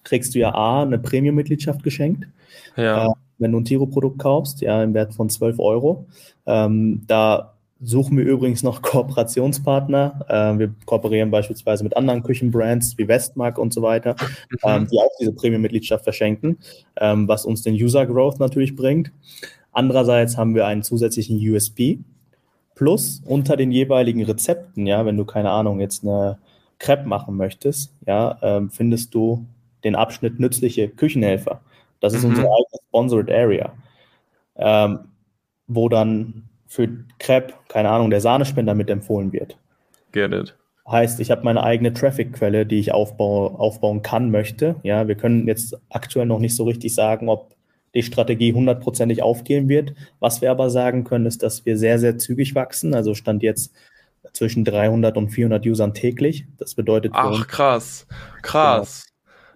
kriegst 0.04 0.34
du 0.34 0.40
ja 0.40 0.56
A, 0.56 0.84
eine 0.84 1.00
Premium-Mitgliedschaft 1.00 1.84
geschenkt. 1.84 2.28
Ja. 2.76 3.08
Äh, 3.08 3.12
wenn 3.38 3.52
du 3.52 3.60
ein 3.60 3.66
Tiro-Produkt 3.66 4.20
kaufst, 4.20 4.62
ja, 4.62 4.84
im 4.84 4.94
Wert 4.94 5.14
von 5.14 5.30
12 5.30 5.60
Euro. 5.60 6.06
Ähm, 6.46 7.02
da 7.08 7.54
suchen 7.82 8.18
wir 8.18 8.26
übrigens 8.26 8.64
noch 8.64 8.82
Kooperationspartner. 8.84 10.26
Äh, 10.28 10.60
wir 10.60 10.76
kooperieren 10.86 11.32
beispielsweise 11.32 11.84
mit 11.84 11.98
anderen 11.98 12.24
Küchenbrands 12.24 12.98
wie 12.98 13.08
Westmark 13.08 13.58
und 13.58 13.74
so 13.74 13.82
weiter, 13.82 14.16
mhm. 14.22 14.58
ähm, 14.64 14.88
die 14.92 15.00
auch 15.00 15.12
diese 15.20 15.34
Premium-Mitgliedschaft 15.34 16.04
verschenken, 16.04 16.60
ähm, 16.98 17.28
was 17.28 17.46
uns 17.46 17.64
den 17.64 17.74
User-Growth 17.74 18.40
natürlich 18.40 18.76
bringt. 18.76 19.12
Andererseits 19.72 20.38
haben 20.38 20.54
wir 20.54 20.68
einen 20.68 20.84
zusätzlichen 20.84 21.38
USB. 21.38 21.98
Plus 22.76 23.22
unter 23.26 23.58
den 23.58 23.72
jeweiligen 23.72 24.24
Rezepten, 24.24 24.88
ja, 24.88 25.06
wenn 25.06 25.18
du 25.18 25.26
keine 25.26 25.52
Ahnung 25.52 25.80
jetzt 25.80 26.04
eine 26.04 26.40
Crepe 26.80 27.08
machen 27.08 27.38
möchtest, 27.38 27.94
ja, 28.08 28.38
ähm, 28.42 28.72
findest 28.72 29.14
du 29.14 29.46
den 29.84 29.96
Abschnitt 29.96 30.40
nützliche 30.40 30.90
Küchenhelfer. 30.90 31.62
Das 32.02 32.14
ist 32.14 32.24
mhm. 32.24 32.32
unsere 32.32 32.48
eigene 32.48 32.80
Sponsored 32.90 33.32
Area, 33.32 33.74
ähm, 34.58 35.00
wo 35.68 35.88
dann 35.88 36.50
für 36.68 36.90
Crepe, 37.20 37.54
keine 37.70 37.90
Ahnung, 37.90 38.10
der 38.10 38.22
Sahnespender 38.22 38.74
mit 38.74 38.90
empfohlen 38.90 39.32
wird. 39.32 39.58
Get 40.12 40.34
it. 40.34 40.56
Heißt, 40.90 41.20
ich 41.20 41.32
habe 41.32 41.44
meine 41.44 41.64
eigene 41.64 41.94
Traffic-Quelle, 41.94 42.66
die 42.66 42.80
ich 42.80 42.92
aufbau, 42.92 43.56
aufbauen 43.56 44.02
kann, 44.02 44.32
möchte. 44.32 44.76
Ja, 44.84 45.08
wir 45.08 45.16
können 45.16 45.48
jetzt 45.48 45.78
aktuell 45.90 46.26
noch 46.26 46.40
nicht 46.40 46.56
so 46.56 46.64
richtig 46.64 46.94
sagen, 46.94 47.30
ob 47.30 47.56
die 47.94 48.04
Strategie 48.04 48.54
hundertprozentig 48.54 49.22
aufgehen 49.22 49.70
wird. 49.70 49.94
Was 50.20 50.42
wir 50.42 50.50
aber 50.50 50.70
sagen 50.70 51.04
können, 51.04 51.26
ist, 51.26 51.44
dass 51.44 51.66
wir 51.66 51.78
sehr, 51.78 52.00
sehr 52.00 52.18
zügig 52.18 52.56
wachsen. 52.56 52.94
Also 52.94 53.14
stand 53.14 53.44
jetzt 53.44 53.74
zwischen 54.34 54.66
300 54.66 55.18
und 55.18 55.30
400 55.30 55.66
Usern 55.66 55.94
täglich. 55.94 56.46
Das 56.58 56.74
bedeutet. 56.74 57.12
Ach, 57.16 57.48
krass. 57.48 58.08
Krass. 58.42 59.08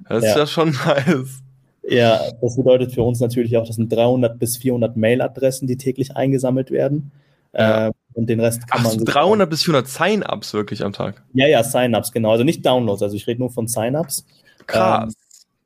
Das 0.07 0.23
ja. 0.23 0.29
ist 0.29 0.37
ja 0.37 0.47
schon 0.47 0.69
nice. 0.85 1.44
Ja, 1.87 2.19
das 2.41 2.55
bedeutet 2.55 2.93
für 2.93 3.03
uns 3.03 3.19
natürlich 3.19 3.55
auch, 3.57 3.65
das 3.65 3.75
sind 3.75 3.91
300 3.91 4.39
bis 4.39 4.57
400 4.57 4.97
Mail-Adressen, 4.97 5.67
die 5.67 5.77
täglich 5.77 6.15
eingesammelt 6.15 6.71
werden. 6.71 7.11
Ja. 7.53 7.87
Äh, 7.87 7.91
und 8.13 8.27
den 8.29 8.39
Rest 8.39 8.67
kann 8.67 8.81
Ach, 8.85 8.95
man. 8.95 9.05
300 9.05 9.49
bis 9.49 9.63
400 9.63 9.87
Sign-ups 9.87 10.53
wirklich 10.53 10.83
am 10.83 10.93
Tag? 10.93 11.23
Ja, 11.33 11.47
ja, 11.47 11.63
Sign-ups, 11.63 12.11
genau. 12.11 12.31
Also 12.31 12.43
nicht 12.43 12.65
Downloads, 12.65 13.03
also 13.03 13.15
ich 13.15 13.27
rede 13.27 13.41
nur 13.41 13.51
von 13.51 13.67
Sign-ups. 13.67 14.25
Krass. 14.67 15.13
Ähm, 15.13 15.13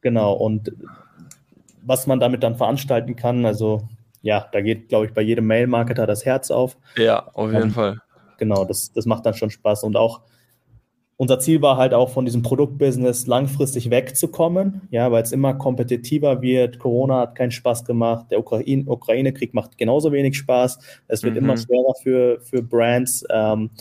genau, 0.01 0.33
und 0.33 0.71
was 1.83 2.07
man 2.07 2.19
damit 2.19 2.43
dann 2.43 2.55
veranstalten 2.55 3.15
kann, 3.15 3.45
also 3.45 3.87
ja, 4.21 4.47
da 4.51 4.61
geht, 4.61 4.89
glaube 4.89 5.05
ich, 5.05 5.13
bei 5.13 5.21
jedem 5.21 5.47
Mail-Marketer 5.47 6.05
das 6.05 6.25
Herz 6.25 6.51
auf. 6.51 6.77
Ja, 6.97 7.27
auf 7.33 7.51
jeden 7.51 7.63
ähm, 7.63 7.71
Fall. 7.71 8.01
Genau, 8.37 8.65
das, 8.65 8.91
das 8.91 9.05
macht 9.05 9.25
dann 9.25 9.33
schon 9.33 9.49
Spaß. 9.49 9.83
Und 9.83 9.95
auch 9.95 10.21
unser 11.21 11.37
Ziel 11.39 11.61
war 11.61 11.75
halt 11.75 11.93
auch 11.93 12.11
von 12.11 12.23
diesem 12.23 12.43
Produktbusiness 12.43 13.27
langfristig 13.27 13.89
wegzukommen, 13.89 14.83
ja, 14.89 15.11
weil 15.11 15.21
es 15.21 15.33
immer 15.33 15.53
kompetitiver 15.53 16.41
wird. 16.41 16.79
Corona 16.79 17.19
hat 17.19 17.35
keinen 17.35 17.51
Spaß 17.51 17.83
gemacht, 17.83 18.27
der 18.31 18.39
Ukraine-Krieg 18.39 19.53
macht 19.53 19.77
genauso 19.77 20.13
wenig 20.13 20.37
Spaß. 20.37 20.79
Es 21.09 21.21
wird 21.21 21.33
mhm. 21.33 21.39
immer 21.39 21.57
schwerer 21.57 21.93
für, 22.01 22.39
für 22.39 22.63
Brands. 22.63 23.25
Ähm, 23.29 23.71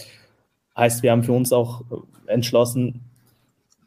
heißt, 0.77 1.05
wir 1.05 1.13
haben 1.13 1.23
für 1.23 1.33
uns 1.33 1.53
auch 1.53 1.83
entschlossen, 2.27 3.03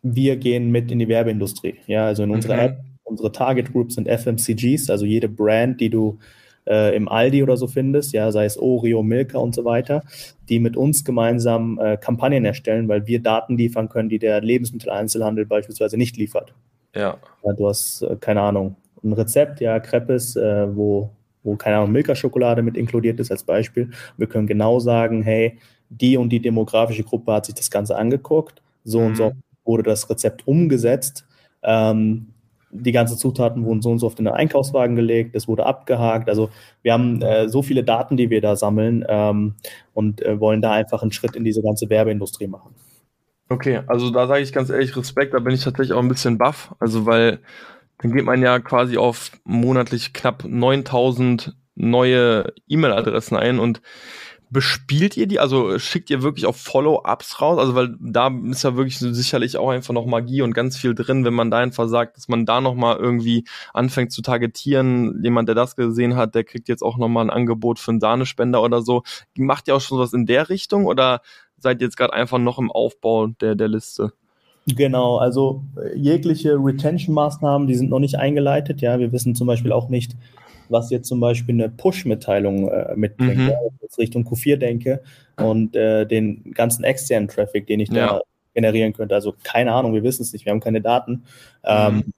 wir 0.01 0.37
gehen 0.37 0.71
mit 0.71 0.89
in 0.89 0.99
die 0.99 1.09
Werbeindustrie. 1.09 1.75
Ja, 1.87 2.05
also 2.05 2.23
in 2.23 2.31
unserer 2.31 2.53
mhm. 2.53 2.61
App, 2.61 2.77
unsere 3.03 3.33
Target 3.33 3.73
Groups 3.73 3.95
sind 3.95 4.07
FMCGs, 4.07 4.89
also 4.89 5.05
jede 5.05 5.27
Brand, 5.27 5.81
die 5.81 5.89
du 5.89 6.19
äh, 6.67 6.95
im 6.95 7.09
Aldi 7.09 7.43
oder 7.43 7.57
so 7.57 7.67
findest, 7.67 8.13
ja, 8.13 8.31
sei 8.31 8.45
es 8.45 8.57
Oreo, 8.57 9.03
Milka 9.03 9.37
und 9.37 9.55
so 9.55 9.65
weiter, 9.65 10.03
die 10.49 10.59
mit 10.59 10.77
uns 10.77 11.03
gemeinsam 11.03 11.79
äh, 11.79 11.97
Kampagnen 11.97 12.45
erstellen, 12.45 12.87
weil 12.87 13.07
wir 13.07 13.21
Daten 13.21 13.57
liefern 13.57 13.89
können, 13.89 14.09
die 14.09 14.19
der 14.19 14.41
Lebensmitteleinzelhandel 14.41 15.45
beispielsweise 15.45 15.97
nicht 15.97 16.17
liefert. 16.17 16.53
Ja. 16.95 17.17
ja 17.43 17.53
du 17.53 17.67
hast, 17.67 18.03
äh, 18.03 18.15
keine 18.19 18.41
Ahnung, 18.41 18.75
ein 19.03 19.13
Rezept, 19.13 19.61
ja, 19.61 19.79
Crepes, 19.79 20.35
äh, 20.35 20.75
wo, 20.75 21.09
wo, 21.43 21.55
keine 21.55 21.77
Ahnung, 21.77 21.91
Milka-Schokolade 21.91 22.61
mit 22.61 22.77
inkludiert 22.77 23.19
ist 23.19 23.31
als 23.31 23.43
Beispiel. 23.43 23.89
Wir 24.17 24.27
können 24.27 24.47
genau 24.47 24.79
sagen, 24.79 25.23
hey, 25.23 25.57
die 25.89 26.17
und 26.17 26.29
die 26.29 26.39
demografische 26.39 27.03
Gruppe 27.03 27.33
hat 27.33 27.45
sich 27.45 27.55
das 27.55 27.71
Ganze 27.71 27.97
angeguckt, 27.97 28.61
so 28.83 28.99
mhm. 28.99 29.05
und 29.07 29.15
so 29.15 29.29
mhm. 29.31 29.43
wurde 29.65 29.83
das 29.83 30.09
Rezept 30.09 30.47
umgesetzt. 30.47 31.25
Ähm, 31.63 32.27
die 32.71 32.91
ganzen 32.91 33.17
Zutaten 33.17 33.65
wurden 33.65 33.81
so 33.81 33.91
und 33.91 33.99
so 33.99 34.07
auf 34.07 34.15
den 34.15 34.27
Einkaufswagen 34.27 34.95
gelegt, 34.95 35.35
es 35.35 35.47
wurde 35.47 35.65
abgehakt. 35.65 36.29
Also 36.29 36.49
wir 36.81 36.93
haben 36.93 37.21
äh, 37.21 37.49
so 37.49 37.61
viele 37.61 37.83
Daten, 37.83 38.17
die 38.17 38.29
wir 38.29 38.41
da 38.41 38.55
sammeln 38.55 39.05
ähm, 39.07 39.55
und 39.93 40.21
äh, 40.21 40.39
wollen 40.39 40.61
da 40.61 40.71
einfach 40.71 41.01
einen 41.01 41.11
Schritt 41.11 41.35
in 41.35 41.43
diese 41.43 41.61
ganze 41.61 41.89
Werbeindustrie 41.89 42.47
machen. 42.47 42.75
Okay, 43.49 43.81
also 43.87 44.11
da 44.11 44.27
sage 44.27 44.41
ich 44.41 44.53
ganz 44.53 44.69
ehrlich 44.69 44.95
Respekt, 44.95 45.33
da 45.33 45.39
bin 45.39 45.53
ich 45.53 45.63
tatsächlich 45.63 45.93
auch 45.93 46.01
ein 46.01 46.07
bisschen 46.07 46.37
baff. 46.37 46.73
Also 46.79 47.05
weil 47.05 47.39
dann 47.97 48.13
geht 48.13 48.25
man 48.25 48.41
ja 48.41 48.59
quasi 48.59 48.97
auf 48.97 49.31
monatlich 49.43 50.13
knapp 50.13 50.43
9000 50.45 51.55
neue 51.75 52.53
E-Mail-Adressen 52.67 53.37
ein 53.37 53.59
und 53.59 53.81
bespielt 54.51 55.15
ihr 55.15 55.27
die? 55.27 55.39
Also 55.39 55.79
schickt 55.79 56.09
ihr 56.09 56.21
wirklich 56.21 56.45
auf 56.45 56.57
Follow-ups 56.57 57.41
raus? 57.41 57.57
Also 57.57 57.73
weil 57.73 57.95
da 57.99 58.29
ist 58.49 58.63
ja 58.63 58.75
wirklich 58.75 58.99
sicherlich 58.99 59.57
auch 59.57 59.69
einfach 59.69 59.93
noch 59.93 60.05
Magie 60.05 60.41
und 60.41 60.53
ganz 60.53 60.77
viel 60.77 60.93
drin, 60.93 61.23
wenn 61.23 61.33
man 61.33 61.49
da 61.49 61.59
einfach 61.59 61.87
sagt, 61.87 62.17
dass 62.17 62.27
man 62.27 62.45
da 62.45 62.59
nochmal 62.59 62.97
irgendwie 62.97 63.45
anfängt 63.73 64.11
zu 64.11 64.21
targetieren. 64.21 65.21
Jemand, 65.23 65.47
der 65.47 65.55
das 65.55 65.77
gesehen 65.77 66.17
hat, 66.17 66.35
der 66.35 66.43
kriegt 66.43 66.67
jetzt 66.67 66.83
auch 66.83 66.97
nochmal 66.97 67.25
ein 67.25 67.29
Angebot 67.29 67.79
für 67.79 67.91
einen 67.91 68.01
Sahnespender 68.01 68.61
oder 68.61 68.81
so. 68.81 69.03
Macht 69.37 69.69
ihr 69.69 69.75
auch 69.75 69.81
schon 69.81 69.99
was 69.99 70.11
in 70.11 70.25
der 70.25 70.49
Richtung 70.49 70.85
oder 70.85 71.21
seid 71.57 71.81
ihr 71.81 71.87
jetzt 71.87 71.95
gerade 71.95 72.13
einfach 72.13 72.37
noch 72.37 72.59
im 72.59 72.69
Aufbau 72.69 73.27
der, 73.27 73.55
der 73.55 73.69
Liste? 73.69 74.11
Genau, 74.67 75.17
also 75.17 75.63
jegliche 75.95 76.55
Retention-Maßnahmen, 76.55 77.67
die 77.67 77.75
sind 77.75 77.89
noch 77.89 77.99
nicht 77.99 78.19
eingeleitet. 78.19 78.81
Ja, 78.81 78.99
wir 78.99 79.11
wissen 79.13 79.33
zum 79.33 79.47
Beispiel 79.47 79.71
auch 79.71 79.89
nicht, 79.89 80.15
was 80.71 80.89
jetzt 80.89 81.07
zum 81.07 81.19
Beispiel 81.19 81.55
eine 81.55 81.69
Push-Mitteilung 81.69 82.69
äh, 82.69 82.95
mitbringt, 82.95 83.37
mhm. 83.37 83.49
ja, 83.49 83.55
wenn 83.61 83.75
ich 83.75 83.81
jetzt 83.81 83.97
Richtung 83.99 84.23
Q4 84.23 84.57
denke 84.57 85.01
und 85.37 85.75
äh, 85.75 86.05
den 86.05 86.51
ganzen 86.53 86.83
externen 86.83 87.27
Traffic, 87.27 87.67
den 87.67 87.79
ich 87.79 87.89
ja. 87.89 88.07
da 88.07 88.21
generieren 88.53 88.93
könnte. 88.93 89.15
Also 89.15 89.33
keine 89.43 89.73
Ahnung, 89.73 89.93
wir 89.93 90.03
wissen 90.03 90.23
es 90.23 90.33
nicht, 90.33 90.45
wir 90.45 90.51
haben 90.51 90.59
keine 90.59 90.81
Daten. 90.81 91.23
Ähm, 91.63 91.95
mhm. 91.95 92.13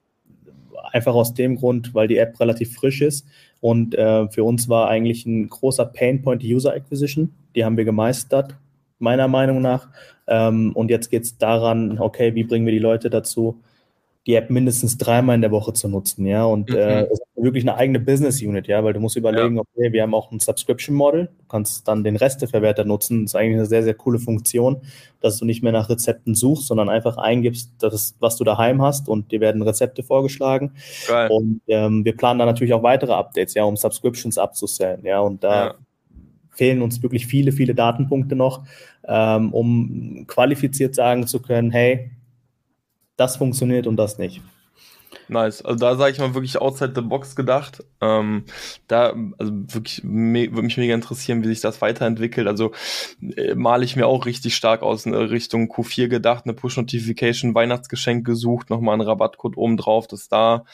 Einfach 0.92 1.14
aus 1.14 1.34
dem 1.34 1.56
Grund, 1.56 1.94
weil 1.94 2.08
die 2.08 2.18
App 2.18 2.38
relativ 2.38 2.74
frisch 2.74 3.00
ist 3.00 3.26
und 3.64 3.94
äh, 3.94 4.28
für 4.28 4.44
uns 4.44 4.68
war 4.68 4.88
eigentlich 4.88 5.24
ein 5.24 5.48
großer 5.48 5.86
Painpoint 5.86 6.42
die 6.42 6.54
User 6.54 6.74
Acquisition. 6.74 7.32
Die 7.56 7.64
haben 7.64 7.76
wir 7.76 7.86
gemeistert, 7.86 8.56
meiner 8.98 9.26
Meinung 9.26 9.62
nach. 9.62 9.88
Ähm, 10.26 10.72
und 10.74 10.90
jetzt 10.90 11.10
geht 11.10 11.22
es 11.22 11.38
daran, 11.38 11.98
okay, 11.98 12.34
wie 12.34 12.44
bringen 12.44 12.66
wir 12.66 12.74
die 12.74 12.78
Leute 12.78 13.08
dazu, 13.10 13.60
die 14.26 14.34
App 14.34 14.48
mindestens 14.48 14.96
dreimal 14.96 15.34
in 15.34 15.42
der 15.42 15.50
Woche 15.50 15.74
zu 15.74 15.86
nutzen, 15.86 16.26
ja. 16.26 16.44
Und 16.44 16.70
mhm. 16.70 16.76
äh, 16.76 17.02
ist 17.04 17.22
wirklich 17.36 17.64
eine 17.64 17.76
eigene 17.76 18.00
Business 18.00 18.40
Unit, 18.40 18.66
ja, 18.66 18.82
weil 18.82 18.94
du 18.94 19.00
musst 19.00 19.16
überlegen, 19.16 19.56
ja. 19.56 19.62
okay, 19.62 19.92
wir 19.92 20.02
haben 20.02 20.14
auch 20.14 20.32
ein 20.32 20.40
Subscription 20.40 20.96
Model, 20.96 21.26
du 21.26 21.46
kannst 21.48 21.86
dann 21.86 22.04
den 22.04 22.16
Resteverwerter 22.16 22.84
nutzen. 22.84 23.24
Das 23.24 23.32
ist 23.32 23.36
eigentlich 23.36 23.58
eine 23.58 23.66
sehr, 23.66 23.82
sehr 23.82 23.94
coole 23.94 24.18
Funktion, 24.18 24.80
dass 25.20 25.38
du 25.38 25.44
nicht 25.44 25.62
mehr 25.62 25.72
nach 25.72 25.90
Rezepten 25.90 26.34
suchst, 26.34 26.66
sondern 26.66 26.88
einfach 26.88 27.18
eingibst, 27.18 27.72
das, 27.78 28.16
was 28.18 28.36
du 28.36 28.44
daheim 28.44 28.80
hast 28.80 29.08
und 29.08 29.30
dir 29.30 29.40
werden 29.40 29.60
Rezepte 29.60 30.02
vorgeschlagen. 30.02 30.72
Geil. 31.06 31.30
Und 31.30 31.60
ähm, 31.68 32.04
wir 32.06 32.16
planen 32.16 32.38
dann 32.38 32.48
natürlich 32.48 32.72
auch 32.72 32.82
weitere 32.82 33.12
Updates, 33.12 33.52
ja, 33.52 33.64
um 33.64 33.76
Subscriptions 33.76 34.38
abzusellen, 34.38 35.04
ja. 35.04 35.20
Und 35.20 35.44
da 35.44 35.66
ja. 35.66 35.74
fehlen 36.50 36.80
uns 36.80 37.02
wirklich 37.02 37.26
viele, 37.26 37.52
viele 37.52 37.74
Datenpunkte 37.74 38.36
noch, 38.36 38.64
ähm, 39.06 39.52
um 39.52 40.24
qualifiziert 40.26 40.94
sagen 40.94 41.26
zu 41.26 41.42
können, 41.42 41.70
hey, 41.70 42.10
das 43.16 43.36
funktioniert 43.36 43.86
und 43.86 43.96
das 43.96 44.18
nicht. 44.18 44.40
Nice. 45.28 45.64
Also 45.64 45.78
da 45.78 45.96
sage 45.96 46.12
ich 46.12 46.18
mal 46.18 46.34
wirklich 46.34 46.60
outside 46.60 46.92
the 46.94 47.00
box 47.00 47.36
gedacht. 47.36 47.82
Ähm, 48.00 48.44
da 48.88 49.14
also 49.38 49.52
wirklich 49.52 50.02
würde 50.04 50.62
mich 50.62 50.76
mega 50.76 50.94
interessieren, 50.94 51.42
wie 51.42 51.48
sich 51.48 51.60
das 51.60 51.80
weiterentwickelt. 51.80 52.46
Also 52.46 52.72
äh, 53.36 53.54
male 53.54 53.84
ich 53.84 53.96
mir 53.96 54.06
auch 54.06 54.26
richtig 54.26 54.54
stark 54.54 54.82
aus 54.82 55.06
in 55.06 55.14
Richtung 55.14 55.70
Q4 55.70 56.08
gedacht, 56.08 56.44
eine 56.44 56.54
Push-Notification, 56.54 57.54
Weihnachtsgeschenk 57.54 58.26
gesucht, 58.26 58.70
nochmal 58.70 58.94
einen 58.94 59.08
Rabattcode 59.08 59.56
oben 59.56 59.76
drauf, 59.76 60.06
dass 60.06 60.28
da 60.28 60.64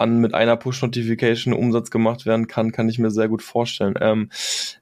an 0.00 0.18
mit 0.18 0.34
einer 0.34 0.56
Push-Notification 0.56 1.54
Umsatz 1.54 1.90
gemacht 1.90 2.26
werden 2.26 2.46
kann, 2.46 2.72
kann 2.72 2.88
ich 2.88 2.98
mir 2.98 3.10
sehr 3.10 3.28
gut 3.28 3.42
vorstellen. 3.42 3.94
Ähm, 4.00 4.30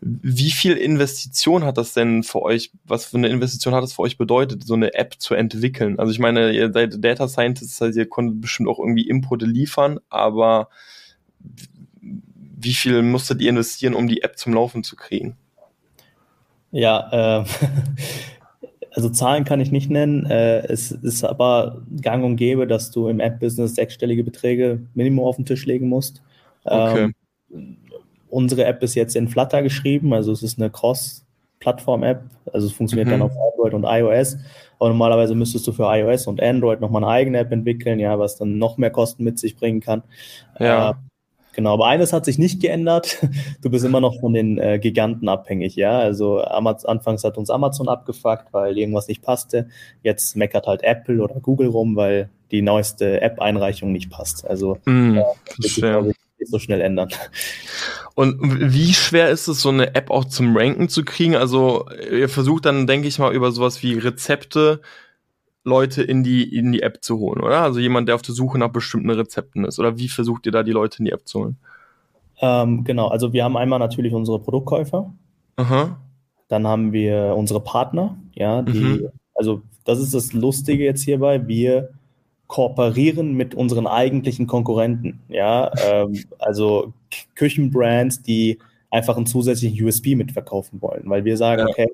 wie 0.01 0.51
viel 0.51 0.75
Investition 0.75 1.65
hat 1.65 1.79
das 1.79 1.93
denn 1.93 2.23
für 2.23 2.43
euch, 2.43 2.71
was 2.85 3.07
für 3.07 3.17
eine 3.17 3.29
Investition 3.29 3.75
hat 3.75 3.83
das 3.83 3.93
für 3.93 4.03
euch 4.03 4.17
bedeutet, 4.17 4.65
so 4.65 4.75
eine 4.75 4.95
App 4.95 5.17
zu 5.19 5.35
entwickeln? 5.35 5.99
Also 5.99 6.13
ich 6.13 6.19
meine, 6.19 6.53
ihr 6.53 6.73
seid 6.73 7.05
Data 7.05 7.29
Scientists, 7.29 7.83
also 7.83 7.99
ihr 7.99 8.09
konntet 8.09 8.41
bestimmt 8.41 8.69
auch 8.69 8.79
irgendwie 8.79 9.09
Input 9.09 9.43
liefern, 9.43 10.01
aber 10.09 10.69
wie 12.01 12.75
viel 12.75 13.03
musstet 13.03 13.41
ihr 13.41 13.51
investieren, 13.51 13.95
um 13.95 14.09
die 14.09 14.23
App 14.23 14.39
zum 14.39 14.55
Laufen 14.55 14.83
zu 14.83 14.97
kriegen? 14.97 15.37
Ja, 16.71 17.41
äh, 17.41 17.45
also 18.99 19.11
Zahlen 19.11 19.45
kann 19.45 19.61
ich 19.61 19.71
nicht 19.71 19.91
nennen. 19.91 20.27
Äh, 20.27 20.67
es 20.67 20.91
ist 20.91 21.23
aber 21.23 21.83
gang 22.03 22.25
und 22.25 22.35
gäbe, 22.35 22.67
dass 22.67 22.91
du 22.91 23.07
im 23.07 23.21
App-Business 23.21 23.77
sechsstellige 23.77 24.25
Beträge 24.25 24.81
Minimum 24.95 25.25
auf 25.25 25.37
den 25.37 25.47
Tisch 25.47 25.67
legen 25.67 25.89
musst. 25.89 26.21
Okay. 26.65 27.13
Ähm, 27.55 27.77
unsere 28.29 28.65
App 28.65 28.83
ist 28.83 28.97
jetzt 28.97 29.15
in 29.15 29.29
Flutter 29.29 29.63
geschrieben, 29.63 30.13
also 30.13 30.33
es 30.33 30.43
ist 30.43 30.59
eine 30.59 30.69
Cross-Plattform-App, 30.69 32.23
also 32.53 32.67
es 32.67 32.73
funktioniert 32.73 33.07
mhm. 33.07 33.13
dann 33.13 33.23
auf 33.23 33.31
Android 33.53 33.75
und 33.75 33.85
iOS. 33.85 34.37
Aber 34.81 34.89
normalerweise 34.89 35.37
müsstest 35.37 35.69
du 35.69 35.71
für 35.71 35.85
iOS 35.85 36.27
und 36.27 36.43
Android 36.43 36.81
nochmal 36.81 37.05
eine 37.05 37.13
eigene 37.13 37.39
App 37.39 37.53
entwickeln, 37.53 38.01
ja, 38.01 38.19
was 38.19 38.37
dann 38.37 38.59
noch 38.59 38.79
mehr 38.79 38.91
Kosten 38.91 39.23
mit 39.23 39.39
sich 39.39 39.55
bringen 39.55 39.79
kann. 39.79 40.03
Ja. 40.59 40.99
Genau, 41.59 41.75
aber 41.75 41.89
eines 41.89 42.13
hat 42.13 42.25
sich 42.25 42.39
nicht 42.39 42.63
geändert. 42.63 43.19
Du 43.63 43.69
bist 43.69 43.85
immer 43.85 44.01
noch 44.01 44.21
von 44.21 44.33
den 44.33 44.59
äh, 44.59 44.79
Giganten 44.79 45.29
abhängig, 45.29 45.75
ja. 45.75 45.99
Also 45.99 46.41
Amaz 46.41 46.85
anfangs 46.85 47.25
hat 47.25 47.37
uns 47.37 47.51
Amazon 47.51 47.89
abgefuckt, 47.89 48.53
weil 48.53 48.79
irgendwas 48.79 49.09
nicht 49.09 49.23
passte. 49.23 49.69
Jetzt 50.05 50.37
meckert 50.37 50.69
halt 50.69 50.85
Apple 50.85 51.21
oder 51.21 51.41
Google 51.41 51.67
rum, 51.67 51.97
weil 51.97 52.29
die 52.53 52.63
neueste 52.63 53.21
App-Einreichung 53.21 53.91
nicht 53.91 54.09
passt. 54.09 54.47
Also 54.47 54.79
mm, 54.85 55.17
äh, 55.17 55.25
das 55.57 55.81
wird 55.83 56.05
sich 56.05 56.17
nicht 56.39 56.51
so 56.53 56.61
schnell 56.61 56.81
ändern. 56.81 57.09
Und 58.15 58.39
wie 58.41 58.95
schwer 58.95 59.29
ist 59.31 59.49
es, 59.49 59.61
so 59.61 59.71
eine 59.71 59.97
App 59.97 60.13
auch 60.13 60.27
zum 60.27 60.57
Ranken 60.57 60.89
zu 60.89 61.05
kriegen? 61.05 61.35
Also 61.35 61.87
ihr 62.09 62.29
versucht 62.29 62.67
dann, 62.67 62.87
denke 62.87 63.09
ich 63.09 63.19
mal, 63.19 63.35
über 63.35 63.51
sowas 63.51 63.83
wie 63.83 63.95
Rezepte 63.95 64.81
Leute 65.69 66.03
in 66.03 66.25
die, 66.25 66.57
in 66.57 66.73
die 66.73 66.83
App 66.83 67.03
zu 67.03 67.19
holen, 67.19 67.41
oder? 67.43 67.61
Also 67.61 67.79
jemand, 67.79 68.09
der 68.09 68.15
auf 68.15 68.23
der 68.23 68.35
Suche 68.35 68.59
nach 68.59 68.71
bestimmten 68.71 69.11
Rezepten 69.11 69.65
ist. 69.65 69.79
Oder 69.79 69.99
wie 69.99 70.09
versucht 70.09 70.47
ihr 70.47 70.53
da 70.53 70.63
die 70.63 70.73
Leute 70.73 70.99
in 70.99 71.05
die 71.05 71.13
App 71.13 71.29
zu 71.29 71.41
holen? 71.41 71.57
Ähm, 72.41 72.85
genau, 72.85 73.09
also 73.09 73.33
wir 73.33 73.45
haben 73.45 73.57
einmal 73.57 73.79
natürlich 73.79 74.15
unsere 74.15 74.41
Produktkäufer. 74.41 75.13
Aha. 75.57 75.99
Dann 76.49 76.67
haben 76.67 76.93
wir 76.93 77.35
unsere 77.37 77.61
Partner, 77.61 78.17
ja, 78.35 78.63
die, 78.63 78.79
mhm. 78.79 79.09
also 79.35 79.63
das 79.85 79.99
ist 79.99 80.15
das 80.15 80.33
Lustige 80.33 80.85
jetzt 80.85 81.03
hierbei, 81.03 81.47
wir 81.47 81.91
kooperieren 82.47 83.35
mit 83.35 83.55
unseren 83.55 83.87
eigentlichen 83.87 84.47
Konkurrenten, 84.47 85.21
ja, 85.29 85.71
ähm, 85.87 86.25
also 86.39 86.95
Küchenbrands, 87.35 88.23
die 88.23 88.59
einfach 88.91 89.17
einen 89.17 89.27
zusätzlichen 89.27 89.85
USB 89.87 90.15
mitverkaufen 90.15 90.81
wollen, 90.81 91.03
weil 91.07 91.25
wir 91.25 91.37
sagen, 91.37 91.63
ja. 91.63 91.69
okay, 91.69 91.89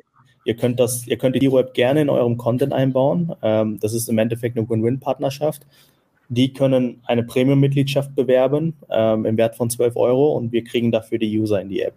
Ihr 0.45 0.57
könnt 0.57 0.79
das, 0.79 1.07
ihr 1.07 1.17
könnt 1.17 1.37
die 1.37 1.41
Hero 1.41 1.59
App 1.59 1.75
gerne 1.75 2.03
in 2.03 2.11
eurem 2.11 2.37
Content 2.37 2.73
einbauen. 2.73 3.35
Ähm, 3.43 3.79
das 3.81 3.95
ist 3.95 4.09
im 4.09 4.19
Endeffekt 4.19 4.57
eine 4.57 4.69
Win-Win-Partnerschaft. 4.69 5.67
Die 6.29 6.53
können 6.53 7.03
eine 7.05 7.23
Premium-Mitgliedschaft 7.23 8.15
bewerben 8.15 8.75
ähm, 8.91 9.25
im 9.27 9.37
Wert 9.37 9.57
von 9.57 9.71
12 9.71 9.97
Euro 9.97 10.33
und 10.37 10.53
wir 10.53 10.65
kriegen 10.65 10.91
dafür 10.91 11.19
die 11.19 11.39
User 11.39 11.61
in 11.61 11.69
die 11.69 11.83
App. 11.83 11.95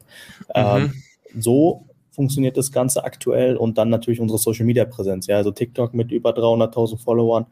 Ähm, 0.53 0.93
mhm. 1.33 1.41
so 1.41 1.85
funktioniert 2.11 2.57
das 2.57 2.71
Ganze 2.71 3.03
aktuell 3.03 3.55
und 3.55 3.77
dann 3.77 3.89
natürlich 3.89 4.19
unsere 4.19 4.39
Social 4.39 4.65
Media 4.65 4.85
Präsenz. 4.85 5.27
Ja, 5.27 5.37
also 5.37 5.51
TikTok 5.51 5.93
mit 5.93 6.11
über 6.11 6.31
300.000 6.31 6.97
Followern. 6.97 7.45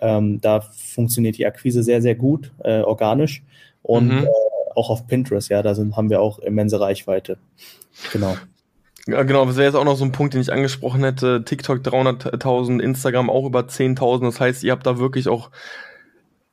Ähm, 0.00 0.40
da 0.40 0.60
funktioniert 0.60 1.38
die 1.38 1.46
Akquise 1.46 1.82
sehr, 1.82 2.00
sehr 2.00 2.14
gut, 2.14 2.52
äh, 2.62 2.82
organisch 2.82 3.42
und 3.82 4.06
mhm. 4.06 4.24
äh, 4.24 4.28
auch 4.76 4.90
auf 4.90 5.08
Pinterest. 5.08 5.48
Ja, 5.48 5.62
da 5.62 5.74
sind, 5.74 5.96
haben 5.96 6.08
wir 6.08 6.20
auch 6.20 6.38
immense 6.38 6.80
Reichweite. 6.80 7.36
Genau. 8.12 8.36
Ja, 9.08 9.24
genau, 9.24 9.44
das 9.46 9.56
wäre 9.56 9.66
jetzt 9.66 9.74
auch 9.74 9.84
noch 9.84 9.96
so 9.96 10.04
ein 10.04 10.12
Punkt, 10.12 10.34
den 10.34 10.40
ich 10.40 10.52
angesprochen 10.52 11.02
hätte. 11.02 11.44
TikTok 11.44 11.78
300.000, 11.78 12.80
Instagram 12.80 13.30
auch 13.30 13.46
über 13.46 13.60
10.000. 13.60 14.22
Das 14.22 14.40
heißt, 14.40 14.62
ihr 14.62 14.72
habt 14.72 14.86
da 14.86 14.98
wirklich 14.98 15.28
auch 15.28 15.50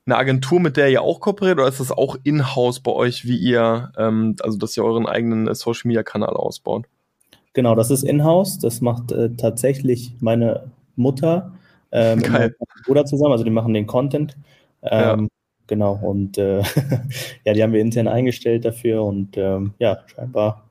eine 0.05 0.17
Agentur, 0.17 0.59
mit 0.59 0.75
der 0.75 0.89
ihr 0.89 1.03
auch 1.03 1.19
kooperiert, 1.19 1.59
oder 1.59 1.67
ist 1.67 1.79
das 1.79 1.91
auch 1.91 2.17
in-house 2.23 2.79
bei 2.79 2.91
euch, 2.91 3.25
wie 3.25 3.37
ihr, 3.37 3.91
ähm, 3.97 4.35
also 4.41 4.57
dass 4.57 4.75
ihr 4.75 4.83
euren 4.83 5.05
eigenen 5.05 5.47
äh, 5.47 5.53
Social 5.53 5.87
Media 5.87 6.01
Kanal 6.01 6.29
ausbaut? 6.29 6.85
Genau, 7.53 7.75
das 7.75 7.91
ist 7.91 8.03
in-house. 8.03 8.57
Das 8.57 8.81
macht 8.81 9.11
äh, 9.11 9.29
tatsächlich 9.35 10.13
meine 10.19 10.71
Mutter 10.95 11.51
äh, 11.91 12.15
mit 12.15 12.29
meinem 12.31 12.55
Bruder 12.85 13.05
zusammen. 13.05 13.33
Also 13.33 13.43
die 13.43 13.51
machen 13.51 13.73
den 13.75 13.85
Content. 13.85 14.37
Ähm, 14.81 15.19
ja. 15.21 15.27
Genau, 15.67 15.99
und 16.01 16.39
äh, 16.39 16.63
ja, 17.45 17.53
die 17.53 17.61
haben 17.61 17.73
wir 17.73 17.81
intern 17.81 18.07
eingestellt 18.07 18.65
dafür 18.65 19.03
und 19.03 19.37
ähm, 19.37 19.73
ja, 19.77 19.99
scheinbar 20.07 20.68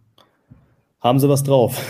haben 1.00 1.20
sie 1.20 1.28
was 1.28 1.42
drauf. 1.42 1.80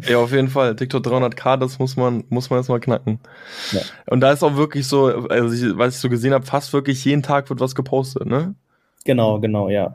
ja, 0.08 0.18
auf 0.18 0.32
jeden 0.32 0.48
Fall. 0.48 0.76
TikTok 0.76 1.04
300k, 1.04 1.56
das 1.56 1.78
muss 1.78 1.96
man, 1.96 2.24
muss 2.28 2.50
man 2.50 2.58
jetzt 2.58 2.68
mal 2.68 2.80
knacken. 2.80 3.18
Ja. 3.72 3.80
Und 4.06 4.20
da 4.20 4.32
ist 4.32 4.42
auch 4.42 4.56
wirklich 4.56 4.86
so, 4.86 5.06
also 5.28 5.54
ich, 5.54 5.76
was 5.78 5.94
ich 5.94 6.00
so 6.00 6.08
gesehen 6.08 6.34
habe, 6.34 6.44
fast 6.44 6.72
wirklich 6.72 7.04
jeden 7.04 7.22
Tag 7.22 7.48
wird 7.48 7.60
was 7.60 7.74
gepostet, 7.74 8.26
ne? 8.26 8.54
Genau, 9.04 9.40
genau, 9.40 9.68
ja. 9.68 9.94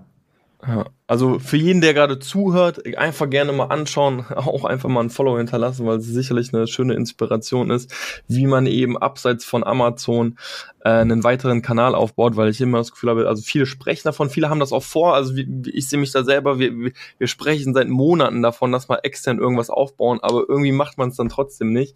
Ja, 0.65 0.85
Also 1.07 1.39
für 1.39 1.55
jeden, 1.55 1.79
der 1.79 1.93
gerade 1.93 2.19
zuhört, 2.19 2.85
einfach 2.97 3.29
gerne 3.29 3.53
mal 3.53 3.65
anschauen, 3.65 4.25
auch 4.35 4.65
einfach 4.65 4.89
mal 4.89 5.01
ein 5.01 5.09
Follow 5.09 5.37
hinterlassen, 5.37 5.85
weil 5.85 5.97
es 5.97 6.05
sicherlich 6.05 6.53
eine 6.53 6.67
schöne 6.67 6.93
Inspiration 6.95 7.69
ist, 7.71 7.93
wie 8.27 8.45
man 8.45 8.67
eben 8.67 8.97
abseits 8.97 9.45
von 9.45 9.63
Amazon 9.63 10.37
äh, 10.83 10.89
einen 10.89 11.23
weiteren 11.23 11.61
Kanal 11.61 11.95
aufbaut, 11.95 12.35
weil 12.35 12.49
ich 12.49 12.61
immer 12.61 12.77
das 12.77 12.91
Gefühl 12.91 13.09
habe, 13.09 13.27
also 13.27 13.41
viele 13.41 13.65
sprechen 13.65 14.03
davon, 14.05 14.29
viele 14.29 14.49
haben 14.49 14.59
das 14.59 14.71
auch 14.71 14.83
vor, 14.83 15.15
also 15.15 15.35
wie, 15.35 15.47
ich 15.73 15.89
sehe 15.89 15.99
mich 15.99 16.11
da 16.11 16.23
selber, 16.23 16.59
wir, 16.59 16.91
wir 17.17 17.27
sprechen 17.27 17.73
seit 17.73 17.87
Monaten 17.87 18.41
davon, 18.41 18.71
dass 18.71 18.89
wir 18.89 19.03
extern 19.03 19.39
irgendwas 19.39 19.69
aufbauen, 19.69 20.19
aber 20.21 20.43
irgendwie 20.47 20.71
macht 20.71 20.97
man 20.97 21.09
es 21.09 21.15
dann 21.15 21.29
trotzdem 21.29 21.73
nicht. 21.73 21.95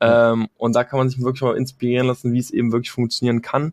Ähm, 0.00 0.48
und 0.56 0.74
da 0.74 0.84
kann 0.84 0.98
man 0.98 1.08
sich 1.08 1.20
wirklich 1.22 1.42
mal 1.42 1.56
inspirieren 1.56 2.06
lassen, 2.06 2.32
wie 2.32 2.38
es 2.38 2.50
eben 2.50 2.72
wirklich 2.72 2.90
funktionieren 2.90 3.42
kann. 3.42 3.72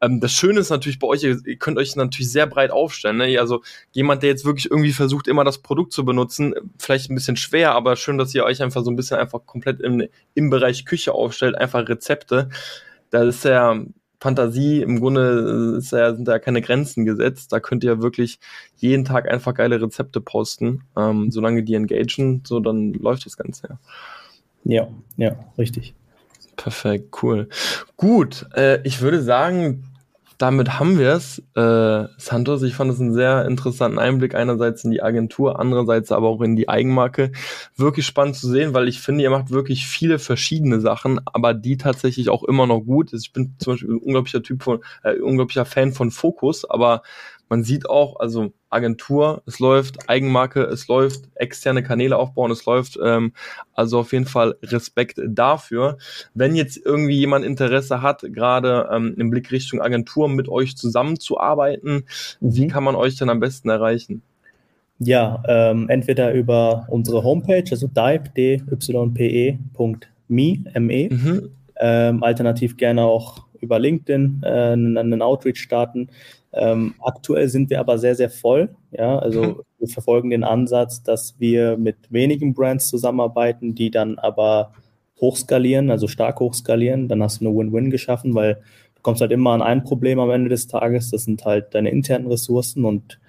Ähm, 0.00 0.20
das 0.20 0.32
Schöne 0.32 0.60
ist 0.60 0.70
natürlich 0.70 0.98
bei 0.98 1.06
euch, 1.06 1.22
ihr 1.22 1.56
könnt 1.56 1.78
euch 1.78 1.94
natürlich 1.96 2.30
sehr 2.30 2.46
breit 2.46 2.70
aufstellen. 2.70 3.18
Ne? 3.18 3.38
Also 3.38 3.62
jemand, 3.92 4.19
der 4.22 4.30
jetzt 4.30 4.44
wirklich 4.44 4.70
irgendwie 4.70 4.92
versucht, 4.92 5.28
immer 5.28 5.44
das 5.44 5.58
Produkt 5.58 5.92
zu 5.92 6.04
benutzen, 6.04 6.54
vielleicht 6.78 7.10
ein 7.10 7.14
bisschen 7.14 7.36
schwer, 7.36 7.72
aber 7.72 7.96
schön, 7.96 8.18
dass 8.18 8.34
ihr 8.34 8.44
euch 8.44 8.62
einfach 8.62 8.84
so 8.84 8.90
ein 8.90 8.96
bisschen 8.96 9.18
einfach 9.18 9.44
komplett 9.46 9.80
im, 9.80 10.04
im 10.34 10.50
Bereich 10.50 10.84
Küche 10.84 11.12
aufstellt, 11.12 11.56
einfach 11.56 11.88
Rezepte. 11.88 12.48
Da 13.10 13.22
ist 13.24 13.44
ja 13.44 13.84
Fantasie, 14.20 14.82
im 14.82 15.00
Grunde 15.00 15.76
ist 15.78 15.92
ja, 15.92 16.14
sind 16.14 16.28
da 16.28 16.38
keine 16.38 16.60
Grenzen 16.60 17.06
gesetzt. 17.06 17.52
Da 17.52 17.58
könnt 17.58 17.82
ihr 17.84 18.02
wirklich 18.02 18.38
jeden 18.76 19.04
Tag 19.04 19.30
einfach 19.30 19.54
geile 19.54 19.80
Rezepte 19.80 20.20
posten. 20.20 20.82
Ähm, 20.96 21.30
solange 21.30 21.62
die 21.62 21.74
engagen, 21.74 22.42
so 22.46 22.60
dann 22.60 22.92
läuft 22.92 23.24
das 23.24 23.36
Ganze 23.38 23.68
ja. 23.68 23.78
Ja, 24.62 24.88
ja, 25.16 25.36
richtig. 25.56 25.94
Perfekt, 26.56 27.22
cool. 27.22 27.48
Gut, 27.96 28.46
äh, 28.54 28.82
ich 28.86 29.00
würde 29.00 29.22
sagen, 29.22 29.89
damit 30.40 30.78
haben 30.78 30.98
wir 30.98 31.12
es. 31.12 31.38
Äh, 31.54 32.08
Santos, 32.16 32.62
ich 32.62 32.74
fand 32.74 32.90
es 32.90 32.98
einen 32.98 33.12
sehr 33.12 33.44
interessanten 33.44 33.98
Einblick, 33.98 34.34
einerseits 34.34 34.82
in 34.84 34.90
die 34.90 35.02
Agentur, 35.02 35.60
andererseits 35.60 36.12
aber 36.12 36.28
auch 36.28 36.40
in 36.40 36.56
die 36.56 36.66
Eigenmarke. 36.66 37.32
Wirklich 37.76 38.06
spannend 38.06 38.36
zu 38.36 38.48
sehen, 38.48 38.72
weil 38.72 38.88
ich 38.88 39.00
finde, 39.00 39.22
ihr 39.22 39.28
macht 39.28 39.50
wirklich 39.50 39.86
viele 39.86 40.18
verschiedene 40.18 40.80
Sachen, 40.80 41.20
aber 41.26 41.52
die 41.52 41.76
tatsächlich 41.76 42.30
auch 42.30 42.42
immer 42.42 42.66
noch 42.66 42.80
gut. 42.80 43.12
Ich 43.12 43.34
bin 43.34 43.54
zum 43.58 43.74
Beispiel 43.74 43.90
ein 43.90 43.98
unglaublicher 43.98 44.42
Typ 44.42 44.62
von, 44.62 44.80
äh, 45.02 45.18
unglaublicher 45.18 45.66
Fan 45.66 45.92
von 45.92 46.10
Fokus, 46.10 46.68
aber 46.68 47.02
man 47.50 47.64
sieht 47.64 47.90
auch, 47.90 48.20
also 48.20 48.52
Agentur, 48.70 49.42
es 49.44 49.58
läuft, 49.58 50.08
Eigenmarke, 50.08 50.62
es 50.62 50.86
läuft, 50.86 51.24
externe 51.34 51.82
Kanäle 51.82 52.16
aufbauen, 52.16 52.52
es 52.52 52.64
läuft. 52.64 52.98
Ähm, 53.04 53.32
also 53.74 53.98
auf 53.98 54.12
jeden 54.12 54.26
Fall 54.26 54.54
Respekt 54.62 55.20
dafür. 55.26 55.98
Wenn 56.32 56.54
jetzt 56.54 56.80
irgendwie 56.82 57.18
jemand 57.18 57.44
Interesse 57.44 58.02
hat, 58.02 58.22
gerade 58.22 58.88
ähm, 58.92 59.14
im 59.18 59.30
Blick 59.30 59.50
Richtung 59.50 59.82
Agentur 59.82 60.28
mit 60.28 60.48
euch 60.48 60.76
zusammenzuarbeiten, 60.76 62.04
mhm. 62.40 62.54
wie 62.54 62.68
kann 62.68 62.84
man 62.84 62.94
euch 62.94 63.16
denn 63.16 63.28
am 63.28 63.40
besten 63.40 63.68
erreichen? 63.68 64.22
Ja, 65.00 65.42
ähm, 65.48 65.88
entweder 65.88 66.32
über 66.32 66.86
unsere 66.88 67.24
Homepage, 67.24 67.64
also 67.68 67.88
dype.me, 67.88 68.60
me, 70.28 71.08
mhm. 71.10 71.50
ähm, 71.80 72.22
alternativ 72.22 72.76
gerne 72.76 73.02
auch 73.02 73.46
über 73.60 73.78
LinkedIn 73.78 74.42
äh, 74.44 74.72
einen 74.72 75.22
Outreach 75.22 75.58
starten. 75.58 76.08
Ähm, 76.52 76.94
aktuell 77.00 77.48
sind 77.48 77.70
wir 77.70 77.80
aber 77.80 77.98
sehr, 77.98 78.14
sehr 78.14 78.30
voll. 78.30 78.70
Ja, 78.90 79.18
also 79.18 79.42
mhm. 79.42 79.60
wir 79.78 79.88
verfolgen 79.88 80.30
den 80.30 80.44
Ansatz, 80.44 81.02
dass 81.02 81.38
wir 81.38 81.76
mit 81.76 81.96
wenigen 82.10 82.54
Brands 82.54 82.88
zusammenarbeiten, 82.88 83.74
die 83.74 83.90
dann 83.90 84.18
aber 84.18 84.72
hochskalieren, 85.20 85.90
also 85.90 86.08
stark 86.08 86.40
hochskalieren. 86.40 87.08
Dann 87.08 87.22
hast 87.22 87.40
du 87.40 87.46
eine 87.46 87.56
Win-Win 87.56 87.90
geschaffen, 87.90 88.34
weil 88.34 88.56
du 88.94 89.02
kommst 89.02 89.20
halt 89.20 89.32
immer 89.32 89.52
an 89.52 89.62
ein 89.62 89.84
Problem 89.84 90.18
am 90.18 90.30
Ende 90.30 90.48
des 90.48 90.66
Tages. 90.66 91.10
Das 91.10 91.24
sind 91.24 91.44
halt 91.44 91.74
deine 91.74 91.90
internen 91.90 92.26
Ressourcen 92.26 92.84
und 92.84 93.20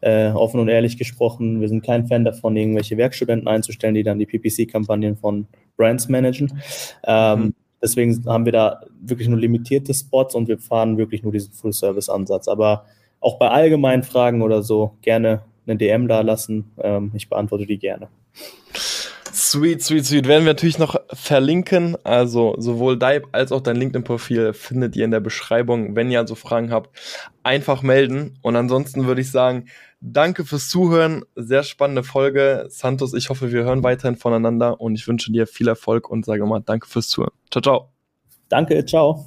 äh, 0.00 0.30
offen 0.30 0.60
und 0.60 0.68
ehrlich 0.68 0.96
gesprochen, 0.96 1.60
wir 1.60 1.68
sind 1.68 1.84
kein 1.84 2.06
Fan 2.06 2.24
davon, 2.24 2.56
irgendwelche 2.56 2.96
Werkstudenten 2.96 3.48
einzustellen, 3.48 3.94
die 3.94 4.02
dann 4.02 4.18
die 4.18 4.26
PPC-Kampagnen 4.26 5.16
von 5.16 5.46
Brands 5.76 6.08
managen. 6.08 6.60
Ähm, 7.04 7.40
mhm. 7.40 7.54
Deswegen 7.82 8.24
haben 8.26 8.44
wir 8.44 8.52
da 8.52 8.80
wirklich 9.00 9.28
nur 9.28 9.38
limitierte 9.38 9.94
Spots 9.94 10.34
und 10.34 10.48
wir 10.48 10.58
fahren 10.58 10.98
wirklich 10.98 11.22
nur 11.22 11.32
diesen 11.32 11.52
Full-Service-Ansatz. 11.52 12.48
Aber 12.48 12.84
auch 13.20 13.38
bei 13.38 13.48
allgemeinen 13.48 14.02
Fragen 14.02 14.42
oder 14.42 14.62
so 14.62 14.96
gerne 15.02 15.42
eine 15.66 15.76
DM 15.76 16.08
da 16.08 16.20
lassen. 16.20 16.70
Ähm, 16.82 17.12
ich 17.14 17.28
beantworte 17.28 17.66
die 17.66 17.78
gerne. 17.78 18.08
Sweet, 19.32 19.82
sweet, 19.82 20.06
sweet. 20.06 20.28
Werden 20.28 20.44
wir 20.44 20.52
natürlich 20.52 20.78
noch 20.78 20.96
verlinken. 21.12 21.96
Also 22.04 22.54
sowohl 22.58 22.98
Dive 22.98 23.22
als 23.32 23.52
auch 23.52 23.60
dein 23.60 23.76
LinkedIn-Profil 23.76 24.52
findet 24.52 24.96
ihr 24.96 25.04
in 25.04 25.10
der 25.12 25.20
Beschreibung. 25.20 25.94
Wenn 25.94 26.10
ihr 26.10 26.18
also 26.18 26.34
Fragen 26.34 26.72
habt, 26.72 26.90
einfach 27.42 27.82
melden. 27.82 28.38
Und 28.42 28.56
ansonsten 28.56 29.06
würde 29.06 29.20
ich 29.20 29.30
sagen, 29.30 29.66
danke 30.00 30.44
fürs 30.44 30.68
Zuhören. 30.68 31.24
Sehr 31.36 31.62
spannende 31.62 32.02
Folge. 32.02 32.66
Santos, 32.68 33.14
ich 33.14 33.30
hoffe, 33.30 33.52
wir 33.52 33.64
hören 33.64 33.82
weiterhin 33.82 34.16
voneinander 34.16 34.80
und 34.80 34.94
ich 34.94 35.06
wünsche 35.06 35.32
dir 35.32 35.46
viel 35.46 35.68
Erfolg 35.68 36.10
und 36.10 36.24
sage 36.24 36.44
mal 36.46 36.60
danke 36.60 36.88
fürs 36.88 37.08
Zuhören. 37.08 37.32
Ciao, 37.50 37.62
ciao. 37.62 37.92
Danke, 38.48 38.84
ciao. 38.84 39.26